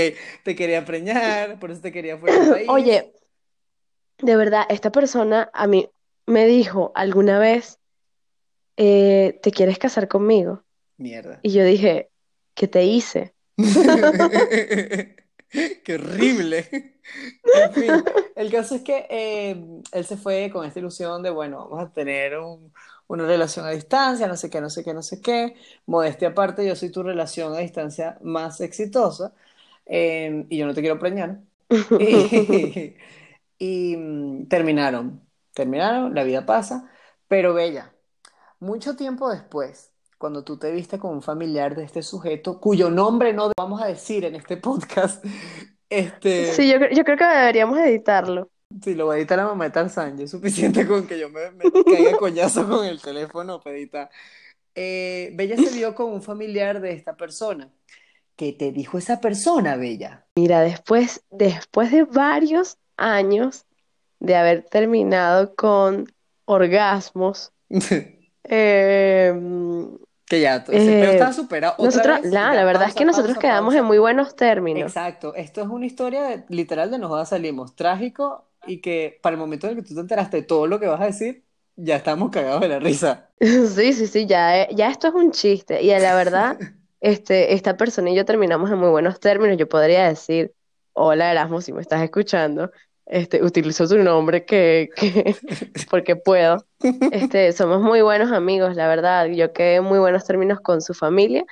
te 0.43 0.55
quería 0.55 0.83
preñar, 0.83 1.57
por 1.57 1.71
eso 1.71 1.81
te 1.81 1.91
quería 1.93 2.17
fuera 2.17 2.37
del 2.37 2.49
país. 2.49 2.69
Oye, 2.69 3.13
de 4.19 4.35
verdad, 4.35 4.65
esta 4.69 4.91
persona 4.91 5.49
a 5.53 5.65
mí 5.65 5.89
me 6.25 6.45
dijo 6.45 6.91
alguna 6.93 7.39
vez, 7.39 7.79
eh, 8.77 9.39
¿te 9.41 9.51
quieres 9.51 9.79
casar 9.79 10.07
conmigo? 10.07 10.63
Mierda. 10.97 11.39
Y 11.41 11.53
yo 11.53 11.63
dije, 11.63 12.09
¿qué 12.53 12.67
te 12.67 12.83
hice? 12.83 13.33
Qué 15.83 15.95
horrible. 15.95 16.67
En 17.53 17.73
fin, 17.73 18.05
el 18.35 18.49
caso 18.51 18.75
es 18.75 18.81
que 18.81 19.07
eh, 19.09 19.61
él 19.91 20.05
se 20.05 20.15
fue 20.17 20.49
con 20.51 20.65
esta 20.65 20.79
ilusión 20.79 21.21
de, 21.23 21.29
bueno, 21.31 21.67
vamos 21.69 21.89
a 21.89 21.93
tener 21.93 22.37
un- 22.39 22.73
una 23.07 23.25
relación 23.25 23.65
a 23.65 23.71
distancia, 23.71 24.25
no 24.27 24.37
sé 24.37 24.49
qué, 24.49 24.61
no 24.61 24.69
sé 24.69 24.83
qué, 24.85 24.93
no 24.93 25.03
sé 25.03 25.21
qué. 25.21 25.55
Modestia 25.85 26.29
aparte, 26.29 26.65
yo 26.65 26.75
soy 26.77 26.91
tu 26.91 27.03
relación 27.03 27.53
a 27.53 27.59
distancia 27.59 28.17
más 28.21 28.61
exitosa 28.61 29.33
eh, 29.85 30.45
y 30.49 30.57
yo 30.57 30.65
no 30.65 30.73
te 30.73 30.79
quiero 30.81 30.97
preñar. 30.99 31.41
Y, 31.97 32.95
y, 33.59 33.97
mm, 33.97 34.47
terminaron, 34.47 35.27
terminaron, 35.53 36.15
la 36.15 36.23
vida 36.23 36.45
pasa, 36.45 36.89
pero 37.27 37.53
Bella, 37.53 37.93
mucho 38.59 38.95
tiempo 38.95 39.29
después, 39.31 39.90
cuando 40.21 40.43
tú 40.45 40.55
te 40.57 40.71
viste 40.71 40.97
con 40.99 41.11
un 41.11 41.21
familiar 41.21 41.75
de 41.75 41.83
este 41.83 42.01
sujeto, 42.03 42.61
cuyo 42.61 42.89
nombre 42.89 43.33
no 43.33 43.51
vamos 43.57 43.81
a 43.81 43.87
decir 43.87 44.23
en 44.23 44.35
este 44.35 44.55
podcast, 44.55 45.25
Sí, 45.91 45.97
este, 45.97 46.67
yo, 46.69 46.77
cre- 46.77 46.95
yo 46.95 47.03
creo 47.03 47.17
que 47.17 47.25
deberíamos 47.25 47.77
editarlo. 47.79 48.49
si 48.81 48.95
lo 48.95 49.07
va 49.07 49.15
a 49.15 49.17
editar 49.17 49.37
la 49.37 49.45
mamá 49.47 49.65
de 49.65 49.71
Tarzán, 49.71 50.17
ya 50.17 50.23
es 50.23 50.31
suficiente 50.31 50.87
con 50.87 51.05
que 51.05 51.19
yo 51.19 51.27
me, 51.29 51.51
me 51.51 51.65
caiga 51.83 52.15
coñazo 52.17 52.65
con 52.69 52.85
el 52.85 53.01
teléfono, 53.01 53.59
pedita. 53.59 54.09
Eh, 54.73 55.31
Bella 55.33 55.57
se 55.57 55.75
vio 55.75 55.93
con 55.93 56.13
un 56.13 56.21
familiar 56.21 56.79
de 56.79 56.93
esta 56.93 57.17
persona. 57.17 57.69
¿Qué 58.37 58.53
te 58.53 58.71
dijo 58.71 58.97
esa 58.97 59.19
persona, 59.19 59.75
Bella? 59.75 60.25
Mira, 60.37 60.61
después, 60.61 61.25
después 61.29 61.91
de 61.91 62.03
varios 62.05 62.77
años 62.95 63.65
de 64.21 64.37
haber 64.37 64.63
terminado 64.63 65.55
con 65.55 66.07
orgasmos, 66.45 67.51
eh, 68.45 69.33
Que 70.31 70.39
ya, 70.39 70.63
peo 70.63 70.77
eh, 70.77 71.09
estaba 71.11 71.33
superado. 71.33 71.75
Otra 71.77 71.91
nosotros, 71.91 72.21
vez, 72.21 72.31
la, 72.31 72.63
verdad 72.63 72.87
es 72.87 72.95
que 72.95 73.03
nosotros 73.03 73.33
pausa, 73.33 73.41
quedamos 73.41 73.75
en 73.75 73.83
muy 73.83 73.97
buenos 73.99 74.33
términos. 74.37 74.83
Exacto, 74.83 75.35
esto 75.35 75.59
es 75.59 75.67
una 75.67 75.85
historia 75.85 76.23
de- 76.23 76.45
literal 76.47 76.89
de 76.89 76.99
Nos 76.99 77.27
Salimos, 77.27 77.75
trágico 77.75 78.45
y 78.65 78.79
que 78.79 79.19
para 79.21 79.33
el 79.33 79.39
momento 79.41 79.67
en 79.67 79.77
el 79.77 79.83
que 79.83 79.89
tú 79.89 79.93
te 79.95 79.99
enteraste 79.99 80.37
de 80.37 80.43
todo 80.43 80.67
lo 80.67 80.79
que 80.79 80.87
vas 80.87 81.01
a 81.01 81.07
decir, 81.07 81.43
ya 81.75 81.97
estamos 81.97 82.31
cagados 82.31 82.61
de 82.61 82.69
la 82.69 82.79
risa. 82.79 83.27
Sí, 83.41 83.91
sí, 83.91 84.07
sí, 84.07 84.25
ya, 84.25 84.61
eh, 84.61 84.69
ya 84.73 84.89
esto 84.89 85.09
es 85.09 85.15
un 85.15 85.31
chiste. 85.31 85.81
Y 85.81 85.87
la 85.87 86.15
verdad, 86.15 86.57
este, 87.01 87.53
esta 87.55 87.75
persona 87.75 88.11
y 88.11 88.15
yo 88.15 88.23
terminamos 88.23 88.71
en 88.71 88.77
muy 88.77 88.89
buenos 88.89 89.19
términos. 89.19 89.57
Yo 89.57 89.67
podría 89.67 90.07
decir, 90.07 90.53
hola 90.93 91.29
Erasmo, 91.29 91.59
si 91.59 91.73
me 91.73 91.81
estás 91.81 92.01
escuchando, 92.03 92.71
este, 93.11 93.43
utilizo 93.43 93.87
tu 93.87 93.97
nombre 93.99 94.45
que, 94.45 94.89
que, 94.95 95.35
porque 95.91 96.15
puedo. 96.15 96.65
Este, 97.11 97.51
somos 97.53 97.81
muy 97.81 98.01
buenos 98.01 98.31
amigos, 98.31 98.75
la 98.75 98.87
verdad. 98.87 99.27
Yo 99.27 99.53
quedé 99.53 99.75
en 99.75 99.83
muy 99.83 99.99
buenos 99.99 100.25
términos 100.25 100.59
con 100.61 100.81
su 100.81 100.93
familia 100.93 101.45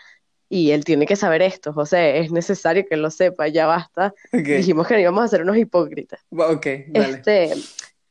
y 0.49 0.72
él 0.72 0.84
tiene 0.86 1.05
que 1.05 1.16
saber 1.16 1.41
esto, 1.43 1.74
José, 1.74 2.20
es 2.20 2.32
necesario 2.32 2.86
que 2.89 2.97
lo 2.97 3.12
sepa, 3.12 3.47
ya 3.49 3.68
basta. 3.68 4.14
Dijimos 4.32 4.88
que 4.88 4.95
no 4.95 4.99
íbamos 5.01 5.24
a 5.24 5.28
ser 5.28 5.43
unos 5.43 5.57
hipócritas. 5.57 6.20
va- 6.32 6.51
ok, 6.51 6.66
dale. 6.88 7.18
Este, 7.18 7.53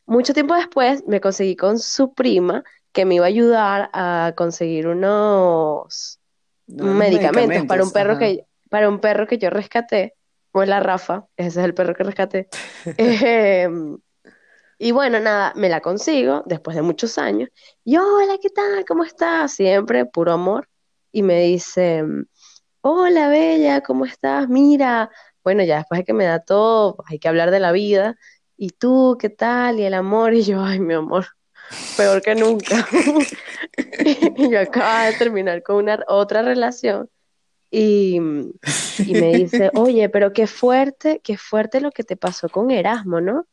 mucho 0.07 0.33
tiempo 0.35 0.55
después 0.55 1.05
me 1.07 1.21
conseguí 1.21 1.57
con 1.57 1.79
su 1.79 2.15
prima 2.15 2.65
que 2.93 3.05
me 3.05 3.17
iba 3.17 3.25
a 3.25 3.29
ayudar 3.29 3.91
a 3.93 4.33
conseguir 4.37 4.87
unos 4.89 6.21
Unos 6.69 6.97
medicamentos 6.97 7.65
para 7.67 7.83
un 7.83 7.91
perro 7.93 8.13
ajá. 8.13 8.19
que, 8.21 8.45
para 8.71 8.89
un 8.89 9.01
perro 9.01 9.27
que 9.27 9.39
yo 9.39 9.51
rescaté, 9.51 10.15
la 10.55 10.81
Rafa, 10.81 11.27
ese 11.37 11.61
es 11.61 11.65
el 11.65 11.75
perro 11.75 11.95
que 11.95 12.05
rescaté. 12.05 12.49
Em, 12.97 13.99
y 14.79 14.93
bueno, 14.93 15.21
nada, 15.21 15.53
me 15.57 15.69
la 15.69 15.81
consigo 15.81 16.43
después 16.47 16.77
de 16.77 16.83
muchos 16.83 17.19
años. 17.19 17.49
Y 17.85 17.97
hola, 17.97 18.39
¿qué 18.41 18.51
tal? 18.51 18.85
¿Cómo 18.87 19.05
estás? 19.05 19.53
Siempre 19.53 20.07
puro 20.07 20.33
amor. 20.33 20.69
Y 21.11 21.23
me 21.23 21.41
dice, 21.43 22.05
hola, 22.81 23.29
Bella, 23.29 23.81
¿cómo 23.83 24.05
estás? 24.05 24.49
Mira, 24.49 25.11
bueno, 25.43 25.65
ya 25.65 25.79
después 25.79 25.99
de 25.99 26.05
que 26.05 26.13
me 26.13 26.27
da 26.27 26.41
todo, 26.41 26.97
hay 27.07 27.19
que 27.19 27.29
hablar 27.29 27.51
de 27.51 27.61
la 27.61 27.73
vida. 27.73 28.17
¿Y 28.57 28.71
tú 28.71 29.17
qué 29.21 29.31
tal? 29.31 29.81
Y 29.81 29.85
el 29.85 29.95
amor. 29.95 30.35
Y 30.35 30.43
yo, 30.45 30.63
ay, 30.63 30.81
mi 30.81 30.95
amor, 30.95 31.27
peor 31.97 32.23
que 32.23 32.35
nunca. 32.35 32.87
Y 34.37 34.51
yo 34.51 34.61
acababa 34.61 35.07
de 35.07 35.13
terminar 35.15 35.63
con 35.63 35.77
una 35.77 36.05
otra 36.09 36.43
relación. 36.43 37.09
Y, 37.71 38.21
y 39.05 39.15
me 39.15 39.33
dice, 39.35 39.71
oye, 39.75 40.09
pero 40.09 40.33
qué 40.33 40.47
fuerte, 40.47 41.21
qué 41.23 41.37
fuerte 41.37 41.81
lo 41.81 41.91
que 41.91 42.05
te 42.05 42.17
pasó 42.17 42.49
con 42.49 42.71
Erasmo, 42.71 43.21
¿no? 43.21 43.47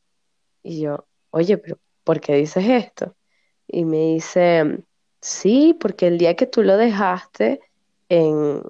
Y 0.63 0.81
yo, 0.81 1.07
oye, 1.31 1.57
pero 1.57 1.77
¿por 2.03 2.19
qué 2.21 2.35
dices 2.35 2.65
esto? 2.67 3.15
Y 3.67 3.85
me 3.85 3.97
dice, 4.13 4.79
sí, 5.21 5.75
porque 5.79 6.07
el 6.07 6.17
día 6.17 6.35
que 6.35 6.47
tú 6.47 6.63
lo 6.63 6.77
dejaste 6.77 7.59
en, 8.09 8.61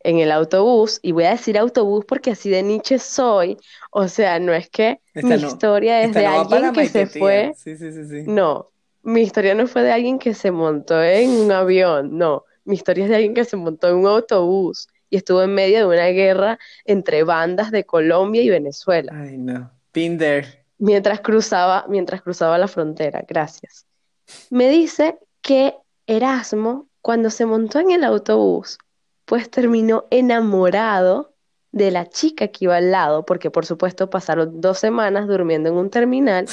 en 0.00 0.18
el 0.18 0.30
autobús, 0.32 1.00
y 1.02 1.12
voy 1.12 1.24
a 1.24 1.30
decir 1.30 1.58
autobús 1.58 2.04
porque 2.06 2.30
así 2.32 2.50
de 2.50 2.62
Nietzsche 2.62 2.98
soy, 2.98 3.56
o 3.90 4.08
sea, 4.08 4.38
no 4.38 4.52
es 4.52 4.68
que 4.70 5.00
Esta 5.14 5.36
mi 5.36 5.42
no, 5.42 5.48
historia 5.48 6.02
es 6.02 6.14
de 6.14 6.24
no 6.24 6.40
alguien 6.40 6.72
que 6.72 6.86
se 6.88 7.06
fue, 7.06 7.52
sí, 7.56 7.76
sí, 7.76 7.92
sí. 7.92 8.22
no, 8.24 8.70
mi 9.02 9.22
historia 9.22 9.54
no 9.54 9.66
fue 9.66 9.82
de 9.82 9.92
alguien 9.92 10.18
que 10.18 10.34
se 10.34 10.50
montó 10.50 11.02
en 11.02 11.30
un 11.30 11.52
avión, 11.52 12.16
no, 12.16 12.44
mi 12.64 12.74
historia 12.76 13.04
es 13.04 13.10
de 13.10 13.16
alguien 13.16 13.34
que 13.34 13.44
se 13.44 13.56
montó 13.56 13.88
en 13.88 13.96
un 13.96 14.06
autobús 14.06 14.88
y 15.10 15.16
estuvo 15.16 15.42
en 15.42 15.54
medio 15.54 15.78
de 15.78 15.84
una 15.86 16.06
guerra 16.08 16.58
entre 16.84 17.22
bandas 17.24 17.70
de 17.70 17.84
Colombia 17.84 18.42
y 18.42 18.50
Venezuela, 18.50 19.12
Ay, 19.14 19.38
no. 19.38 19.70
Been 19.92 20.18
there. 20.18 20.46
mientras 20.78 21.20
cruzaba, 21.20 21.84
mientras 21.88 22.22
cruzaba 22.22 22.58
la 22.58 22.68
frontera, 22.68 23.24
gracias. 23.28 23.86
Me 24.50 24.68
dice 24.68 25.18
que 25.40 25.74
Erasmo, 26.06 26.88
cuando 27.00 27.30
se 27.30 27.46
montó 27.46 27.78
en 27.78 27.90
el 27.92 28.04
autobús, 28.04 28.78
pues 29.24 29.50
terminó 29.50 30.06
enamorado 30.10 31.34
de 31.72 31.90
la 31.90 32.08
chica 32.08 32.48
que 32.48 32.64
iba 32.66 32.76
al 32.76 32.90
lado, 32.90 33.24
porque 33.24 33.50
por 33.50 33.66
supuesto 33.66 34.08
pasaron 34.10 34.60
dos 34.60 34.78
semanas 34.78 35.26
durmiendo 35.28 35.68
en 35.70 35.76
un 35.76 35.90
terminal 35.90 36.46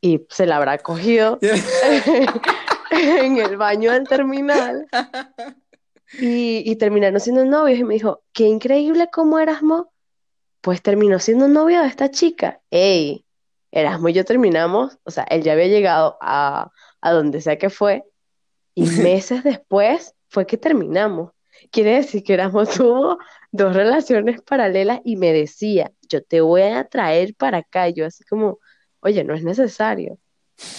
y 0.00 0.24
se 0.28 0.46
la 0.46 0.56
habrá 0.56 0.78
cogido 0.78 1.38
en 2.90 3.38
el 3.38 3.56
baño 3.56 3.92
del 3.92 4.06
terminal 4.08 4.86
y, 6.18 6.70
y 6.70 6.76
terminaron 6.76 7.20
siendo 7.20 7.44
novios 7.44 7.78
y 7.78 7.84
me 7.84 7.94
dijo, 7.94 8.22
qué 8.32 8.44
increíble 8.44 9.08
cómo 9.12 9.38
Erasmo, 9.38 9.92
pues 10.60 10.82
terminó 10.82 11.18
siendo 11.18 11.48
novio 11.48 11.80
de 11.82 11.88
esta 11.88 12.10
chica. 12.10 12.60
Ey, 12.70 13.24
Erasmo 13.70 14.08
y 14.08 14.12
yo 14.12 14.24
terminamos, 14.24 14.98
o 15.04 15.10
sea, 15.10 15.24
él 15.24 15.42
ya 15.42 15.52
había 15.52 15.66
llegado 15.66 16.18
a, 16.20 16.70
a 17.00 17.12
donde 17.12 17.40
sea 17.40 17.58
que 17.58 17.70
fue 17.70 18.04
y 18.74 18.82
meses 19.02 19.44
después 19.44 20.14
fue 20.28 20.46
que 20.46 20.56
terminamos. 20.56 21.32
Quiere 21.70 21.94
decir 21.96 22.22
que 22.24 22.34
Erasmo 22.34 22.64
tuvo 22.66 23.18
dos 23.50 23.74
relaciones 23.74 24.40
paralelas 24.42 25.00
y 25.04 25.16
me 25.16 25.32
decía, 25.32 25.92
yo 26.08 26.22
te 26.22 26.40
voy 26.40 26.62
a 26.62 26.84
traer 26.84 27.34
para 27.34 27.58
acá. 27.58 27.88
Yo 27.88 28.06
así 28.06 28.24
como, 28.24 28.58
oye, 29.00 29.24
no 29.24 29.34
es 29.34 29.44
necesario. 29.44 30.18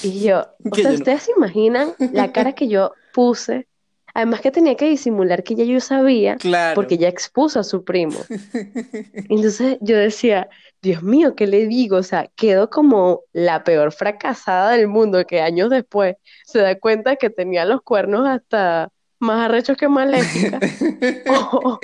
Y 0.01 0.21
yo, 0.21 0.47
o 0.71 0.75
sea, 0.75 0.83
yo 0.83 0.89
no. 0.89 0.95
¿ustedes 0.95 1.23
se 1.23 1.31
imaginan 1.35 1.93
la 2.11 2.31
cara 2.31 2.53
que 2.53 2.67
yo 2.67 2.93
puse? 3.13 3.67
Además 4.13 4.41
que 4.41 4.51
tenía 4.51 4.75
que 4.75 4.85
disimular 4.89 5.43
que 5.43 5.55
ya 5.55 5.63
yo 5.63 5.79
sabía 5.79 6.35
Claro. 6.37 6.75
porque 6.75 6.97
ya 6.97 7.07
expuso 7.07 7.59
a 7.59 7.63
su 7.63 7.83
primo. 7.83 8.19
Entonces 9.29 9.77
yo 9.81 9.97
decía, 9.97 10.49
Dios 10.81 11.01
mío, 11.03 11.35
¿qué 11.35 11.47
le 11.47 11.65
digo? 11.67 11.97
O 11.97 12.03
sea, 12.03 12.29
quedó 12.35 12.69
como 12.69 13.21
la 13.33 13.63
peor 13.63 13.91
fracasada 13.91 14.71
del 14.71 14.87
mundo 14.87 15.25
que 15.25 15.41
años 15.41 15.69
después 15.69 16.15
se 16.45 16.59
da 16.59 16.79
cuenta 16.79 17.15
que 17.15 17.29
tenía 17.29 17.65
los 17.65 17.81
cuernos 17.81 18.27
hasta 18.27 18.89
más 19.19 19.45
arrechos 19.45 19.77
que 19.77 19.87
maléfica. 19.87 20.59
O, 21.27 21.79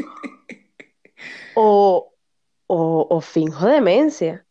o, 1.56 2.14
o, 2.68 3.08
o 3.10 3.22
finjo 3.22 3.68
demencia. 3.68 4.46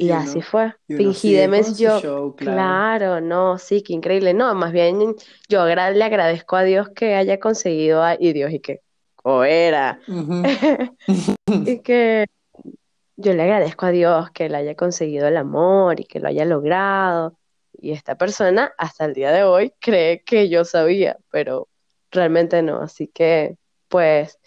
Y 0.00 0.06
Y 0.06 0.12
uno- 0.12 0.20
así 0.22 0.40
fue. 0.40 0.72
y 0.88 0.94
Fingí 0.96 1.34
demencia. 1.34 1.74
su 1.74 1.82
Yo, 1.96 2.00
show, 2.00 2.36
claro. 2.36 2.56
claro, 2.56 3.20
no, 3.20 3.58
sí, 3.58 3.82
qué 3.82 3.92
increíble. 3.92 4.32
No, 4.32 4.54
más 4.54 4.72
bien 4.72 5.14
yo 5.46 5.60
agra- 5.60 5.90
le 5.90 6.02
agradezco 6.02 6.56
a 6.56 6.62
Dios 6.62 6.88
que 6.88 7.14
haya 7.16 7.38
conseguido 7.38 8.02
a, 8.02 8.14
y 8.18 8.32
Dios 8.32 8.50
y 8.50 8.60
que, 8.60 8.80
o 9.24 9.44
era, 9.44 10.00
y 11.66 11.80
que 11.82 12.26
yo 13.16 13.34
le 13.34 13.42
agradezco 13.42 13.84
a 13.84 13.90
Dios 13.90 14.30
que 14.30 14.48
le 14.48 14.56
haya 14.56 14.74
conseguido 14.74 15.28
el 15.28 15.36
amor 15.36 16.00
y 16.00 16.04
que 16.06 16.18
lo 16.18 16.28
haya 16.28 16.46
logrado. 16.46 17.36
Y 17.82 17.92
esta 17.92 18.14
persona 18.16 18.72
hasta 18.78 19.04
el 19.04 19.12
día 19.12 19.32
de 19.32 19.42
hoy 19.42 19.74
cree 19.80 20.22
que 20.24 20.48
yo 20.48 20.64
sabía, 20.64 21.18
pero 21.30 21.68
realmente 22.10 22.62
no. 22.62 22.80
Así 22.80 23.06
que, 23.08 23.56
pues, 23.88 24.38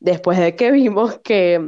después 0.00 0.38
de 0.38 0.56
que 0.56 0.70
vimos 0.72 1.18
que 1.22 1.60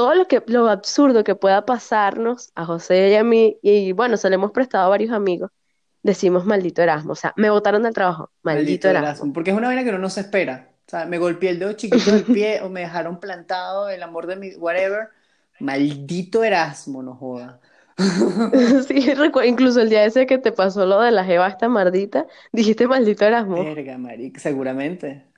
todo 0.00 0.14
lo 0.14 0.26
que, 0.26 0.42
lo 0.46 0.70
absurdo 0.70 1.24
que 1.24 1.34
pueda 1.34 1.66
pasarnos 1.66 2.52
a 2.54 2.64
José 2.64 3.10
y 3.10 3.14
a 3.16 3.22
mí, 3.22 3.58
y 3.60 3.92
bueno, 3.92 4.16
se 4.16 4.30
lo 4.30 4.34
hemos 4.36 4.50
prestado 4.50 4.86
a 4.86 4.88
varios 4.88 5.12
amigos, 5.12 5.50
decimos 6.02 6.46
maldito 6.46 6.80
Erasmo. 6.80 7.12
O 7.12 7.16
sea, 7.16 7.34
me 7.36 7.50
botaron 7.50 7.82
del 7.82 7.92
trabajo, 7.92 8.30
maldito 8.42 8.64
Maldito 8.64 8.88
Erasmo. 8.88 9.08
Erasmo, 9.08 9.32
porque 9.34 9.50
es 9.50 9.56
una 9.58 9.66
vaina 9.66 9.82
que 9.84 9.90
uno 9.90 9.98
no 9.98 10.08
se 10.08 10.22
espera. 10.22 10.70
O 10.86 10.90
sea, 10.90 11.04
me 11.04 11.18
golpeé 11.18 11.50
el 11.50 11.58
dedo 11.58 11.74
chiquito 11.74 12.12
del 12.12 12.24
pie 12.24 12.62
o 12.62 12.70
me 12.70 12.80
dejaron 12.80 13.20
plantado 13.20 13.90
el 13.90 14.02
amor 14.02 14.26
de 14.26 14.36
mi 14.36 14.54
whatever. 14.54 15.08
Maldito 15.58 16.42
Erasmo, 16.44 17.02
no 17.02 17.14
joda. 17.14 17.60
Sí, 18.88 19.12
incluso 19.44 19.82
el 19.82 19.90
día 19.90 20.06
ese 20.06 20.24
que 20.24 20.38
te 20.38 20.50
pasó 20.50 20.86
lo 20.86 20.98
de 21.02 21.10
la 21.10 21.26
jeva 21.26 21.46
esta 21.46 21.68
mardita, 21.68 22.26
dijiste 22.52 22.88
maldito 22.88 23.26
Erasmo. 23.26 23.62
Verga, 23.62 23.98
marica, 23.98 24.40
seguramente. 24.40 25.29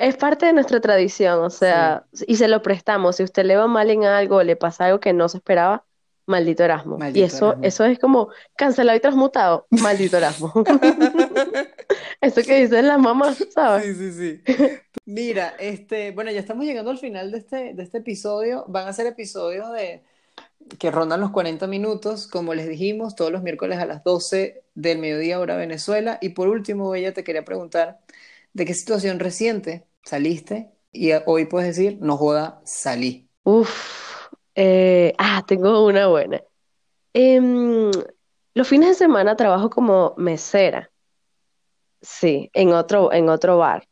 Es, 0.00 0.16
parte 0.16 0.46
de 0.46 0.52
nuestra 0.52 0.80
tradición, 0.80 1.40
o 1.42 1.50
sea, 1.50 2.04
y 2.26 2.36
se 2.36 2.48
lo 2.48 2.62
prestamos. 2.62 3.16
Si 3.16 3.22
usted 3.22 3.44
le 3.44 3.56
va 3.56 3.66
mal 3.66 3.90
en 3.90 4.04
algo, 4.04 4.42
le 4.42 4.56
pasa 4.56 4.86
algo 4.86 5.00
que 5.00 5.12
no 5.12 5.28
se 5.28 5.38
esperaba, 5.38 5.84
maldito 6.26 6.64
Erasmo. 6.64 6.98
Y 7.12 7.22
eso, 7.22 7.48
Erasmo. 7.48 7.64
eso 7.64 7.84
es 7.84 7.98
como 7.98 8.28
cancelado 8.56 8.96
y 8.96 9.00
transmutado, 9.00 9.66
maldito 9.70 10.16
Erasmo. 10.16 10.52
Eso 12.20 12.42
que 12.42 12.60
dicen 12.60 12.88
las 12.88 12.98
mamás, 12.98 13.46
¿sabes? 13.50 13.96
Sí, 13.96 14.10
sí, 14.10 14.42
sí. 14.46 14.62
Mira, 15.04 15.54
este, 15.58 16.12
bueno, 16.12 16.30
ya 16.30 16.40
estamos 16.40 16.64
llegando 16.64 16.90
al 16.90 16.98
final 16.98 17.30
de 17.30 17.38
este, 17.38 17.74
de 17.74 17.82
este 17.82 17.98
episodio. 17.98 18.64
Van 18.68 18.88
a 18.88 18.92
ser 18.92 19.06
episodios 19.06 19.70
de, 19.72 20.02
que 20.78 20.90
rondan 20.90 21.20
los 21.20 21.30
40 21.30 21.66
minutos, 21.66 22.26
como 22.26 22.54
les 22.54 22.68
dijimos, 22.68 23.14
todos 23.14 23.30
los 23.30 23.42
miércoles 23.42 23.78
a 23.78 23.86
las 23.86 24.02
12 24.02 24.62
del 24.74 24.98
mediodía 24.98 25.38
hora 25.38 25.56
Venezuela. 25.56 26.18
Y 26.20 26.30
por 26.30 26.48
último, 26.48 26.90
Bella, 26.90 27.12
te 27.12 27.22
quería 27.22 27.44
preguntar, 27.44 28.00
¿de 28.56 28.64
qué 28.64 28.72
situación 28.72 29.20
reciente 29.20 29.86
saliste? 30.02 30.72
Y 30.90 31.10
hoy 31.26 31.44
puedes 31.44 31.76
decir, 31.76 31.98
no 32.00 32.16
joda, 32.16 32.62
salí. 32.64 33.28
Uf, 33.44 34.30
eh, 34.54 35.12
ah, 35.18 35.44
tengo 35.46 35.84
una 35.84 36.06
buena. 36.06 36.42
Em, 37.12 37.90
los 38.54 38.66
fines 38.66 38.88
de 38.88 38.94
semana 38.94 39.36
trabajo 39.36 39.68
como 39.68 40.14
mesera, 40.16 40.90
sí, 42.00 42.50
en 42.54 42.72
otro, 42.72 43.12
en 43.12 43.28
otro 43.28 43.58
bar. 43.58 43.86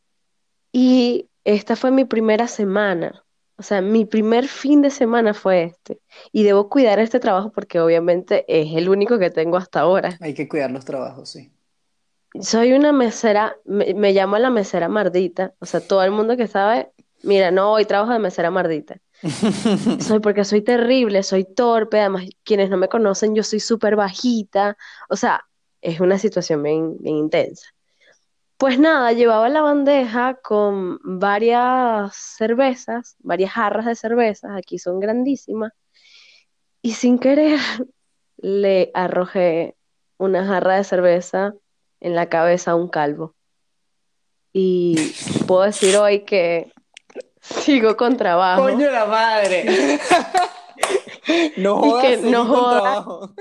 Y 0.73 1.29
esta 1.45 1.77
fue 1.77 1.91
mi 1.91 2.07
primera 2.07 2.49
semana. 2.49 3.23
O 3.57 3.63
sea, 3.63 3.83
mi 3.83 4.07
primer 4.07 4.49
fin 4.49 4.81
de 4.81 4.91
semana 4.91 5.35
fue 5.35 5.65
este. 5.65 6.01
Y 6.33 6.43
debo 6.43 6.71
cuidar 6.71 6.99
este 6.99 7.21
trabajo 7.21 7.53
porque 7.53 7.81
obviamente 7.81 8.47
es 8.49 8.75
el 8.75 8.89
único 8.89 9.19
que 9.19 9.31
tengo 9.31 9.59
hasta 9.59 9.81
ahora. 9.81 10.17
Hay 10.21 10.33
que 10.33 10.49
cuidar 10.49 10.71
los 10.71 10.87
trabajos, 10.87 11.29
sí. 11.29 11.54
Soy 12.41 12.73
una 12.73 12.93
mesera, 12.93 13.57
me, 13.65 13.95
me 13.95 14.13
llamo 14.13 14.39
la 14.39 14.51
mesera 14.51 14.89
mardita. 14.89 15.55
O 15.61 15.67
sea, 15.67 15.81
todo 15.81 16.03
el 16.03 16.11
mundo 16.11 16.37
que 16.37 16.47
sabe, 16.47 16.93
mira, 17.23 17.51
no, 17.51 17.73
hoy 17.73 17.85
trabajo 17.85 18.13
de 18.13 18.19
mesera 18.19 18.51
mardita. 18.51 19.01
Soy 20.01 20.21
porque 20.21 20.45
soy 20.45 20.61
terrible, 20.63 21.23
soy 21.23 21.45
torpe, 21.45 22.01
además 22.01 22.25
quienes 22.43 22.69
no 22.69 22.77
me 22.77 22.89
conocen, 22.89 23.35
yo 23.35 23.43
soy 23.43 23.61
súper 23.61 23.97
bajita. 23.97 24.77
O 25.09 25.17
sea, 25.17 25.45
es 25.81 26.01
una 26.01 26.19
situación 26.19 26.63
bien, 26.63 26.97
bien 26.99 27.17
intensa. 27.17 27.67
Pues 28.57 28.79
nada, 28.79 29.13
llevaba 29.13 29.49
la 29.49 29.63
bandeja 29.63 30.35
con 30.43 30.99
varias 31.03 32.15
cervezas, 32.15 33.17
varias 33.19 33.53
jarras 33.53 33.87
de 33.87 33.95
cervezas, 33.97 34.53
aquí 34.57 34.79
son 34.79 35.01
grandísimas, 35.01 35.73
y 36.83 36.93
sin 36.93 37.19
querer 37.19 37.59
le 38.37 38.91
arrojé 38.95 39.77
una 40.19 40.47
jarra 40.47 40.77
de 40.77 40.85
cerveza 40.85 41.55
en 42.05 42.15
la 42.15 42.29
cabeza 42.29 42.73
a 42.73 42.75
un 42.75 42.89
calvo. 42.89 43.35
Y 44.53 44.95
puedo 45.47 45.63
decir 45.63 45.97
hoy 45.97 46.21
que 46.21 46.71
sigo 47.41 47.97
con 47.97 48.17
trabajo 48.17 48.63
¡Coño 48.63 48.91
la 48.91 49.07
madre! 49.07 49.99
No 51.57 51.81
y 51.85 51.91
jodas, 51.91 52.05
que 52.05 52.17
no 52.19 52.47
con 52.47 52.57
joda, 52.57 52.81
trabajo. 52.81 53.35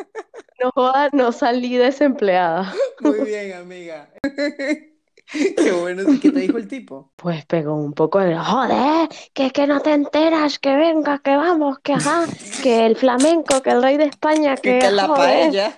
no 0.63 0.71
joda, 0.73 1.09
no 1.11 1.31
salí 1.33 1.75
desempleada. 1.75 2.73
Muy 3.01 3.19
bien, 3.25 3.53
amiga. 3.53 4.09
Qué 5.57 5.71
bueno. 5.71 6.03
¿Y 6.13 6.19
qué 6.19 6.31
te 6.31 6.39
dijo 6.41 6.57
el 6.57 6.67
tipo? 6.67 7.11
Pues 7.15 7.45
pegó 7.45 7.75
un 7.75 7.93
poco 7.93 8.19
de, 8.19 8.37
joder, 8.37 9.09
que 9.33 9.47
es 9.47 9.53
que 9.53 9.65
no 9.67 9.79
te 9.81 9.91
enteras, 9.93 10.59
que 10.59 10.75
venga, 10.75 11.19
que 11.23 11.35
vamos, 11.35 11.79
que 11.79 11.93
ajá, 11.93 12.25
que 12.61 12.85
el 12.85 12.95
flamenco, 12.95 13.61
que 13.61 13.71
el 13.71 13.81
rey 13.81 13.97
de 13.97 14.05
España, 14.05 14.55
Que, 14.61 14.79
que 14.79 14.91
la 14.91 15.07
joder, 15.07 15.23
paella. 15.49 15.77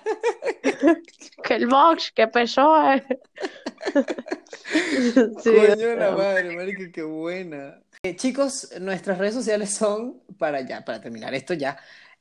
que 1.44 1.54
el 1.54 1.66
Vox, 1.66 2.12
que 2.12 2.26
PSOE. 2.28 3.04
Sí, 5.42 5.50
Coño 5.52 5.94
la 5.96 6.10
madre, 6.12 6.54
marica, 6.56 6.90
qué 6.92 7.02
buena. 7.02 7.80
Eh, 8.02 8.16
chicos, 8.16 8.70
nuestras 8.80 9.18
redes 9.18 9.34
sociales 9.34 9.70
son, 9.74 10.20
para 10.38 10.60
ya, 10.60 10.84
para 10.84 11.00
terminar 11.00 11.34
esto 11.34 11.54
ya, 11.54 11.76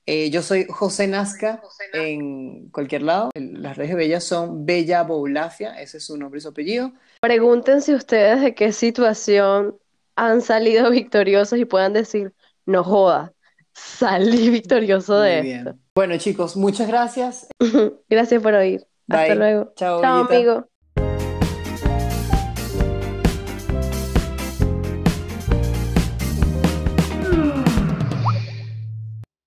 eh, 0.08 0.30
yo 0.30 0.42
soy 0.44 0.66
José 0.70 1.08
Nazca 1.08 1.62
en 1.94 2.70
cualquier 2.70 3.02
lado. 3.02 3.30
El- 3.34 3.62
Las 3.62 3.76
redes 3.78 3.92
de 3.92 3.96
Bella 3.98 4.20
son 4.22 4.66
Bella 4.66 5.02
Boulafia, 5.04 5.80
ese 5.82 5.98
es 5.98 6.06
su 6.06 6.16
nombre 6.18 6.38
y 6.38 6.42
su 6.42 6.50
apellido. 6.50 6.94
Pregúntense 7.26 7.96
ustedes 7.96 8.40
de 8.42 8.54
qué 8.54 8.72
situación 8.72 9.76
han 10.16 10.42
salido 10.42 10.90
victoriosos 10.92 11.58
y 11.58 11.66
puedan 11.66 11.94
decir, 11.94 12.34
no 12.68 12.84
joda, 12.84 13.34
salí 13.74 14.52
victorioso 14.52 15.16
Muy 15.16 15.24
de 15.24 15.40
esto. 15.40 15.64
bien. 15.64 15.82
Bueno, 15.96 16.18
chicos, 16.18 16.56
muchas 16.56 16.88
gracias. 16.88 17.48
Gracias 18.10 18.44
por 18.44 18.54
oír. 18.54 18.86
Hasta 19.10 19.34
luego. 19.34 19.74
Chao, 19.76 20.02
Chao, 20.02 20.26
amigo. 20.26 20.70